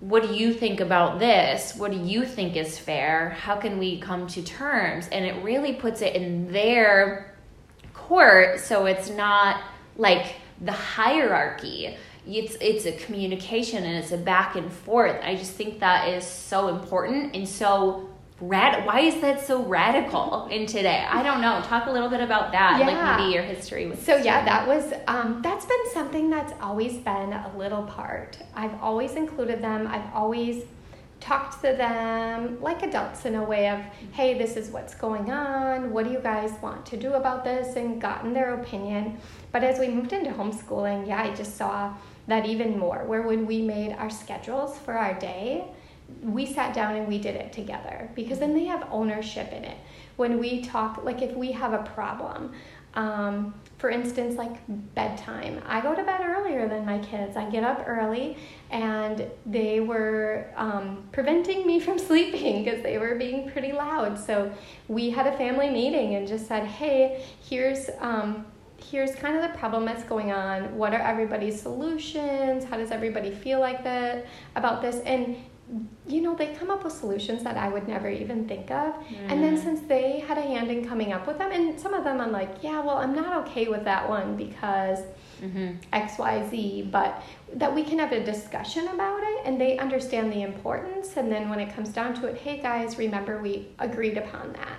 What 0.00 0.22
do 0.22 0.34
you 0.34 0.52
think 0.52 0.80
about 0.80 1.18
this? 1.18 1.74
What 1.76 1.90
do 1.90 1.98
you 1.98 2.24
think 2.24 2.56
is 2.56 2.78
fair? 2.78 3.30
How 3.30 3.56
can 3.56 3.78
we 3.78 4.00
come 4.00 4.26
to 4.28 4.42
terms? 4.42 5.08
And 5.10 5.24
it 5.24 5.42
really 5.42 5.72
puts 5.72 6.02
it 6.02 6.14
in 6.14 6.52
their 6.52 7.34
court 7.94 8.60
so 8.60 8.86
it's 8.86 9.08
not 9.08 9.62
like 9.96 10.34
the 10.60 10.72
hierarchy 10.72 11.96
it's 12.26 12.56
it's 12.60 12.86
a 12.86 12.92
communication 12.92 13.84
and 13.84 13.96
it's 13.96 14.12
a 14.12 14.18
back 14.18 14.56
and 14.56 14.72
forth. 14.72 15.16
I 15.22 15.36
just 15.36 15.52
think 15.52 15.80
that 15.80 16.08
is 16.08 16.24
so 16.24 16.68
important 16.68 17.36
and 17.36 17.48
so 17.48 18.05
rad. 18.40 18.84
Why 18.84 19.00
is 19.00 19.20
that 19.22 19.46
so 19.46 19.64
radical 19.64 20.46
in 20.46 20.66
today? 20.66 21.06
I 21.08 21.22
don't 21.22 21.40
know. 21.40 21.62
Talk 21.62 21.86
a 21.86 21.90
little 21.90 22.10
bit 22.10 22.20
about 22.20 22.52
that, 22.52 22.78
yeah. 22.78 22.86
like 22.86 23.18
maybe 23.18 23.32
your 23.32 23.42
history 23.42 23.86
with. 23.86 24.04
So 24.04 24.16
yeah, 24.16 24.44
that 24.44 24.66
was 24.66 24.92
um, 25.06 25.40
that's 25.42 25.64
been 25.64 25.90
something 25.92 26.28
that's 26.28 26.52
always 26.60 26.98
been 26.98 27.32
a 27.32 27.52
little 27.56 27.84
part. 27.84 28.38
I've 28.54 28.74
always 28.82 29.14
included 29.14 29.62
them. 29.62 29.86
I've 29.86 30.12
always 30.14 30.64
talked 31.18 31.62
to 31.62 31.72
them 31.72 32.60
like 32.60 32.82
adults 32.82 33.24
in 33.24 33.36
a 33.36 33.42
way 33.42 33.70
of, 33.70 33.80
hey, 34.12 34.36
this 34.36 34.56
is 34.56 34.68
what's 34.70 34.94
going 34.94 35.30
on. 35.30 35.90
What 35.90 36.04
do 36.04 36.12
you 36.12 36.20
guys 36.20 36.52
want 36.60 36.84
to 36.86 36.96
do 36.98 37.14
about 37.14 37.42
this? 37.42 37.76
And 37.76 38.00
gotten 38.00 38.34
their 38.34 38.54
opinion. 38.54 39.18
But 39.50 39.64
as 39.64 39.78
we 39.78 39.88
moved 39.88 40.12
into 40.12 40.30
homeschooling, 40.30 41.08
yeah, 41.08 41.22
I 41.22 41.34
just 41.34 41.56
saw 41.56 41.94
that 42.26 42.44
even 42.44 42.78
more, 42.78 43.04
where 43.06 43.22
when 43.22 43.46
we 43.46 43.62
made 43.62 43.92
our 43.92 44.10
schedules 44.10 44.78
for 44.78 44.92
our 44.94 45.14
day, 45.14 45.64
we 46.22 46.46
sat 46.46 46.74
down 46.74 46.96
and 46.96 47.06
we 47.06 47.18
did 47.18 47.36
it 47.36 47.52
together 47.52 48.10
because 48.14 48.38
then 48.38 48.54
they 48.54 48.64
have 48.64 48.86
ownership 48.90 49.52
in 49.52 49.64
it. 49.64 49.76
When 50.16 50.38
we 50.38 50.62
talk, 50.62 51.04
like 51.04 51.22
if 51.22 51.34
we 51.36 51.52
have 51.52 51.72
a 51.72 51.82
problem, 51.82 52.52
um, 52.94 53.54
for 53.78 53.90
instance, 53.90 54.36
like 54.36 54.56
bedtime, 54.94 55.60
I 55.66 55.82
go 55.82 55.94
to 55.94 56.02
bed 56.02 56.22
earlier 56.22 56.66
than 56.66 56.86
my 56.86 56.98
kids. 56.98 57.36
I 57.36 57.48
get 57.50 57.62
up 57.62 57.84
early 57.86 58.38
and 58.70 59.26
they 59.44 59.80
were 59.80 60.50
um, 60.56 61.06
preventing 61.12 61.66
me 61.66 61.78
from 61.86 61.98
sleeping 61.98 62.64
because 62.64 62.82
they 62.82 62.96
were 62.98 63.14
being 63.14 63.50
pretty 63.50 63.72
loud. 63.72 64.18
So 64.18 64.50
we 64.88 65.10
had 65.10 65.26
a 65.26 65.36
family 65.36 65.68
meeting 65.68 66.14
and 66.14 66.26
just 66.26 66.46
said, 66.46 66.64
hey, 66.64 67.24
here's. 67.48 67.90
Um, 68.00 68.46
here's 68.90 69.14
kind 69.16 69.34
of 69.34 69.42
the 69.42 69.58
problem 69.58 69.84
that's 69.84 70.04
going 70.04 70.30
on. 70.30 70.76
What 70.76 70.92
are 70.92 71.00
everybody's 71.00 71.60
solutions? 71.60 72.62
How 72.62 72.76
does 72.76 72.92
everybody 72.92 73.32
feel 73.32 73.58
like 73.58 73.82
that 73.82 74.26
about 74.54 74.80
this? 74.80 74.96
And 75.00 75.36
you 76.06 76.20
know, 76.20 76.36
they 76.36 76.54
come 76.54 76.70
up 76.70 76.84
with 76.84 76.92
solutions 76.92 77.42
that 77.42 77.56
I 77.56 77.68
would 77.68 77.88
never 77.88 78.08
even 78.08 78.46
think 78.46 78.70
of. 78.70 78.94
Mm. 78.94 79.30
And 79.30 79.42
then 79.42 79.56
mm. 79.56 79.62
since 79.62 79.80
they 79.80 80.20
had 80.20 80.38
a 80.38 80.42
hand 80.42 80.70
in 80.70 80.86
coming 80.86 81.12
up 81.12 81.26
with 81.26 81.38
them, 81.38 81.50
and 81.50 81.78
some 81.78 81.92
of 81.92 82.04
them 82.04 82.20
I'm 82.20 82.30
like, 82.30 82.62
yeah, 82.62 82.80
well, 82.80 82.98
I'm 82.98 83.14
not 83.14 83.48
okay 83.48 83.66
with 83.66 83.84
that 83.84 84.08
one 84.08 84.36
because 84.36 85.00
mm-hmm. 85.42 85.72
XYZ, 85.92 86.90
but 86.90 87.22
that 87.54 87.74
we 87.74 87.82
can 87.82 87.98
have 87.98 88.12
a 88.12 88.24
discussion 88.24 88.86
about 88.88 89.20
it 89.22 89.40
and 89.44 89.60
they 89.60 89.76
understand 89.78 90.32
the 90.32 90.42
importance. 90.42 91.16
And 91.16 91.30
then 91.32 91.50
when 91.50 91.58
it 91.58 91.74
comes 91.74 91.88
down 91.88 92.14
to 92.20 92.26
it, 92.28 92.38
hey 92.38 92.60
guys, 92.62 92.96
remember 92.98 93.42
we 93.42 93.68
agreed 93.80 94.18
upon 94.18 94.52
that 94.52 94.78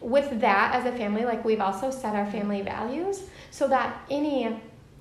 with 0.00 0.40
that 0.40 0.74
as 0.74 0.86
a 0.86 0.96
family, 0.96 1.24
like 1.24 1.44
we've 1.44 1.60
also 1.60 1.90
set 1.90 2.14
our 2.14 2.30
family 2.30 2.62
values 2.62 3.24
so 3.50 3.66
that 3.68 4.00
any 4.10 4.60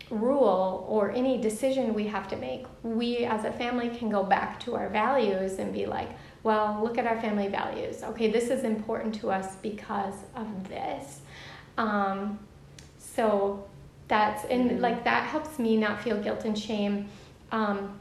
rule 0.10 0.86
or 0.88 1.12
any 1.12 1.38
decision 1.38 1.94
we 1.94 2.08
have 2.08 2.28
to 2.30 2.36
make, 2.38 2.66
we 2.84 3.26
as 3.26 3.46
a 3.46 3.52
family 3.52 3.90
can 3.90 4.10
go 4.10 4.24
back 4.24 4.60
to 4.62 4.76
our 4.76 4.90
values 4.90 5.60
and 5.60 5.74
be 5.74 5.86
like, 5.86 6.10
well, 6.44 6.80
look 6.82 6.98
at 6.98 7.06
our 7.06 7.20
family 7.20 7.48
values. 7.48 8.04
Okay, 8.04 8.32
this 8.32 8.50
is 8.50 8.64
important 8.64 9.16
to 9.16 9.30
us 9.30 9.56
because 9.58 10.16
of 10.36 10.70
this. 10.70 11.20
Um, 11.78 12.40
so 12.98 13.66
that's, 14.08 14.46
and 14.46 14.72
mm-hmm. 14.72 14.82
like 14.82 15.04
that 15.04 15.24
helps 15.28 15.60
me 15.60 15.78
not 15.78 16.02
feel 16.02 16.22
guilt 16.22 16.46
and 16.46 16.58
shame. 16.58 17.10
Um, 17.52 18.00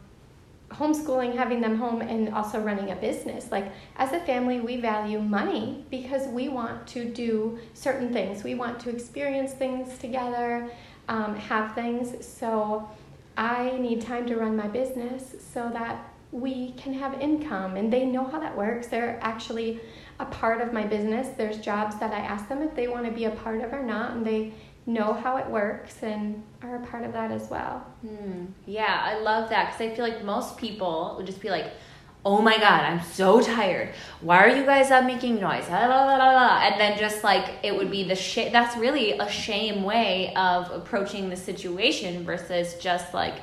homeschooling, 0.70 1.36
having 1.36 1.60
them 1.60 1.76
home, 1.76 2.02
and 2.02 2.34
also 2.34 2.60
running 2.60 2.90
a 2.90 2.96
business. 2.96 3.50
Like, 3.52 3.72
as 3.96 4.12
a 4.12 4.20
family, 4.20 4.60
we 4.60 4.80
value 4.80 5.20
money 5.20 5.84
because 5.90 6.26
we 6.28 6.48
want 6.48 6.86
to 6.88 7.04
do 7.04 7.58
certain 7.74 8.12
things. 8.12 8.42
We 8.42 8.54
want 8.54 8.80
to 8.80 8.90
experience 8.90 9.52
things 9.52 9.96
together, 9.98 10.68
um, 11.08 11.36
have 11.36 11.74
things. 11.74 12.26
So, 12.26 12.88
I 13.36 13.76
need 13.78 14.00
time 14.00 14.26
to 14.26 14.36
run 14.36 14.56
my 14.56 14.66
business 14.66 15.36
so 15.52 15.68
that 15.72 16.10
we 16.32 16.72
can 16.72 16.94
have 16.94 17.20
income. 17.20 17.76
And 17.76 17.92
they 17.92 18.04
know 18.04 18.24
how 18.24 18.40
that 18.40 18.56
works. 18.56 18.86
They're 18.86 19.18
actually 19.20 19.80
a 20.18 20.24
part 20.24 20.60
of 20.60 20.72
my 20.72 20.84
business. 20.84 21.28
There's 21.36 21.58
jobs 21.58 21.98
that 22.00 22.12
I 22.12 22.18
ask 22.20 22.48
them 22.48 22.62
if 22.62 22.74
they 22.74 22.88
want 22.88 23.04
to 23.04 23.12
be 23.12 23.24
a 23.24 23.30
part 23.30 23.60
of 23.60 23.72
or 23.72 23.82
not, 23.82 24.12
and 24.12 24.26
they 24.26 24.54
know 24.86 25.12
how 25.12 25.36
it 25.36 25.46
works 25.48 26.02
and 26.02 26.42
are 26.62 26.76
a 26.76 26.86
part 26.86 27.04
of 27.04 27.12
that 27.12 27.30
as 27.30 27.50
well. 27.50 27.84
Hmm. 28.02 28.46
Yeah, 28.66 29.00
I 29.02 29.18
love 29.18 29.50
that 29.50 29.66
because 29.66 29.80
I 29.80 29.94
feel 29.94 30.08
like 30.08 30.24
most 30.24 30.56
people 30.56 31.14
would 31.16 31.26
just 31.26 31.40
be 31.40 31.50
like, 31.50 31.72
oh 32.26 32.42
my 32.42 32.58
god, 32.58 32.82
I'm 32.82 33.00
so 33.04 33.40
tired. 33.40 33.94
Why 34.20 34.38
are 34.38 34.48
you 34.48 34.66
guys 34.66 34.90
up 34.90 35.04
making 35.04 35.40
noise? 35.40 35.64
And 35.68 36.80
then 36.80 36.98
just 36.98 37.22
like 37.22 37.54
it 37.62 37.74
would 37.74 37.88
be 37.88 38.02
the 38.02 38.16
shit. 38.16 38.50
That's 38.50 38.76
really 38.76 39.12
a 39.12 39.30
shame 39.30 39.84
way 39.84 40.34
of 40.34 40.68
approaching 40.72 41.30
the 41.30 41.36
situation 41.36 42.24
versus 42.24 42.74
just 42.80 43.14
like, 43.14 43.34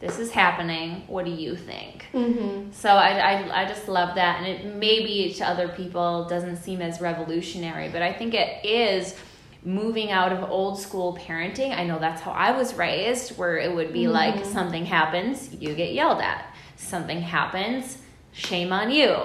this 0.00 0.18
is 0.18 0.30
happening. 0.30 1.04
What 1.06 1.24
do 1.24 1.30
you 1.30 1.56
think? 1.56 2.04
Mm-hmm. 2.12 2.72
So 2.72 2.90
I, 2.90 3.12
I, 3.12 3.62
I 3.62 3.64
just 3.64 3.88
love 3.88 4.16
that. 4.16 4.42
And 4.42 4.46
it 4.46 4.76
maybe 4.76 5.32
to 5.38 5.48
other 5.48 5.68
people 5.68 6.26
doesn't 6.28 6.58
seem 6.58 6.82
as 6.82 7.00
revolutionary, 7.00 7.88
but 7.88 8.02
I 8.02 8.12
think 8.12 8.34
it 8.34 8.66
is 8.66 9.16
moving 9.64 10.10
out 10.10 10.34
of 10.34 10.50
old 10.50 10.78
school 10.78 11.16
parenting. 11.16 11.74
I 11.74 11.84
know 11.84 11.98
that's 11.98 12.20
how 12.20 12.32
I 12.32 12.50
was 12.50 12.74
raised, 12.74 13.38
where 13.38 13.56
it 13.56 13.74
would 13.74 13.94
be 13.94 14.02
mm-hmm. 14.02 14.12
like 14.12 14.44
something 14.44 14.84
happens, 14.84 15.54
you 15.54 15.74
get 15.74 15.94
yelled 15.94 16.20
at. 16.20 16.54
Something 16.76 17.22
happens, 17.22 18.02
shame 18.36 18.72
on 18.72 18.90
you. 18.90 19.16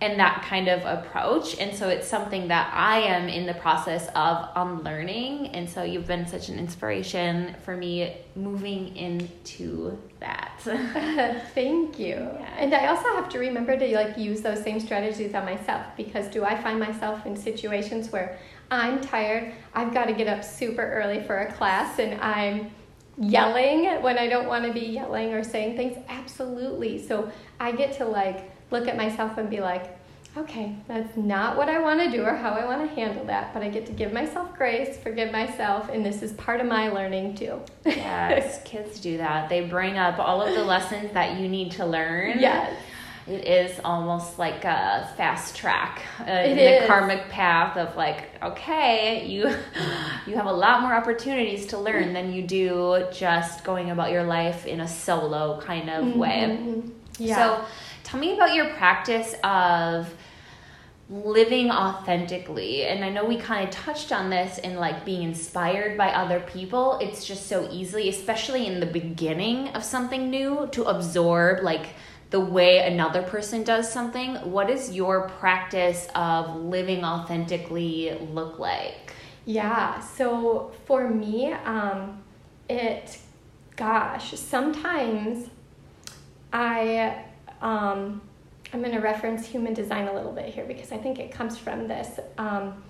And 0.00 0.18
that 0.18 0.42
kind 0.42 0.68
of 0.68 0.84
approach. 0.84 1.56
And 1.58 1.74
so 1.74 1.88
it's 1.88 2.06
something 2.06 2.48
that 2.48 2.70
I 2.74 2.98
am 2.98 3.28
in 3.28 3.46
the 3.46 3.54
process 3.54 4.08
of 4.08 4.48
um, 4.54 4.78
unlearning. 4.80 5.48
And 5.48 5.70
so 5.70 5.82
you've 5.82 6.06
been 6.06 6.26
such 6.26 6.48
an 6.48 6.58
inspiration 6.58 7.54
for 7.64 7.76
me 7.76 8.16
moving 8.34 8.94
into 8.96 9.96
that. 10.18 10.60
Thank 11.54 11.98
you. 11.98 12.16
Yeah. 12.16 12.54
And 12.58 12.74
I 12.74 12.88
also 12.88 13.06
have 13.14 13.28
to 13.30 13.38
remember 13.38 13.78
to 13.78 13.94
like 13.94 14.18
use 14.18 14.42
those 14.42 14.62
same 14.62 14.80
strategies 14.80 15.32
on 15.34 15.44
myself 15.44 15.86
because 15.96 16.26
do 16.26 16.44
I 16.44 16.60
find 16.60 16.78
myself 16.78 17.24
in 17.24 17.36
situations 17.36 18.10
where 18.10 18.38
I'm 18.70 19.00
tired. 19.00 19.54
I've 19.74 19.94
got 19.94 20.06
to 20.06 20.12
get 20.12 20.26
up 20.26 20.42
super 20.42 20.82
early 20.82 21.22
for 21.22 21.38
a 21.38 21.52
class 21.52 21.98
and 21.98 22.20
I'm 22.20 22.70
yelling 23.16 24.02
when 24.02 24.18
I 24.18 24.26
don't 24.26 24.48
want 24.48 24.64
to 24.64 24.72
be 24.72 24.86
yelling 24.86 25.32
or 25.32 25.44
saying 25.44 25.76
things. 25.76 25.96
Absolutely. 26.08 27.04
So 27.04 27.30
I 27.60 27.72
get 27.72 27.92
to 27.98 28.04
like 28.04 28.50
look 28.74 28.88
at 28.88 28.96
myself 28.96 29.38
and 29.38 29.48
be 29.48 29.60
like, 29.60 29.96
okay, 30.36 30.74
that's 30.88 31.16
not 31.16 31.56
what 31.56 31.68
I 31.68 31.78
want 31.78 32.00
to 32.00 32.10
do 32.10 32.24
or 32.24 32.34
how 32.34 32.50
I 32.50 32.66
want 32.66 32.88
to 32.88 32.94
handle 32.94 33.24
that, 33.26 33.54
but 33.54 33.62
I 33.62 33.68
get 33.68 33.86
to 33.86 33.92
give 33.92 34.12
myself 34.12 34.54
grace, 34.56 34.98
forgive 34.98 35.30
myself, 35.30 35.88
and 35.90 36.04
this 36.04 36.22
is 36.22 36.32
part 36.32 36.60
of 36.60 36.66
my 36.66 36.88
learning 36.88 37.36
too. 37.36 37.60
yes, 37.84 38.60
kids 38.64 38.98
do 38.98 39.16
that. 39.18 39.48
They 39.48 39.66
bring 39.68 39.96
up 39.96 40.18
all 40.18 40.42
of 40.42 40.52
the 40.54 40.64
lessons 40.64 41.12
that 41.12 41.38
you 41.38 41.48
need 41.48 41.70
to 41.72 41.86
learn. 41.86 42.40
Yes 42.40 42.76
it 43.26 43.46
is 43.46 43.80
almost 43.84 44.38
like 44.38 44.64
a 44.64 45.10
fast 45.16 45.56
track 45.56 46.02
uh, 46.20 46.24
in 46.24 46.58
is. 46.58 46.82
the 46.82 46.86
karmic 46.86 47.28
path 47.30 47.76
of 47.76 47.96
like 47.96 48.30
okay 48.42 49.26
you 49.26 49.44
you 50.26 50.36
have 50.36 50.46
a 50.46 50.52
lot 50.52 50.82
more 50.82 50.92
opportunities 50.92 51.66
to 51.66 51.78
learn 51.78 52.12
than 52.12 52.32
you 52.32 52.42
do 52.42 53.06
just 53.12 53.64
going 53.64 53.90
about 53.90 54.10
your 54.10 54.24
life 54.24 54.66
in 54.66 54.80
a 54.80 54.88
solo 54.88 55.60
kind 55.62 55.88
of 55.88 56.04
mm-hmm. 56.04 56.18
way 56.18 56.82
yeah. 57.18 57.36
so 57.36 57.64
tell 58.14 58.20
me 58.20 58.34
about 58.34 58.54
your 58.54 58.68
practice 58.74 59.34
of 59.42 60.14
living 61.10 61.70
authentically. 61.70 62.84
And 62.84 63.04
i 63.04 63.10
know 63.10 63.24
we 63.24 63.36
kind 63.36 63.66
of 63.68 63.74
touched 63.74 64.12
on 64.12 64.30
this 64.30 64.58
in 64.58 64.76
like 64.76 65.04
being 65.04 65.22
inspired 65.22 65.98
by 65.98 66.10
other 66.10 66.38
people. 66.40 66.98
It's 67.02 67.24
just 67.24 67.48
so 67.48 67.68
easily 67.72 68.08
especially 68.08 68.66
in 68.66 68.78
the 68.78 68.86
beginning 68.86 69.68
of 69.70 69.82
something 69.82 70.30
new 70.30 70.68
to 70.72 70.84
absorb 70.84 71.64
like 71.64 71.86
the 72.30 72.40
way 72.40 72.86
another 72.86 73.22
person 73.22 73.62
does 73.64 73.92
something, 73.92 74.36
what 74.50 74.66
does 74.66 74.92
your 74.92 75.28
practice 75.28 76.08
of 76.14 76.56
living 76.56 77.04
authentically 77.04 78.16
look 78.32 78.58
like? 78.58 79.12
Yeah, 79.44 80.00
so 80.00 80.72
for 80.84 81.08
me, 81.08 81.52
um, 81.52 82.22
it, 82.68 83.18
gosh, 83.76 84.36
sometimes 84.38 85.48
I, 86.52 87.23
um, 87.64 88.20
I'm 88.72 88.80
going 88.80 88.94
to 88.94 89.00
reference 89.00 89.46
human 89.46 89.74
design 89.74 90.06
a 90.06 90.12
little 90.12 90.32
bit 90.32 90.46
here 90.46 90.64
because 90.64 90.92
I 90.92 90.98
think 90.98 91.18
it 91.18 91.32
comes 91.32 91.58
from 91.58 91.88
this. 91.88 92.20
Um, 92.38 92.82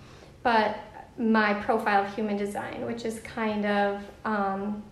but 0.43 0.77
my 1.17 1.55
profile 1.55 2.05
of 2.05 2.15
human 2.15 2.37
design, 2.37 2.85
which 2.85 3.05
is 3.05 3.21
kind 3.21 3.65
of 3.65 4.03
um, 4.25 4.83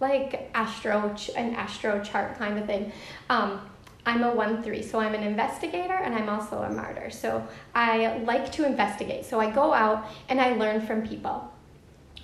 like 0.00 0.50
astro 0.54 1.14
an 1.36 1.54
astro 1.54 2.02
chart 2.02 2.38
kind 2.38 2.58
of 2.58 2.66
thing. 2.66 2.92
Um, 3.28 3.60
I'm 4.06 4.22
a 4.22 4.34
1 4.34 4.62
3, 4.62 4.82
so 4.82 4.98
I'm 4.98 5.14
an 5.14 5.22
investigator 5.22 5.94
and 5.94 6.14
I'm 6.14 6.30
also 6.30 6.62
a 6.62 6.70
martyr. 6.70 7.10
So 7.10 7.46
I 7.74 8.18
like 8.18 8.50
to 8.52 8.64
investigate. 8.64 9.26
So 9.26 9.38
I 9.38 9.50
go 9.50 9.74
out 9.74 10.06
and 10.30 10.40
I 10.40 10.54
learn 10.54 10.80
from 10.80 11.06
people. 11.06 11.52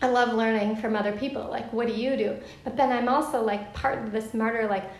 I 0.00 0.08
love 0.08 0.32
learning 0.32 0.76
from 0.76 0.96
other 0.96 1.12
people. 1.12 1.46
Like, 1.50 1.70
what 1.72 1.86
do 1.86 1.92
you 1.92 2.16
do? 2.16 2.38
But 2.64 2.76
then 2.76 2.92
I'm 2.92 3.08
also 3.08 3.42
like 3.42 3.74
part 3.74 3.98
of 3.98 4.12
this 4.12 4.32
martyr, 4.32 4.66
like, 4.68 4.90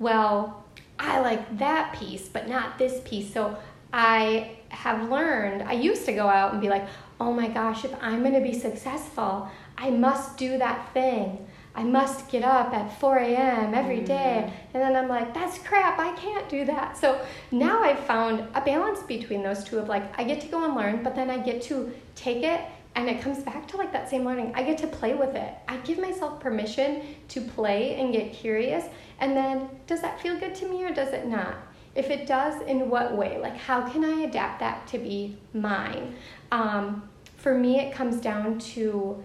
well, 0.00 0.63
I 0.98 1.20
like 1.20 1.58
that 1.58 1.94
piece, 1.94 2.28
but 2.28 2.48
not 2.48 2.78
this 2.78 3.00
piece. 3.04 3.32
So 3.32 3.56
I 3.92 4.58
have 4.68 5.10
learned, 5.10 5.62
I 5.62 5.72
used 5.72 6.04
to 6.06 6.12
go 6.12 6.28
out 6.28 6.52
and 6.52 6.60
be 6.60 6.68
like, 6.68 6.86
oh 7.20 7.32
my 7.32 7.48
gosh, 7.48 7.84
if 7.84 7.94
I'm 8.00 8.22
going 8.22 8.34
to 8.34 8.40
be 8.40 8.58
successful, 8.58 9.48
I 9.78 9.90
must 9.90 10.36
do 10.36 10.58
that 10.58 10.92
thing. 10.92 11.46
I 11.76 11.82
must 11.82 12.28
get 12.28 12.44
up 12.44 12.72
at 12.72 13.00
4 13.00 13.18
a.m. 13.18 13.74
every 13.74 13.98
mm. 13.98 14.08
And 14.08 14.82
then 14.82 14.94
I'm 14.94 15.08
like, 15.08 15.34
that's 15.34 15.58
crap, 15.58 15.98
I 15.98 16.12
can't 16.12 16.48
do 16.48 16.64
that. 16.66 16.96
So 16.96 17.20
now 17.50 17.82
I've 17.82 17.98
found 18.00 18.46
a 18.54 18.60
balance 18.60 19.02
between 19.02 19.42
those 19.42 19.64
two 19.64 19.78
of 19.78 19.88
like, 19.88 20.16
I 20.18 20.22
get 20.22 20.40
to 20.42 20.46
go 20.46 20.64
and 20.64 20.76
learn, 20.76 21.02
but 21.02 21.16
then 21.16 21.30
I 21.30 21.38
get 21.38 21.62
to 21.62 21.92
take 22.14 22.44
it 22.44 22.60
and 22.94 23.08
it 23.08 23.20
comes 23.20 23.42
back 23.42 23.66
to 23.68 23.76
like 23.76 23.92
that 23.92 24.08
same 24.08 24.24
learning. 24.24 24.52
I 24.54 24.62
get 24.62 24.78
to 24.78 24.86
play 24.86 25.14
with 25.14 25.34
it. 25.34 25.52
I 25.66 25.78
give 25.78 25.98
myself 25.98 26.38
permission 26.38 27.02
to 27.28 27.40
play 27.40 27.96
and 27.96 28.12
get 28.12 28.32
curious. 28.32 28.84
And 29.18 29.36
then, 29.36 29.68
does 29.86 30.00
that 30.00 30.20
feel 30.20 30.38
good 30.38 30.54
to 30.56 30.68
me 30.68 30.84
or 30.84 30.92
does 30.92 31.08
it 31.08 31.26
not? 31.26 31.56
If 31.94 32.10
it 32.10 32.26
does, 32.26 32.60
in 32.62 32.90
what 32.90 33.16
way? 33.16 33.38
Like, 33.38 33.56
how 33.56 33.88
can 33.88 34.04
I 34.04 34.22
adapt 34.22 34.60
that 34.60 34.86
to 34.88 34.98
be 34.98 35.36
mine? 35.52 36.16
Um, 36.50 37.08
for 37.36 37.54
me, 37.54 37.78
it 37.78 37.94
comes 37.94 38.20
down 38.20 38.58
to 38.58 39.22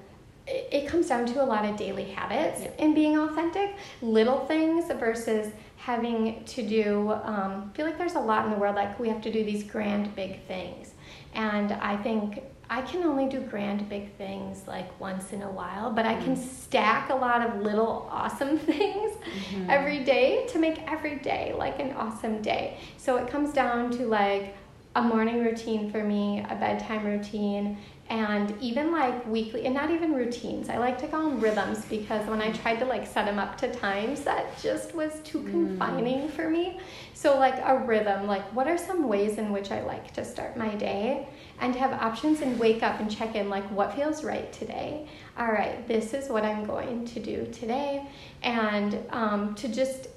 it 0.52 0.88
comes 0.88 1.08
down 1.08 1.28
to 1.28 1.44
a 1.44 1.46
lot 1.46 1.64
of 1.64 1.78
daily 1.78 2.06
habits 2.06 2.62
yeah. 2.62 2.72
in 2.80 2.96
being 2.96 3.20
authentic, 3.20 3.76
little 4.02 4.46
things 4.48 4.86
versus 5.00 5.54
having 5.78 6.44
to 6.46 6.68
do. 6.68 7.12
Um, 7.24 7.72
feel 7.76 7.86
like 7.86 8.00
there's 8.00 8.16
a 8.16 8.20
lot 8.20 8.46
in 8.46 8.52
the 8.52 8.58
world 8.58 8.76
like 8.76 9.00
we 9.00 9.10
have 9.10 9.22
to 9.22 9.32
do 9.32 9.44
these 9.44 9.64
grand 9.64 10.16
big 10.16 10.44
things, 10.48 10.94
and 11.34 11.72
I 11.74 11.98
think 11.98 12.42
I 12.72 12.82
can 12.84 13.04
only 13.04 13.28
do 13.28 13.40
grand 13.42 13.90
big 13.90 14.16
things 14.16 14.68
like 14.68 15.00
once 15.00 15.34
in 15.34 15.42
a 15.42 15.52
while, 15.52 15.92
but 15.92 16.06
I 16.06 16.14
can 16.16 16.36
mm-hmm. 16.36 16.50
stack 16.50 17.10
a 17.10 17.16
lot 17.16 17.48
of 17.48 17.64
little 17.64 18.08
awesome 18.12 18.58
things 18.72 19.12
mm-hmm. 19.18 19.70
every 19.70 20.04
day 20.04 20.46
to 20.50 20.60
make 20.60 20.80
every 20.92 21.16
day 21.16 21.54
like 21.58 21.80
an 21.80 21.94
awesome 21.94 22.42
day. 22.42 22.78
So 22.98 23.18
it 23.18 23.28
comes 23.28 23.54
down 23.54 23.90
to 23.92 24.06
like 24.06 24.56
a 24.96 25.02
morning 25.02 25.44
routine 25.44 25.92
for 25.92 26.04
me, 26.04 26.46
a 26.48 26.56
bedtime 26.56 27.06
routine, 27.06 27.78
and 28.10 28.60
even 28.60 28.92
like 28.92 29.26
weekly 29.28 29.66
and 29.66 29.76
not 29.76 29.92
even 29.92 30.14
routines 30.14 30.68
i 30.68 30.78
like 30.78 30.98
to 30.98 31.08
call 31.08 31.30
them 31.30 31.40
rhythms 31.40 31.86
because 31.86 32.26
when 32.28 32.42
i 32.42 32.52
tried 32.52 32.80
to 32.80 32.86
like 32.86 33.06
set 33.06 33.26
them 33.26 33.38
up 33.38 33.58
to 33.58 33.72
times 33.72 34.22
that 34.22 34.46
just 34.62 34.96
was 34.96 35.20
too 35.24 35.40
mm. 35.40 35.52
confining 35.52 36.28
mm. 36.28 36.32
for 36.32 36.50
me 36.50 36.80
so 37.14 37.38
like 37.38 37.60
a 37.64 37.78
rhythm 37.86 38.26
like 38.26 38.44
what 38.54 38.68
are 38.68 38.78
some 38.78 39.08
ways 39.08 39.38
in 39.38 39.52
which 39.52 39.72
i 39.72 39.82
like 39.82 40.12
to 40.12 40.26
start 40.26 40.58
my 40.58 40.74
day 40.76 41.28
and 41.62 41.76
have 41.76 41.92
options 41.94 42.42
and 42.42 42.60
wake 42.60 42.82
up 42.82 43.00
and 43.00 43.12
check 43.12 43.36
in 43.36 43.48
like 43.48 43.70
what 43.72 43.94
feels 43.94 44.24
right 44.24 44.52
today 44.52 45.08
all 45.38 45.52
right 45.52 45.88
this 45.88 46.14
is 46.14 46.30
what 46.30 46.44
i'm 46.44 46.66
going 46.66 47.06
to 47.06 47.20
do 47.20 47.48
today 47.52 48.04
and 48.42 48.98
um, 49.12 49.54
to 49.56 49.68
just 49.68 50.08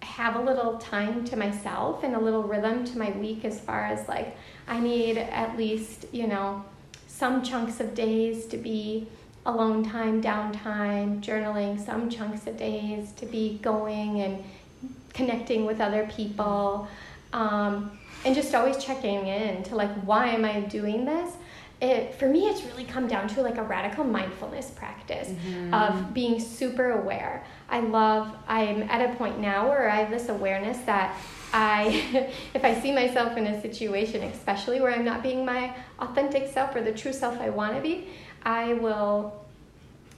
have 0.00 0.36
a 0.36 0.40
little 0.40 0.78
time 0.78 1.24
to 1.24 1.36
myself 1.36 2.02
and 2.02 2.14
a 2.14 2.18
little 2.18 2.42
rhythm 2.42 2.84
to 2.84 2.98
my 2.98 3.10
week 3.12 3.44
as 3.44 3.60
far 3.60 3.84
as 3.84 4.08
like 4.08 4.36
i 4.66 4.80
need 4.80 5.16
at 5.16 5.56
least 5.56 6.06
you 6.12 6.26
know 6.26 6.64
some 7.22 7.40
chunks 7.40 7.78
of 7.78 7.94
days 7.94 8.46
to 8.46 8.56
be 8.56 9.06
alone 9.46 9.84
time, 9.84 10.20
downtime, 10.20 11.20
journaling, 11.20 11.78
some 11.78 12.10
chunks 12.10 12.48
of 12.48 12.56
days 12.56 13.12
to 13.12 13.24
be 13.26 13.60
going 13.62 14.22
and 14.22 14.42
connecting 15.12 15.64
with 15.64 15.80
other 15.80 16.10
people, 16.16 16.88
um, 17.32 17.96
and 18.24 18.34
just 18.34 18.52
always 18.56 18.76
checking 18.76 19.28
in 19.28 19.62
to 19.62 19.76
like, 19.76 19.92
why 20.02 20.30
am 20.30 20.44
I 20.44 20.62
doing 20.62 21.04
this? 21.04 21.36
It, 21.80 22.12
for 22.16 22.26
me, 22.26 22.48
it's 22.48 22.64
really 22.64 22.86
come 22.86 23.06
down 23.06 23.28
to 23.28 23.42
like 23.42 23.56
a 23.56 23.62
radical 23.62 24.02
mindfulness 24.02 24.70
practice 24.70 25.28
mm-hmm. 25.28 25.72
of 25.72 26.12
being 26.12 26.40
super 26.40 26.90
aware. 26.90 27.44
I 27.68 27.78
love, 27.78 28.34
I'm 28.48 28.82
at 28.90 29.08
a 29.08 29.14
point 29.14 29.38
now 29.38 29.68
where 29.68 29.88
I 29.88 29.98
have 29.98 30.10
this 30.10 30.28
awareness 30.28 30.78
that 30.86 31.16
I, 31.52 32.30
if 32.54 32.64
I 32.64 32.80
see 32.80 32.92
myself 32.92 33.36
in 33.36 33.46
a 33.46 33.60
situation, 33.60 34.22
especially 34.24 34.80
where 34.80 34.92
I'm 34.92 35.04
not 35.04 35.22
being 35.22 35.44
my 35.44 35.74
authentic 36.00 36.48
self 36.48 36.74
or 36.74 36.82
the 36.82 36.92
true 36.92 37.12
self 37.12 37.40
I 37.40 37.50
want 37.50 37.76
to 37.76 37.82
be, 37.82 38.08
I 38.44 38.74
will 38.74 39.42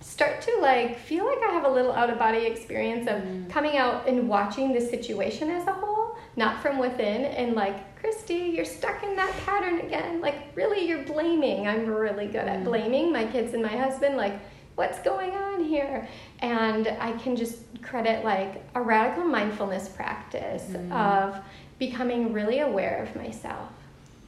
start 0.01 0.43
to 0.43 0.59
like 0.61 0.99
feel 0.99 1.25
like 1.25 1.39
I 1.39 1.53
have 1.53 1.65
a 1.65 1.69
little 1.69 1.93
out 1.93 2.11
of 2.11 2.19
body 2.19 2.45
experience 2.45 3.09
of 3.09 3.23
mm. 3.23 3.49
coming 3.49 3.79
out 3.79 4.07
and 4.07 4.29
watching 4.29 4.73
the 4.73 4.81
situation 4.81 5.51
as 5.51 5.67
a 5.67 5.73
whole, 5.73 6.17
not 6.37 6.61
from 6.61 6.79
within, 6.79 7.25
and 7.25 7.55
like, 7.55 7.99
Christy, 7.99 8.53
you're 8.55 8.67
stuck 8.67 9.03
in 9.03 9.17
that 9.17 9.33
pattern 9.47 9.81
again. 9.81 10.21
Like, 10.21 10.55
really, 10.55 10.87
you're 10.87 11.05
blaming. 11.05 11.67
I'm 11.67 11.87
really 11.87 12.27
good 12.27 12.47
mm. 12.47 12.49
at 12.49 12.65
blaming 12.65 13.13
my 13.13 13.25
kids 13.25 13.55
and 13.55 13.63
my 13.63 13.75
husband. 13.75 14.19
Like, 14.19 14.39
what's 14.75 14.99
going 15.01 15.31
on 15.31 15.65
here? 15.65 16.09
And 16.41 16.89
I 16.89 17.13
can 17.13 17.37
just 17.37 17.59
credit 17.83 18.25
like 18.25 18.65
a 18.75 18.81
radical 18.81 19.25
mindfulness 19.25 19.89
practice 19.89 20.65
mm. 20.65 20.93
of 20.93 21.37
becoming 21.79 22.33
really 22.33 22.61
aware 22.61 23.03
of 23.03 23.15
myself. 23.17 23.69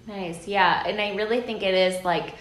Nice. 0.06 0.46
Yeah. 0.46 0.86
And 0.86 1.00
I 1.00 1.14
really 1.14 1.40
think 1.40 1.62
it 1.62 1.74
is 1.74 2.04
like, 2.04 2.34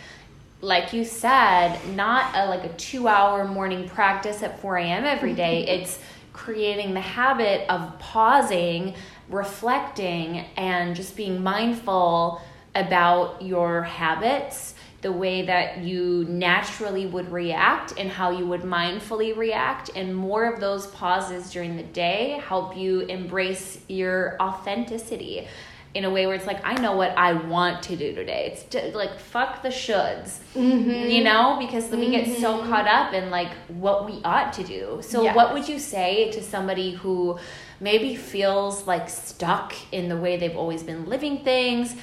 like 0.62 0.94
you 0.94 1.04
said, 1.04 1.78
not 1.96 2.36
a, 2.36 2.48
like 2.48 2.64
a 2.64 2.74
two 2.74 3.08
hour 3.08 3.46
morning 3.46 3.90
practice 3.90 4.44
at 4.44 4.60
4 4.60 4.78
a.m. 4.78 5.06
every 5.06 5.34
day. 5.34 5.66
it's 5.68 6.00
creating 6.34 6.94
the 6.94 7.02
habit 7.02 7.68
of 7.70 7.98
pausing, 7.98 8.94
reflecting, 9.30 10.46
and 10.58 10.96
just 10.96 11.16
being 11.16 11.42
mindful 11.42 12.42
about 12.76 13.42
your 13.42 13.84
habits 13.84 14.75
the 15.06 15.12
way 15.12 15.44
that 15.44 15.84
you 15.84 16.26
naturally 16.28 17.06
would 17.06 17.32
react 17.32 17.94
and 17.96 18.10
how 18.10 18.32
you 18.32 18.44
would 18.44 18.64
mindfully 18.64 19.38
react. 19.38 19.92
And 19.96 20.16
more 20.16 20.52
of 20.52 20.60
those 20.60 20.88
pauses 20.88 21.52
during 21.52 21.78
the 21.78 21.84
day 21.84 22.42
help 22.44 22.76
you 22.76 23.02
embrace 23.02 23.78
your 23.88 24.36
authenticity 24.42 25.48
in 25.94 26.06
a 26.06 26.10
way 26.10 26.26
where 26.26 26.36
it's 26.36 26.48
like, 26.48 26.60
I 26.66 26.74
know 26.82 26.96
what 26.96 27.16
I 27.16 27.34
want 27.34 27.84
to 27.84 27.96
do 27.96 28.16
today. 28.16 28.50
It's 28.52 28.64
to, 28.72 28.98
like, 28.98 29.20
fuck 29.20 29.62
the 29.62 29.70
shoulds, 29.70 30.40
mm-hmm. 30.56 30.90
you 30.90 31.24
know, 31.24 31.58
because 31.60 31.84
mm-hmm. 31.84 32.00
we 32.00 32.10
get 32.10 32.40
so 32.40 32.58
mm-hmm. 32.58 32.68
caught 32.68 32.88
up 32.88 33.14
in 33.14 33.30
like 33.30 33.52
what 33.68 34.08
we 34.08 34.20
ought 34.24 34.54
to 34.54 34.64
do. 34.64 35.02
So, 35.04 35.22
yes. 35.22 35.36
what 35.36 35.54
would 35.54 35.70
you 35.70 35.78
say 35.78 36.32
to 36.32 36.42
somebody 36.42 36.94
who 36.96 37.38
maybe 37.80 38.16
feels 38.16 38.88
like 38.88 39.08
stuck 39.08 39.76
in 39.92 40.10
the 40.10 40.18
way 40.18 40.36
they've 40.38 40.58
always 40.58 40.82
been 40.82 41.06
living 41.06 41.44
things? 41.44 41.96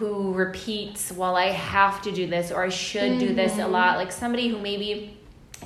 Who 0.00 0.32
repeats, 0.32 1.12
well, 1.12 1.36
I 1.36 1.50
have 1.50 2.02
to 2.02 2.10
do 2.10 2.26
this 2.26 2.50
or 2.50 2.64
I 2.64 2.70
should 2.70 3.12
mm-hmm. 3.12 3.18
do 3.20 3.34
this 3.34 3.52
a 3.52 3.60
mm-hmm. 3.60 3.72
lot. 3.72 3.98
Like 3.98 4.10
somebody 4.10 4.48
who 4.48 4.58
maybe 4.58 5.16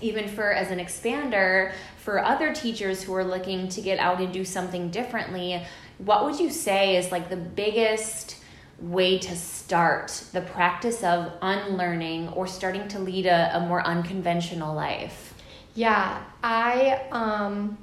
even 0.01 0.29
for 0.29 0.53
as 0.53 0.71
an 0.71 0.79
expander 0.79 1.73
for 1.99 2.23
other 2.23 2.53
teachers 2.53 3.03
who 3.03 3.15
are 3.15 3.25
looking 3.25 3.69
to 3.69 3.81
get 3.81 3.99
out 3.99 4.21
and 4.21 4.33
do 4.33 4.45
something 4.45 4.91
differently 4.91 5.65
what 5.99 6.25
would 6.25 6.39
you 6.39 6.51
say 6.51 6.97
is 6.97 7.13
like 7.13 7.29
the 7.29 7.37
biggest 7.37 8.39
way 8.81 9.19
to 9.19 9.37
start 9.37 10.25
the 10.33 10.41
practice 10.41 11.05
of 11.05 11.33
unlearning 11.41 12.29
or 12.31 12.47
starting 12.47 12.89
to 12.89 12.99
lead 12.99 13.27
a, 13.27 13.57
a 13.57 13.61
more 13.61 13.81
unconventional 13.87 14.75
life 14.75 15.35
yeah 15.75 16.23
i 16.43 17.01
um 17.13 17.79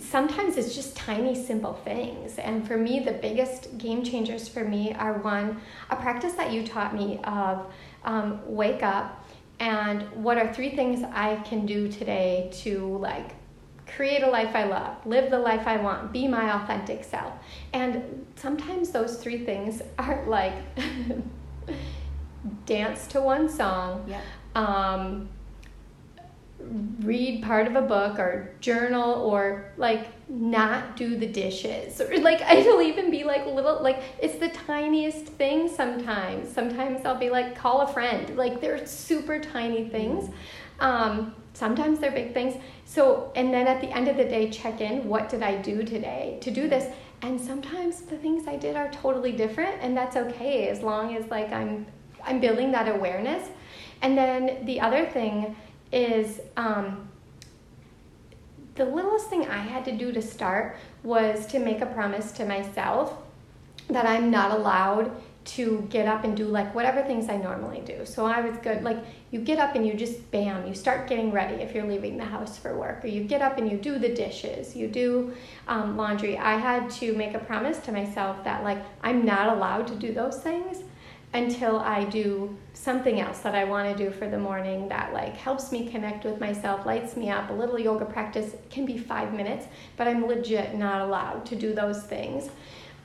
sometimes 0.00 0.56
it's 0.56 0.74
just 0.74 0.96
tiny 0.96 1.34
simple 1.34 1.74
things 1.84 2.38
and 2.38 2.66
for 2.66 2.76
me 2.76 3.00
the 3.00 3.12
biggest 3.12 3.76
game 3.78 4.02
changers 4.02 4.48
for 4.48 4.64
me 4.64 4.92
are 4.94 5.14
one 5.18 5.60
a 5.90 5.96
practice 5.96 6.32
that 6.34 6.52
you 6.52 6.66
taught 6.66 6.94
me 6.94 7.20
of 7.24 7.66
um, 8.04 8.40
wake 8.46 8.82
up 8.82 9.26
and 9.60 10.02
what 10.12 10.38
are 10.38 10.52
three 10.52 10.74
things 10.74 11.04
i 11.12 11.36
can 11.44 11.64
do 11.66 11.90
today 11.90 12.50
to 12.52 12.96
like 12.98 13.34
create 13.86 14.22
a 14.22 14.30
life 14.30 14.54
i 14.54 14.64
love 14.64 14.96
live 15.06 15.30
the 15.30 15.38
life 15.38 15.66
i 15.66 15.76
want 15.76 16.12
be 16.12 16.26
my 16.26 16.62
authentic 16.62 17.04
self 17.04 17.32
and 17.72 18.26
sometimes 18.36 18.90
those 18.90 19.22
three 19.22 19.44
things 19.44 19.82
are 19.98 20.24
like 20.26 20.54
dance 22.66 23.06
to 23.06 23.20
one 23.20 23.48
song 23.48 24.04
yeah. 24.08 24.20
um, 24.54 25.28
read 27.00 27.42
part 27.42 27.66
of 27.66 27.76
a 27.76 27.82
book 27.82 28.18
or 28.18 28.54
journal 28.60 29.22
or 29.22 29.72
like 29.76 30.08
not 30.28 30.96
do 30.96 31.16
the 31.16 31.26
dishes. 31.26 32.00
Or 32.00 32.18
like 32.18 32.40
it'll 32.50 32.82
even 32.82 33.10
be 33.10 33.24
like 33.24 33.46
little 33.46 33.82
like 33.82 34.02
it's 34.18 34.36
the 34.36 34.48
tiniest 34.48 35.26
thing 35.26 35.68
sometimes. 35.68 36.52
Sometimes 36.52 37.04
i'll 37.04 37.18
be 37.18 37.30
like 37.30 37.56
call 37.56 37.82
a 37.82 37.92
friend. 37.92 38.36
Like 38.36 38.60
they're 38.60 38.86
super 38.86 39.38
tiny 39.38 39.88
things. 39.88 40.30
Um, 40.80 41.34
sometimes 41.52 42.00
they're 42.00 42.10
big 42.10 42.34
things. 42.34 42.60
So 42.84 43.32
and 43.36 43.52
then 43.52 43.66
at 43.66 43.80
the 43.80 43.90
end 43.90 44.08
of 44.08 44.16
the 44.16 44.24
day 44.24 44.50
check 44.50 44.80
in 44.80 45.08
what 45.08 45.28
did 45.28 45.42
i 45.42 45.56
do 45.56 45.84
today 45.84 46.38
to 46.40 46.50
do 46.50 46.68
this? 46.68 46.92
And 47.22 47.40
sometimes 47.40 48.02
the 48.02 48.16
things 48.16 48.46
i 48.48 48.56
did 48.56 48.76
are 48.76 48.90
totally 48.90 49.32
different 49.32 49.80
and 49.80 49.96
that's 49.96 50.16
okay 50.16 50.68
as 50.68 50.80
long 50.80 51.16
as 51.16 51.26
like 51.30 51.52
i'm 51.52 51.86
i'm 52.24 52.40
building 52.40 52.72
that 52.72 52.88
awareness. 52.88 53.48
And 54.02 54.18
then 54.18 54.66
the 54.66 54.80
other 54.80 55.06
thing 55.06 55.56
is 55.94 56.40
um, 56.56 57.08
the 58.74 58.84
littlest 58.84 59.28
thing 59.28 59.46
I 59.46 59.58
had 59.58 59.84
to 59.84 59.92
do 59.92 60.12
to 60.12 60.20
start 60.20 60.76
was 61.04 61.46
to 61.46 61.58
make 61.58 61.80
a 61.80 61.86
promise 61.86 62.32
to 62.32 62.44
myself 62.44 63.16
that 63.88 64.04
I'm 64.04 64.30
not 64.30 64.50
allowed 64.50 65.12
to 65.44 65.86
get 65.90 66.08
up 66.08 66.24
and 66.24 66.34
do 66.34 66.46
like 66.46 66.74
whatever 66.74 67.02
things 67.02 67.28
I 67.28 67.36
normally 67.36 67.82
do. 67.84 68.06
So 68.06 68.24
I 68.24 68.40
was 68.40 68.56
good. 68.58 68.82
Like 68.82 68.98
you 69.30 69.40
get 69.40 69.58
up 69.58 69.74
and 69.76 69.86
you 69.86 69.94
just 69.94 70.30
bam, 70.30 70.66
you 70.66 70.74
start 70.74 71.06
getting 71.06 71.30
ready 71.30 71.56
if 71.62 71.74
you're 71.74 71.86
leaving 71.86 72.16
the 72.16 72.24
house 72.24 72.58
for 72.58 72.76
work, 72.76 73.04
or 73.04 73.08
you 73.08 73.22
get 73.24 73.42
up 73.42 73.58
and 73.58 73.70
you 73.70 73.76
do 73.76 73.98
the 73.98 74.08
dishes, 74.08 74.74
you 74.74 74.88
do 74.88 75.34
um, 75.68 75.96
laundry. 75.96 76.38
I 76.38 76.56
had 76.56 76.90
to 76.92 77.14
make 77.14 77.34
a 77.34 77.38
promise 77.38 77.78
to 77.80 77.92
myself 77.92 78.42
that 78.44 78.64
like 78.64 78.82
I'm 79.02 79.24
not 79.24 79.54
allowed 79.54 79.86
to 79.88 79.94
do 79.94 80.12
those 80.12 80.40
things 80.40 80.78
until 81.34 81.80
I 81.80 82.04
do 82.04 82.56
something 82.74 83.20
else 83.20 83.40
that 83.40 83.56
I 83.56 83.64
want 83.64 83.96
to 83.96 84.04
do 84.04 84.10
for 84.10 84.28
the 84.28 84.38
morning 84.38 84.88
that 84.88 85.12
like 85.12 85.36
helps 85.36 85.72
me 85.72 85.88
connect 85.88 86.24
with 86.24 86.38
myself, 86.38 86.86
lights 86.86 87.16
me 87.16 87.28
up. 87.28 87.50
A 87.50 87.52
little 87.52 87.78
yoga 87.78 88.04
practice 88.04 88.54
can 88.70 88.86
be 88.86 88.96
five 88.96 89.34
minutes, 89.34 89.66
but 89.96 90.06
I'm 90.06 90.26
legit 90.26 90.74
not 90.74 91.02
allowed 91.02 91.44
to 91.46 91.56
do 91.56 91.74
those 91.74 92.04
things 92.04 92.50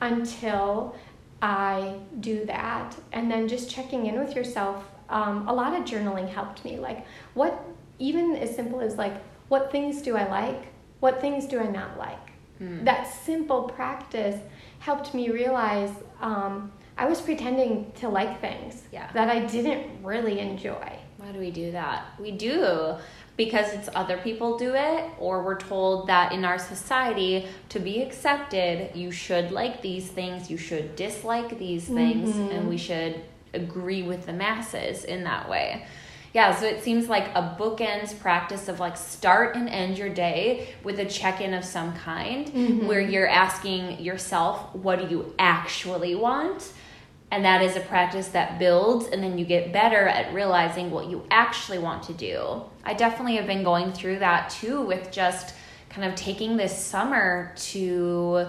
until 0.00 0.94
I 1.42 1.98
do 2.20 2.44
that. 2.46 2.96
And 3.12 3.28
then 3.28 3.48
just 3.48 3.68
checking 3.68 4.06
in 4.06 4.18
with 4.18 4.36
yourself. 4.36 4.84
Um, 5.08 5.48
a 5.48 5.52
lot 5.52 5.74
of 5.74 5.84
journaling 5.84 6.28
helped 6.28 6.64
me. 6.64 6.78
Like, 6.78 7.04
what, 7.34 7.64
even 7.98 8.36
as 8.36 8.54
simple 8.54 8.80
as 8.80 8.96
like, 8.96 9.14
what 9.48 9.72
things 9.72 10.02
do 10.02 10.16
I 10.16 10.28
like? 10.28 10.68
What 11.00 11.20
things 11.20 11.46
do 11.46 11.58
I 11.58 11.66
not 11.66 11.98
like? 11.98 12.30
Mm. 12.60 12.84
That 12.84 13.12
simple 13.12 13.64
practice 13.64 14.40
helped 14.78 15.14
me 15.14 15.30
realize 15.30 15.90
um, 16.20 16.70
I 17.00 17.06
was 17.06 17.18
pretending 17.18 17.90
to 18.00 18.10
like 18.10 18.42
things 18.42 18.82
yeah. 18.92 19.10
that 19.14 19.30
I 19.30 19.46
didn't 19.46 20.04
really 20.04 20.38
enjoy. 20.38 20.98
Why 21.16 21.32
do 21.32 21.38
we 21.38 21.50
do 21.50 21.72
that? 21.72 22.04
We 22.20 22.30
do 22.30 22.96
because 23.38 23.72
it's 23.72 23.88
other 23.94 24.18
people 24.18 24.58
do 24.58 24.74
it 24.74 25.04
or 25.18 25.42
we're 25.42 25.58
told 25.58 26.08
that 26.08 26.32
in 26.32 26.44
our 26.44 26.58
society 26.58 27.46
to 27.70 27.80
be 27.80 28.02
accepted 28.02 28.94
you 28.94 29.10
should 29.10 29.50
like 29.50 29.80
these 29.80 30.08
things 30.08 30.50
you 30.50 30.58
should 30.58 30.94
dislike 30.94 31.58
these 31.58 31.86
things 31.86 32.34
mm-hmm. 32.34 32.50
and 32.50 32.68
we 32.68 32.76
should 32.76 33.18
agree 33.54 34.02
with 34.02 34.26
the 34.26 34.32
masses 34.32 35.04
in 35.04 35.24
that 35.24 35.48
way 35.48 35.86
yeah 36.34 36.54
so 36.54 36.66
it 36.66 36.82
seems 36.82 37.08
like 37.08 37.28
a 37.28 37.56
bookends 37.58 38.18
practice 38.20 38.68
of 38.68 38.78
like 38.78 38.94
start 38.94 39.56
and 39.56 39.70
end 39.70 39.96
your 39.96 40.10
day 40.10 40.68
with 40.84 40.98
a 40.98 41.06
check-in 41.06 41.54
of 41.54 41.64
some 41.64 41.94
kind 41.94 42.48
mm-hmm. 42.48 42.86
where 42.86 43.00
you're 43.00 43.28
asking 43.28 43.98
yourself 44.00 44.74
what 44.74 44.98
do 44.98 45.08
you 45.08 45.34
actually 45.38 46.14
want 46.14 46.72
and 47.30 47.44
that 47.44 47.62
is 47.62 47.76
a 47.76 47.80
practice 47.80 48.28
that 48.28 48.58
builds 48.58 49.06
and 49.06 49.22
then 49.22 49.38
you 49.38 49.44
get 49.44 49.72
better 49.72 50.08
at 50.08 50.34
realizing 50.34 50.90
what 50.90 51.08
you 51.08 51.24
actually 51.30 51.78
want 51.78 52.02
to 52.04 52.12
do. 52.12 52.62
I 52.84 52.94
definitely 52.94 53.36
have 53.36 53.46
been 53.46 53.62
going 53.62 53.92
through 53.92 54.18
that 54.18 54.50
too 54.50 54.82
with 54.82 55.12
just 55.12 55.54
kind 55.90 56.08
of 56.08 56.14
taking 56.16 56.56
this 56.56 56.76
summer 56.76 57.52
to 57.56 58.46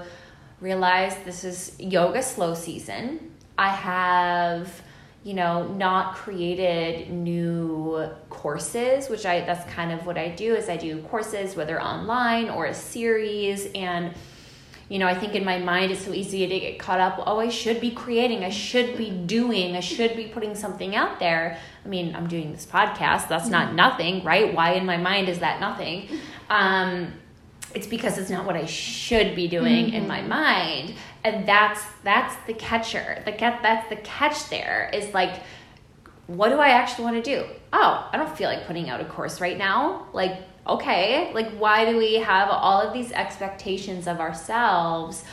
realize 0.60 1.16
this 1.26 1.44
is 1.44 1.76
yoga 1.80 2.24
slow 2.24 2.54
season. 2.54 3.32
I 3.58 3.70
have 3.70 4.82
you 5.24 5.36
know 5.36 5.68
not 5.68 6.16
created 6.16 7.12
new 7.12 8.10
courses 8.32 9.08
which 9.08 9.24
i 9.24 9.42
that's 9.42 9.72
kind 9.72 9.92
of 9.92 10.04
what 10.08 10.18
i 10.18 10.30
do 10.30 10.56
is 10.56 10.68
i 10.68 10.76
do 10.76 11.00
courses 11.04 11.56
whether 11.56 11.80
online 11.80 12.50
or 12.50 12.66
a 12.66 12.74
series. 12.74 13.68
And 13.76 14.16
you 14.92 15.00
know, 15.00 15.08
I 15.08 15.18
think 15.18 15.36
in 15.36 15.46
my 15.46 15.58
mind 15.58 15.94
it's 15.94 16.04
so 16.04 16.14
easy 16.14 16.46
to 16.46 16.60
get 16.60 16.78
caught 16.78 17.00
up. 17.00 17.24
Oh, 17.26 17.40
I 17.40 17.48
should 17.48 17.80
be 17.80 17.92
creating. 17.92 18.44
I 18.44 18.50
should 18.50 18.98
be 18.98 19.10
doing. 19.10 19.78
I 19.78 19.80
should 19.80 20.18
be 20.18 20.26
putting 20.26 20.54
something 20.54 20.98
out 20.98 21.18
there. 21.18 21.58
I 21.86 21.88
mean, 21.88 22.14
I'm 22.14 22.28
doing 22.28 22.52
this 22.52 22.66
podcast. 22.66 23.30
That's 23.30 23.48
not 23.48 23.68
mm-hmm. 23.68 23.78
nothing, 23.78 24.24
right? 24.26 24.54
Why 24.54 24.74
in 24.74 24.86
my 24.86 24.98
mind 24.98 25.30
is 25.30 25.40
that 25.40 25.62
nothing? 25.62 26.10
Um, 26.50 27.14
it's 27.74 27.88
because 27.88 28.18
it's 28.18 28.30
not 28.30 28.46
what 28.46 28.58
I 28.58 28.66
should 28.66 29.34
be 29.34 29.48
doing 29.48 29.86
mm-hmm. 29.86 29.96
in 29.96 30.08
my 30.10 30.20
mm-hmm. 30.20 30.28
mind, 30.28 30.96
and 31.24 31.48
that's 31.48 31.82
that's 32.04 32.36
the 32.46 32.54
catcher. 32.54 33.22
The 33.24 33.32
cat 33.32 33.62
that's 33.64 33.88
the 33.88 33.96
catch. 33.96 34.50
There 34.50 34.92
is 34.94 35.14
like, 35.14 35.42
what 36.28 36.50
do 36.50 36.58
I 36.58 36.72
actually 36.72 37.06
want 37.06 37.24
to 37.24 37.38
do? 37.38 37.46
Oh, 37.72 38.10
I 38.12 38.18
don't 38.18 38.36
feel 38.38 38.50
like 38.50 38.68
putting 38.68 38.90
out 38.90 39.00
a 39.00 39.06
course 39.06 39.40
right 39.40 39.58
now. 39.58 40.08
Like 40.12 40.42
okay, 40.68 41.32
like 41.34 41.52
why 41.58 41.90
do 41.90 41.98
we 41.98 42.16
have 42.16 42.50
all 42.50 42.82
of 42.82 42.94
these 42.94 43.12
expectations 43.12 44.08
of 44.08 44.20
ourselves 44.20 45.24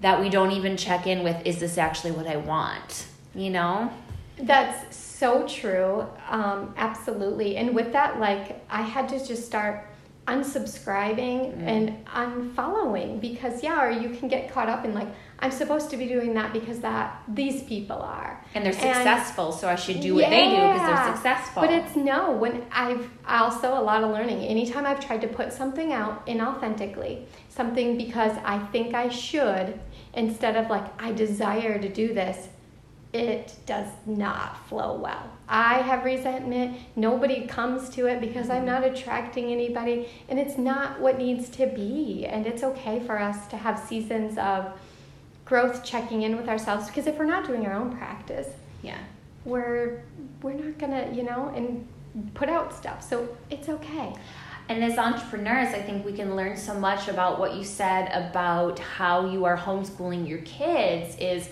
that 0.00 0.20
we 0.20 0.28
don't 0.28 0.52
even 0.52 0.76
check 0.76 1.06
in 1.06 1.22
with 1.22 1.44
is 1.46 1.58
this 1.58 1.78
actually 1.78 2.12
what 2.12 2.26
I 2.26 2.36
want? 2.36 3.06
You 3.34 3.50
know? 3.50 3.92
That's 4.38 4.96
so 4.96 5.46
true. 5.46 6.06
Um, 6.28 6.74
absolutely. 6.76 7.56
And 7.56 7.74
with 7.74 7.92
that, 7.92 8.18
like, 8.18 8.64
I 8.70 8.82
had 8.82 9.08
to 9.10 9.24
just 9.24 9.44
start 9.44 9.86
unsubscribing 10.26 11.56
mm. 11.56 11.62
and 11.66 12.06
unfollowing 12.06 13.20
because, 13.20 13.62
yeah, 13.62 13.84
or 13.84 13.90
you 13.90 14.10
can 14.10 14.28
get 14.28 14.50
caught 14.50 14.68
up 14.68 14.84
in 14.84 14.94
like, 14.94 15.08
I'm 15.42 15.50
supposed 15.50 15.90
to 15.90 15.96
be 15.96 16.06
doing 16.06 16.34
that 16.34 16.52
because 16.52 16.80
that 16.80 17.22
these 17.26 17.62
people 17.62 17.96
are. 17.96 18.44
And 18.54 18.64
they're 18.64 18.72
successful, 18.72 19.52
and, 19.52 19.60
so 19.60 19.68
I 19.68 19.76
should 19.76 20.00
do 20.00 20.14
what 20.14 20.24
yeah, 20.24 20.30
they 20.30 20.44
do 20.44 20.72
because 20.72 20.86
they're 20.86 21.14
successful. 21.14 21.62
But 21.62 21.72
it's 21.72 21.96
no, 21.96 22.32
when 22.32 22.66
I've 22.70 23.08
also 23.26 23.72
a 23.72 23.80
lot 23.82 24.04
of 24.04 24.10
learning. 24.10 24.44
Anytime 24.44 24.84
I've 24.84 25.00
tried 25.00 25.22
to 25.22 25.28
put 25.28 25.52
something 25.52 25.92
out 25.92 26.26
inauthentically, 26.26 27.24
something 27.48 27.96
because 27.96 28.36
I 28.44 28.58
think 28.66 28.94
I 28.94 29.08
should, 29.08 29.80
instead 30.12 30.56
of 30.56 30.68
like 30.68 30.84
I 31.02 31.12
desire 31.12 31.80
to 31.80 31.88
do 31.88 32.12
this, 32.12 32.48
it 33.12 33.56
does 33.66 33.88
not 34.06 34.68
flow 34.68 34.96
well. 34.96 35.30
I 35.48 35.78
have 35.78 36.04
resentment. 36.04 36.78
Nobody 36.94 37.46
comes 37.46 37.88
to 37.90 38.06
it 38.06 38.20
because 38.20 38.50
I'm 38.50 38.64
not 38.64 38.84
attracting 38.84 39.50
anybody, 39.50 40.08
and 40.28 40.38
it's 40.38 40.56
not 40.56 41.00
what 41.00 41.18
needs 41.18 41.48
to 41.50 41.66
be. 41.66 42.26
And 42.26 42.46
it's 42.46 42.62
okay 42.62 43.00
for 43.00 43.18
us 43.18 43.48
to 43.48 43.56
have 43.56 43.78
seasons 43.78 44.38
of 44.38 44.72
growth 45.50 45.82
checking 45.82 46.22
in 46.22 46.36
with 46.36 46.48
ourselves 46.48 46.86
because 46.86 47.08
if 47.08 47.18
we're 47.18 47.24
not 47.24 47.44
doing 47.44 47.66
our 47.66 47.74
own 47.74 47.94
practice 47.96 48.46
yeah 48.82 48.98
we're 49.44 50.00
we're 50.42 50.52
not 50.52 50.78
gonna 50.78 51.10
you 51.12 51.24
know 51.24 51.52
and 51.56 51.86
put 52.34 52.48
out 52.48 52.72
stuff 52.72 53.02
so 53.02 53.36
it's 53.50 53.68
okay 53.68 54.14
and 54.68 54.84
as 54.84 54.96
entrepreneurs 54.96 55.74
i 55.74 55.82
think 55.82 56.06
we 56.06 56.12
can 56.12 56.36
learn 56.36 56.56
so 56.56 56.72
much 56.72 57.08
about 57.08 57.40
what 57.40 57.56
you 57.56 57.64
said 57.64 58.08
about 58.12 58.78
how 58.78 59.28
you 59.28 59.44
are 59.44 59.56
homeschooling 59.56 60.26
your 60.26 60.38
kids 60.42 61.16
is 61.18 61.50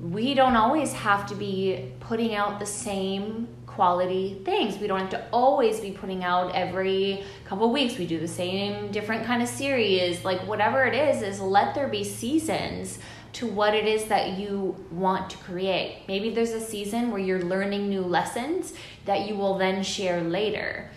we 0.00 0.32
don't 0.32 0.56
always 0.56 0.94
have 0.94 1.26
to 1.26 1.34
be 1.34 1.92
putting 2.00 2.34
out 2.34 2.58
the 2.58 2.66
same 2.66 3.46
quality 3.78 4.40
things. 4.44 4.76
We 4.78 4.88
don't 4.88 4.98
have 4.98 5.10
to 5.10 5.24
always 5.32 5.78
be 5.78 5.92
putting 5.92 6.24
out 6.24 6.52
every 6.52 7.22
couple 7.44 7.72
weeks. 7.72 7.96
We 7.96 8.08
do 8.08 8.18
the 8.18 8.26
same 8.26 8.90
different 8.90 9.24
kind 9.24 9.40
of 9.40 9.48
series. 9.48 10.24
Like 10.24 10.40
whatever 10.48 10.84
it 10.84 10.94
is 10.94 11.22
is 11.22 11.40
let 11.40 11.76
there 11.76 11.86
be 11.86 12.02
seasons 12.02 12.98
to 13.38 13.46
what 13.46 13.72
it 13.72 13.86
is 13.86 14.06
that 14.06 14.36
you 14.36 14.74
want 14.90 15.30
to 15.30 15.36
create. 15.38 16.02
Maybe 16.08 16.30
there's 16.30 16.50
a 16.50 16.60
season 16.60 17.12
where 17.12 17.20
you're 17.20 17.42
learning 17.42 17.88
new 17.88 18.00
lessons 18.00 18.72
that 19.04 19.28
you 19.28 19.36
will 19.36 19.58
then 19.58 19.84
share 19.84 20.20
later. 20.22 20.90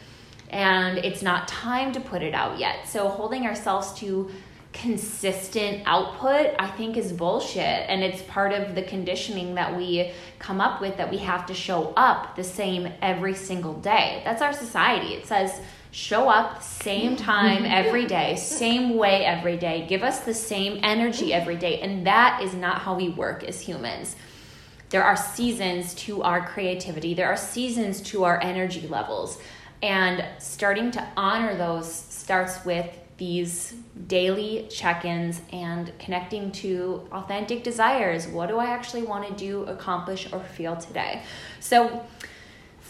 And 0.49 0.97
it's 0.97 1.21
not 1.21 1.47
time 1.47 1.91
to 1.91 1.99
put 1.99 2.23
it 2.23 2.33
out 2.33 2.57
yet. 2.57 2.87
So, 2.87 3.09
holding 3.09 3.45
ourselves 3.45 3.93
to 3.99 4.31
consistent 4.73 5.83
output, 5.85 6.55
I 6.57 6.67
think, 6.71 6.97
is 6.97 7.13
bullshit. 7.13 7.85
And 7.87 8.03
it's 8.03 8.23
part 8.23 8.53
of 8.53 8.73
the 8.73 8.81
conditioning 8.81 9.53
that 9.55 9.77
we 9.77 10.11
come 10.39 10.59
up 10.59 10.81
with 10.81 10.97
that 10.97 11.11
we 11.11 11.17
have 11.19 11.45
to 11.45 11.53
show 11.53 11.93
up 11.95 12.35
the 12.35 12.43
same 12.43 12.91
every 13.03 13.35
single 13.35 13.75
day. 13.75 14.21
That's 14.25 14.41
our 14.41 14.53
society. 14.53 15.13
It 15.13 15.27
says, 15.27 15.61
show 15.91 16.29
up 16.29 16.63
same 16.63 17.17
time 17.17 17.65
every 17.65 18.05
day 18.05 18.35
same 18.37 18.95
way 18.95 19.25
every 19.25 19.57
day. 19.57 19.85
Give 19.87 20.03
us 20.03 20.21
the 20.21 20.33
same 20.33 20.79
energy 20.83 21.33
every 21.33 21.57
day. 21.57 21.79
And 21.81 22.07
that 22.07 22.41
is 22.41 22.53
not 22.53 22.79
how 22.79 22.95
we 22.95 23.09
work 23.09 23.43
as 23.43 23.61
humans. 23.61 24.15
There 24.89 25.03
are 25.03 25.15
seasons 25.15 25.93
to 25.95 26.21
our 26.23 26.45
creativity. 26.45 27.13
There 27.13 27.27
are 27.27 27.37
seasons 27.37 28.01
to 28.01 28.23
our 28.23 28.41
energy 28.41 28.87
levels. 28.87 29.37
And 29.81 30.23
starting 30.37 30.91
to 30.91 31.07
honor 31.17 31.57
those 31.57 31.91
starts 31.91 32.63
with 32.65 32.97
these 33.17 33.75
daily 34.07 34.67
check-ins 34.69 35.41
and 35.53 35.91
connecting 35.99 36.51
to 36.51 37.07
authentic 37.11 37.63
desires. 37.63 38.27
What 38.27 38.49
do 38.49 38.57
i 38.57 38.65
actually 38.65 39.03
want 39.03 39.27
to 39.27 39.33
do 39.35 39.63
accomplish 39.65 40.31
or 40.33 40.39
feel 40.39 40.75
today? 40.75 41.21
So 41.59 42.03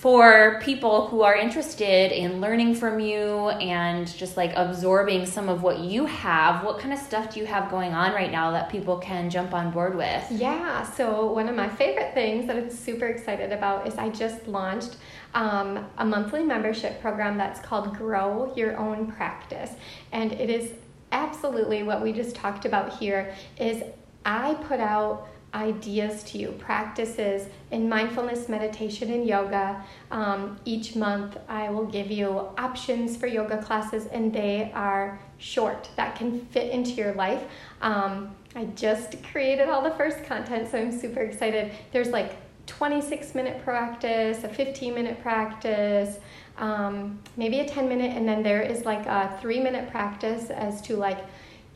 for 0.02 0.60
people 0.64 1.06
who 1.10 1.22
are 1.22 1.36
interested 1.36 2.12
in 2.12 2.42
learning 2.42 2.74
from 2.74 3.00
you 3.00 3.50
and 3.50 4.08
just 4.18 4.36
like 4.36 4.52
absorbing 4.56 5.28
some 5.28 5.48
of 5.48 5.62
what 5.62 5.78
you 5.78 6.08
have, 6.08 6.64
what 6.64 6.80
kind 6.80 6.92
of 6.92 6.98
stuff 6.98 7.32
do 7.32 7.40
you 7.40 7.46
have 7.46 7.70
going 7.70 7.94
on 7.94 8.12
right 8.12 8.32
now 8.32 8.50
that 8.50 8.68
people 8.68 8.98
can 8.98 9.30
jump 9.30 9.54
on 9.54 9.70
board 9.70 9.94
with? 9.96 10.26
Yeah, 10.32 10.82
so 10.94 11.32
one 11.32 11.48
of 11.48 11.56
my 11.56 11.70
favorite 11.70 12.16
things 12.16 12.48
that 12.48 12.58
I'm 12.58 12.72
super 12.72 13.06
excited 13.06 13.52
about 13.52 13.86
is 13.86 13.94
I 13.94 14.10
just 14.10 14.48
launched 14.48 14.98
um, 15.36 15.86
a 16.00 16.04
monthly 16.04 16.42
membership 16.42 17.00
program 17.00 17.38
that's 17.38 17.60
called 17.60 17.96
Grow 17.96 18.52
Your 18.56 18.76
Own 18.78 19.06
Practice. 19.06 19.70
And 20.12 20.32
it 20.32 20.50
is 20.50 20.74
absolutely 21.12 21.84
what 21.84 22.02
we 22.02 22.12
just 22.12 22.36
talked 22.36 22.66
about 22.66 22.98
here 22.98 23.36
is 23.60 23.84
I 24.26 24.56
put 24.64 24.80
out 24.80 25.28
ideas 25.54 26.24
to 26.24 26.38
you, 26.38 26.52
practices 26.54 27.48
in 27.72 27.90
mindfulness, 27.90 28.48
meditation, 28.48 29.12
and 29.12 29.28
yoga. 29.28 29.84
Um, 30.10 30.60
each 30.66 30.96
month, 30.96 31.38
I 31.48 31.70
will 31.70 31.86
give 31.86 32.10
you 32.10 32.30
options 32.58 33.18
for 33.18 33.28
yoga 33.28 33.62
classes, 33.62 34.08
and 34.08 34.32
they 34.32 34.72
are 34.74 35.20
short 35.38 35.90
that 35.98 36.16
can 36.16 36.46
fit 36.48 36.72
into 36.72 36.92
your 36.92 37.14
life. 37.14 37.44
Um, 37.82 38.36
I 38.56 38.66
just 38.76 39.24
created 39.24 39.70
all 39.70 39.82
the 39.82 39.92
first 39.92 40.24
content, 40.26 40.70
so 40.70 40.78
I'm 40.78 40.92
super 40.92 41.22
excited. 41.22 41.72
There's 41.92 42.10
like 42.10 42.36
26 42.68 43.36
minute 43.36 43.64
practice, 43.64 44.44
a 44.44 44.50
15 44.50 44.94
minute 44.94 45.22
practice, 45.22 46.20
um, 46.58 47.20
maybe 47.38 47.60
a 47.60 47.68
10 47.68 47.90
minute, 47.90 48.16
and 48.16 48.28
then 48.28 48.44
there 48.44 48.62
is 48.62 48.86
like 48.86 49.06
a 49.06 49.38
three 49.42 49.60
minute 49.60 49.90
practice 49.90 50.50
as 50.50 50.82
to 50.84 50.96
like, 50.96 51.20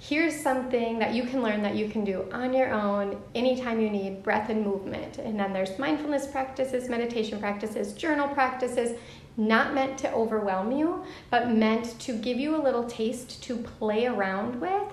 here's 0.07 0.39
something 0.39 0.99
that 0.99 1.15
you 1.15 1.23
can 1.23 1.41
learn 1.41 1.63
that 1.63 1.75
you 1.75 1.89
can 1.89 2.03
do 2.03 2.25
on 2.31 2.53
your 2.53 2.71
own 2.71 3.19
anytime 3.33 3.79
you 3.79 3.89
need 3.89 4.21
breath 4.21 4.49
and 4.49 4.63
movement. 4.63 5.17
And 5.17 5.39
then 5.39 5.51
there's 5.51 5.79
mindfulness 5.79 6.27
practices, 6.27 6.89
meditation 6.89 7.39
practices, 7.39 7.93
journal 7.93 8.27
practices, 8.27 8.99
not 9.37 9.73
meant 9.73 9.97
to 9.97 10.13
overwhelm 10.13 10.71
you, 10.71 11.03
but 11.31 11.49
meant 11.49 11.99
to 12.01 12.13
give 12.13 12.37
you 12.37 12.55
a 12.55 12.61
little 12.61 12.83
taste 12.83 13.41
to 13.43 13.57
play 13.57 14.05
around 14.05 14.61
with 14.61 14.83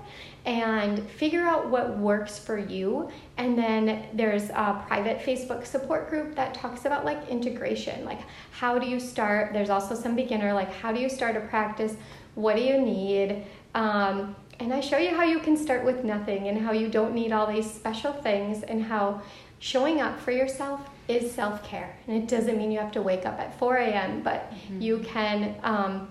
and 0.46 1.06
figure 1.10 1.44
out 1.44 1.68
what 1.68 1.98
works 1.98 2.38
for 2.38 2.58
you. 2.58 3.08
And 3.36 3.56
then 3.56 4.06
there's 4.14 4.48
a 4.50 4.82
private 4.88 5.18
Facebook 5.20 5.66
support 5.66 6.08
group 6.08 6.34
that 6.36 6.54
talks 6.54 6.86
about 6.86 7.04
like 7.04 7.28
integration, 7.28 8.04
like 8.06 8.20
how 8.50 8.78
do 8.78 8.88
you 8.88 8.98
start? 8.98 9.52
There's 9.52 9.70
also 9.70 9.94
some 9.94 10.16
beginner, 10.16 10.54
like 10.54 10.72
how 10.72 10.90
do 10.90 11.00
you 11.00 11.10
start 11.10 11.36
a 11.36 11.40
practice? 11.40 11.96
What 12.34 12.56
do 12.56 12.62
you 12.62 12.80
need? 12.80 13.44
Um, 13.74 14.36
and 14.62 14.72
I 14.72 14.80
show 14.80 14.96
you 14.96 15.10
how 15.10 15.24
you 15.24 15.40
can 15.40 15.56
start 15.56 15.84
with 15.84 16.04
nothing 16.04 16.48
and 16.48 16.58
how 16.58 16.72
you 16.72 16.88
don't 16.88 17.14
need 17.14 17.32
all 17.32 17.52
these 17.52 17.68
special 17.68 18.12
things 18.12 18.62
and 18.62 18.84
how 18.84 19.20
showing 19.58 20.00
up 20.00 20.20
for 20.20 20.30
yourself 20.30 20.88
is 21.08 21.32
self 21.32 21.64
care. 21.64 21.96
And 22.06 22.16
it 22.16 22.28
doesn't 22.28 22.56
mean 22.56 22.70
you 22.70 22.78
have 22.78 22.92
to 22.92 23.02
wake 23.02 23.26
up 23.26 23.40
at 23.40 23.58
4 23.58 23.76
a.m., 23.76 24.22
but 24.22 24.52
mm-hmm. 24.52 24.80
you 24.80 24.98
can 25.00 25.56
um, 25.64 26.08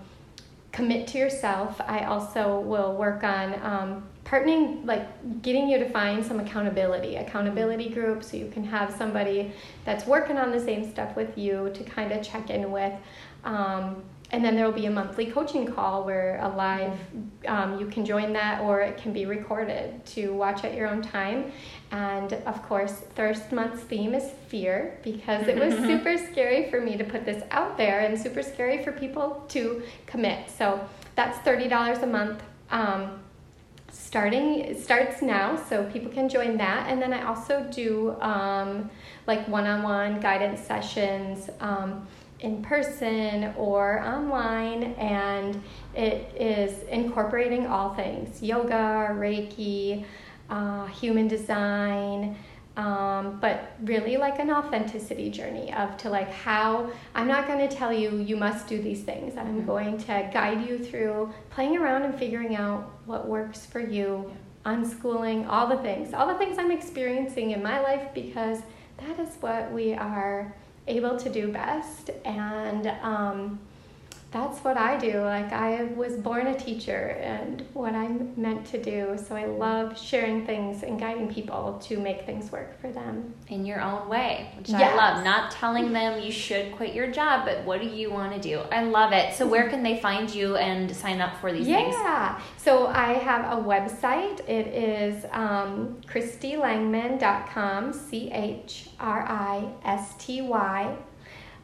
commit 0.70 1.06
to 1.08 1.18
yourself. 1.18 1.80
I 1.80 2.04
also 2.04 2.60
will 2.60 2.94
work 2.94 3.24
on 3.24 3.54
um, 3.62 4.08
partnering, 4.24 4.84
like 4.84 5.42
getting 5.42 5.68
you 5.68 5.78
to 5.78 5.88
find 5.88 6.24
some 6.24 6.38
accountability, 6.38 7.16
accountability 7.16 7.88
group, 7.88 8.22
so 8.22 8.36
you 8.36 8.50
can 8.50 8.64
have 8.64 8.92
somebody 8.94 9.52
that's 9.86 10.06
working 10.06 10.36
on 10.36 10.52
the 10.52 10.60
same 10.60 10.90
stuff 10.90 11.16
with 11.16 11.38
you 11.38 11.70
to 11.74 11.84
kind 11.84 12.12
of 12.12 12.22
check 12.22 12.50
in 12.50 12.70
with. 12.70 12.92
Um, 13.44 14.02
and 14.32 14.42
then 14.42 14.56
there 14.56 14.64
will 14.64 14.72
be 14.72 14.86
a 14.86 14.90
monthly 14.90 15.26
coaching 15.26 15.70
call 15.70 16.04
where 16.04 16.40
a 16.42 16.48
live 16.48 16.98
um, 17.46 17.78
you 17.78 17.86
can 17.86 18.04
join 18.04 18.32
that 18.32 18.62
or 18.62 18.80
it 18.80 18.96
can 18.96 19.12
be 19.12 19.26
recorded 19.26 20.04
to 20.06 20.32
watch 20.32 20.64
at 20.64 20.74
your 20.74 20.88
own 20.88 21.02
time. 21.02 21.52
And 21.90 22.32
of 22.32 22.62
course 22.62 22.92
thirst 23.14 23.52
month's 23.52 23.82
theme 23.82 24.14
is 24.14 24.30
fear 24.48 24.98
because 25.02 25.46
it 25.48 25.56
was 25.58 25.74
super 25.86 26.16
scary 26.16 26.70
for 26.70 26.80
me 26.80 26.96
to 26.96 27.04
put 27.04 27.26
this 27.26 27.44
out 27.50 27.76
there 27.76 28.00
and 28.00 28.18
super 28.18 28.42
scary 28.42 28.82
for 28.82 28.90
people 28.90 29.44
to 29.50 29.82
commit. 30.06 30.50
So 30.50 30.82
that's 31.14 31.36
$30 31.46 32.02
a 32.02 32.06
month 32.06 32.42
um, 32.70 33.20
starting 33.90 34.74
starts 34.80 35.20
now 35.20 35.62
so 35.68 35.84
people 35.92 36.10
can 36.10 36.30
join 36.30 36.56
that. 36.56 36.88
And 36.88 37.02
then 37.02 37.12
i 37.12 37.22
also 37.24 37.68
do 37.70 38.18
um, 38.22 38.90
like 39.26 39.46
one-on-one 39.46 40.20
guidance 40.20 40.60
sessions 40.60 41.50
um, 41.60 42.06
in 42.42 42.60
person 42.60 43.54
or 43.56 44.00
online, 44.00 44.94
and 44.94 45.62
it 45.94 46.34
is 46.36 46.82
incorporating 46.88 47.66
all 47.66 47.94
things 47.94 48.42
yoga, 48.42 49.08
Reiki, 49.12 50.04
uh, 50.50 50.86
human 50.86 51.28
design. 51.28 52.36
Um, 52.74 53.38
but 53.38 53.76
really 53.82 54.16
like 54.16 54.38
an 54.38 54.50
authenticity 54.50 55.28
journey 55.28 55.74
of 55.74 55.94
to 55.98 56.08
like 56.08 56.32
how 56.32 56.90
I'm 57.14 57.28
not 57.28 57.46
going 57.46 57.68
to 57.68 57.76
tell 57.76 57.92
you 57.92 58.16
you 58.16 58.34
must 58.34 58.66
do 58.66 58.80
these 58.80 59.02
things. 59.02 59.36
I'm 59.36 59.58
mm-hmm. 59.58 59.66
going 59.66 59.98
to 59.98 60.30
guide 60.32 60.66
you 60.66 60.82
through 60.82 61.30
playing 61.50 61.76
around 61.76 62.04
and 62.04 62.18
figuring 62.18 62.56
out 62.56 62.90
what 63.04 63.28
works 63.28 63.66
for 63.66 63.80
you, 63.80 64.32
yeah. 64.64 64.74
unschooling, 64.74 65.46
all 65.50 65.66
the 65.66 65.76
things, 65.82 66.14
all 66.14 66.26
the 66.26 66.38
things 66.38 66.56
I'm 66.58 66.70
experiencing 66.70 67.50
in 67.50 67.62
my 67.62 67.78
life 67.78 68.08
because 68.14 68.60
that 68.96 69.20
is 69.20 69.36
what 69.40 69.70
we 69.70 69.92
are 69.92 70.54
able 70.86 71.16
to 71.18 71.30
do 71.30 71.52
best. 71.52 72.10
And 72.24 72.86
um, 73.02 73.60
that's 74.32 74.60
what 74.64 74.78
I 74.78 74.96
do. 74.96 75.20
Like, 75.20 75.52
I 75.52 75.84
was 75.94 76.14
born 76.14 76.46
a 76.46 76.58
teacher 76.58 77.18
and 77.20 77.62
what 77.74 77.94
I'm 77.94 78.32
meant 78.40 78.64
to 78.66 78.82
do. 78.82 79.18
So 79.22 79.36
I 79.36 79.44
love 79.44 80.00
sharing 80.00 80.46
things 80.46 80.82
and 80.82 80.98
guiding 80.98 81.32
people 81.32 81.78
to 81.84 81.98
make 81.98 82.24
things 82.24 82.50
work 82.50 82.80
for 82.80 82.90
them. 82.90 83.34
In 83.48 83.66
your 83.66 83.82
own 83.82 84.08
way, 84.08 84.50
which 84.56 84.70
yes. 84.70 84.92
I 84.92 84.96
love. 84.96 85.22
Not 85.24 85.50
telling 85.50 85.92
them 85.92 86.22
you 86.22 86.32
should 86.32 86.72
quit 86.76 86.94
your 86.94 87.10
job, 87.10 87.44
but 87.44 87.64
what 87.64 87.82
do 87.82 87.86
you 87.86 88.10
want 88.10 88.34
to 88.34 88.40
do? 88.40 88.60
I 88.72 88.84
love 88.84 89.12
it. 89.12 89.34
So, 89.34 89.46
where 89.46 89.68
can 89.68 89.82
they 89.82 90.00
find 90.00 90.34
you 90.34 90.56
and 90.56 90.94
sign 90.96 91.20
up 91.20 91.36
for 91.38 91.52
these 91.52 91.68
yeah. 91.68 91.76
things? 91.76 91.94
Yeah. 91.94 92.40
So, 92.56 92.86
I 92.86 93.12
have 93.12 93.58
a 93.58 93.62
website. 93.62 94.40
It 94.48 94.68
is 94.68 95.26
um, 95.32 96.00
ChristyLangman.com, 96.06 97.92
C 97.92 98.30
H 98.32 98.88
R 98.98 99.22
I 99.28 99.68
S 99.84 100.14
T 100.18 100.40
Y 100.40 100.96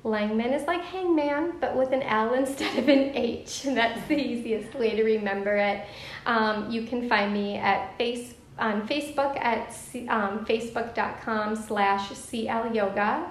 Langman 0.05 0.55
is 0.55 0.67
like 0.67 0.83
hangman, 0.83 1.55
but 1.61 1.77
with 1.77 1.93
an 1.93 2.03
L 2.03 2.35
instead 2.35 2.79
of 2.79 2.89
an 2.89 3.17
H. 3.17 3.63
That's 3.65 4.07
the 4.09 4.17
easiest 4.17 4.75
way 4.75 4.95
to 4.95 5.03
remember 5.03 5.57
it. 5.57 5.87
Um, 6.27 6.71
you 6.71 6.83
can 6.83 7.09
find 7.09 7.33
me 7.33 7.57
at 7.57 7.97
face 7.99 8.35
on 8.59 8.87
Facebook 8.89 9.37
at 9.41 9.69
um, 10.09 10.45
facebook.com 10.45 11.57
slash 11.57 12.11
CL 12.11 12.75
Yoga. 12.75 13.31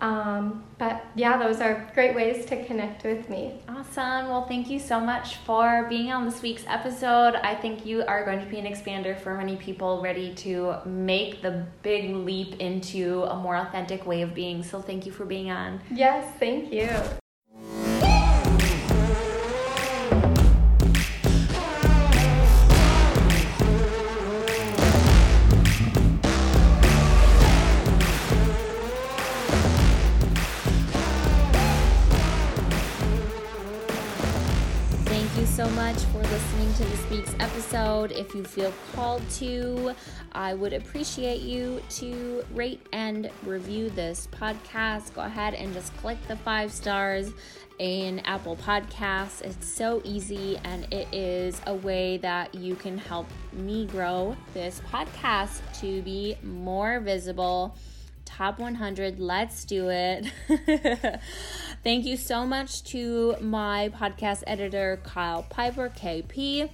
Um, 0.00 0.64
but 0.78 1.04
yeah, 1.14 1.36
those 1.38 1.60
are 1.60 1.90
great 1.94 2.14
ways 2.14 2.44
to 2.46 2.64
connect 2.64 3.04
with 3.04 3.28
me. 3.30 3.60
Awesome. 3.68 4.28
Well, 4.28 4.46
thank 4.46 4.68
you 4.68 4.78
so 4.78 5.00
much 5.00 5.36
for 5.36 5.86
being 5.88 6.12
on 6.12 6.24
this 6.26 6.42
week's 6.42 6.64
episode. 6.66 7.34
I 7.36 7.54
think 7.54 7.86
you 7.86 8.04
are 8.04 8.24
going 8.24 8.40
to 8.40 8.46
be 8.46 8.58
an 8.58 8.66
expander 8.66 9.18
for 9.18 9.34
many 9.36 9.56
people 9.56 10.02
ready 10.02 10.34
to 10.34 10.76
make 10.84 11.42
the 11.42 11.66
big 11.82 12.14
leap 12.14 12.60
into 12.60 13.22
a 13.24 13.36
more 13.36 13.56
authentic 13.56 14.06
way 14.06 14.22
of 14.22 14.34
being. 14.34 14.62
So 14.62 14.80
thank 14.80 15.06
you 15.06 15.12
for 15.12 15.24
being 15.24 15.50
on. 15.50 15.80
Yes, 15.90 16.30
thank 16.38 16.72
you. 16.72 16.88
Week's 37.10 37.34
episode. 37.38 38.10
If 38.12 38.34
you 38.34 38.42
feel 38.42 38.72
called 38.94 39.22
to, 39.32 39.94
I 40.32 40.54
would 40.54 40.72
appreciate 40.72 41.40
you 41.40 41.80
to 41.90 42.44
rate 42.52 42.84
and 42.92 43.30
review 43.44 43.90
this 43.90 44.28
podcast. 44.32 45.14
Go 45.14 45.22
ahead 45.22 45.54
and 45.54 45.72
just 45.72 45.96
click 45.98 46.18
the 46.26 46.36
five 46.36 46.72
stars 46.72 47.32
in 47.78 48.20
Apple 48.20 48.56
Podcasts. 48.56 49.42
It's 49.42 49.66
so 49.66 50.00
easy 50.04 50.58
and 50.64 50.92
it 50.92 51.06
is 51.12 51.60
a 51.66 51.74
way 51.74 52.16
that 52.18 52.54
you 52.54 52.74
can 52.74 52.98
help 52.98 53.26
me 53.52 53.86
grow 53.86 54.36
this 54.54 54.80
podcast 54.90 55.60
to 55.80 56.02
be 56.02 56.36
more 56.42 57.00
visible. 57.00 57.76
Top 58.24 58.58
100, 58.58 59.20
let's 59.20 59.64
do 59.64 59.88
it. 59.90 60.26
Thank 61.84 62.04
you 62.04 62.16
so 62.16 62.44
much 62.44 62.82
to 62.84 63.36
my 63.40 63.90
podcast 63.94 64.42
editor, 64.46 64.98
Kyle 65.04 65.44
Piper, 65.44 65.88
KP. 65.88 66.68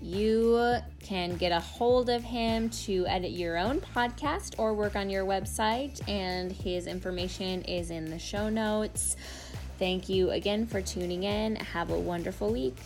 You 0.00 0.76
can 1.00 1.36
get 1.36 1.50
a 1.50 1.58
hold 1.58 2.08
of 2.08 2.22
him 2.22 2.70
to 2.70 3.04
edit 3.08 3.32
your 3.32 3.58
own 3.58 3.80
podcast 3.80 4.54
or 4.56 4.72
work 4.72 4.94
on 4.94 5.10
your 5.10 5.24
website, 5.24 6.00
and 6.08 6.52
his 6.52 6.86
information 6.86 7.62
is 7.62 7.90
in 7.90 8.08
the 8.08 8.18
show 8.18 8.48
notes. 8.48 9.16
Thank 9.78 10.08
you 10.08 10.30
again 10.30 10.66
for 10.66 10.80
tuning 10.80 11.24
in. 11.24 11.56
Have 11.56 11.90
a 11.90 11.98
wonderful 11.98 12.52
week. 12.52 12.76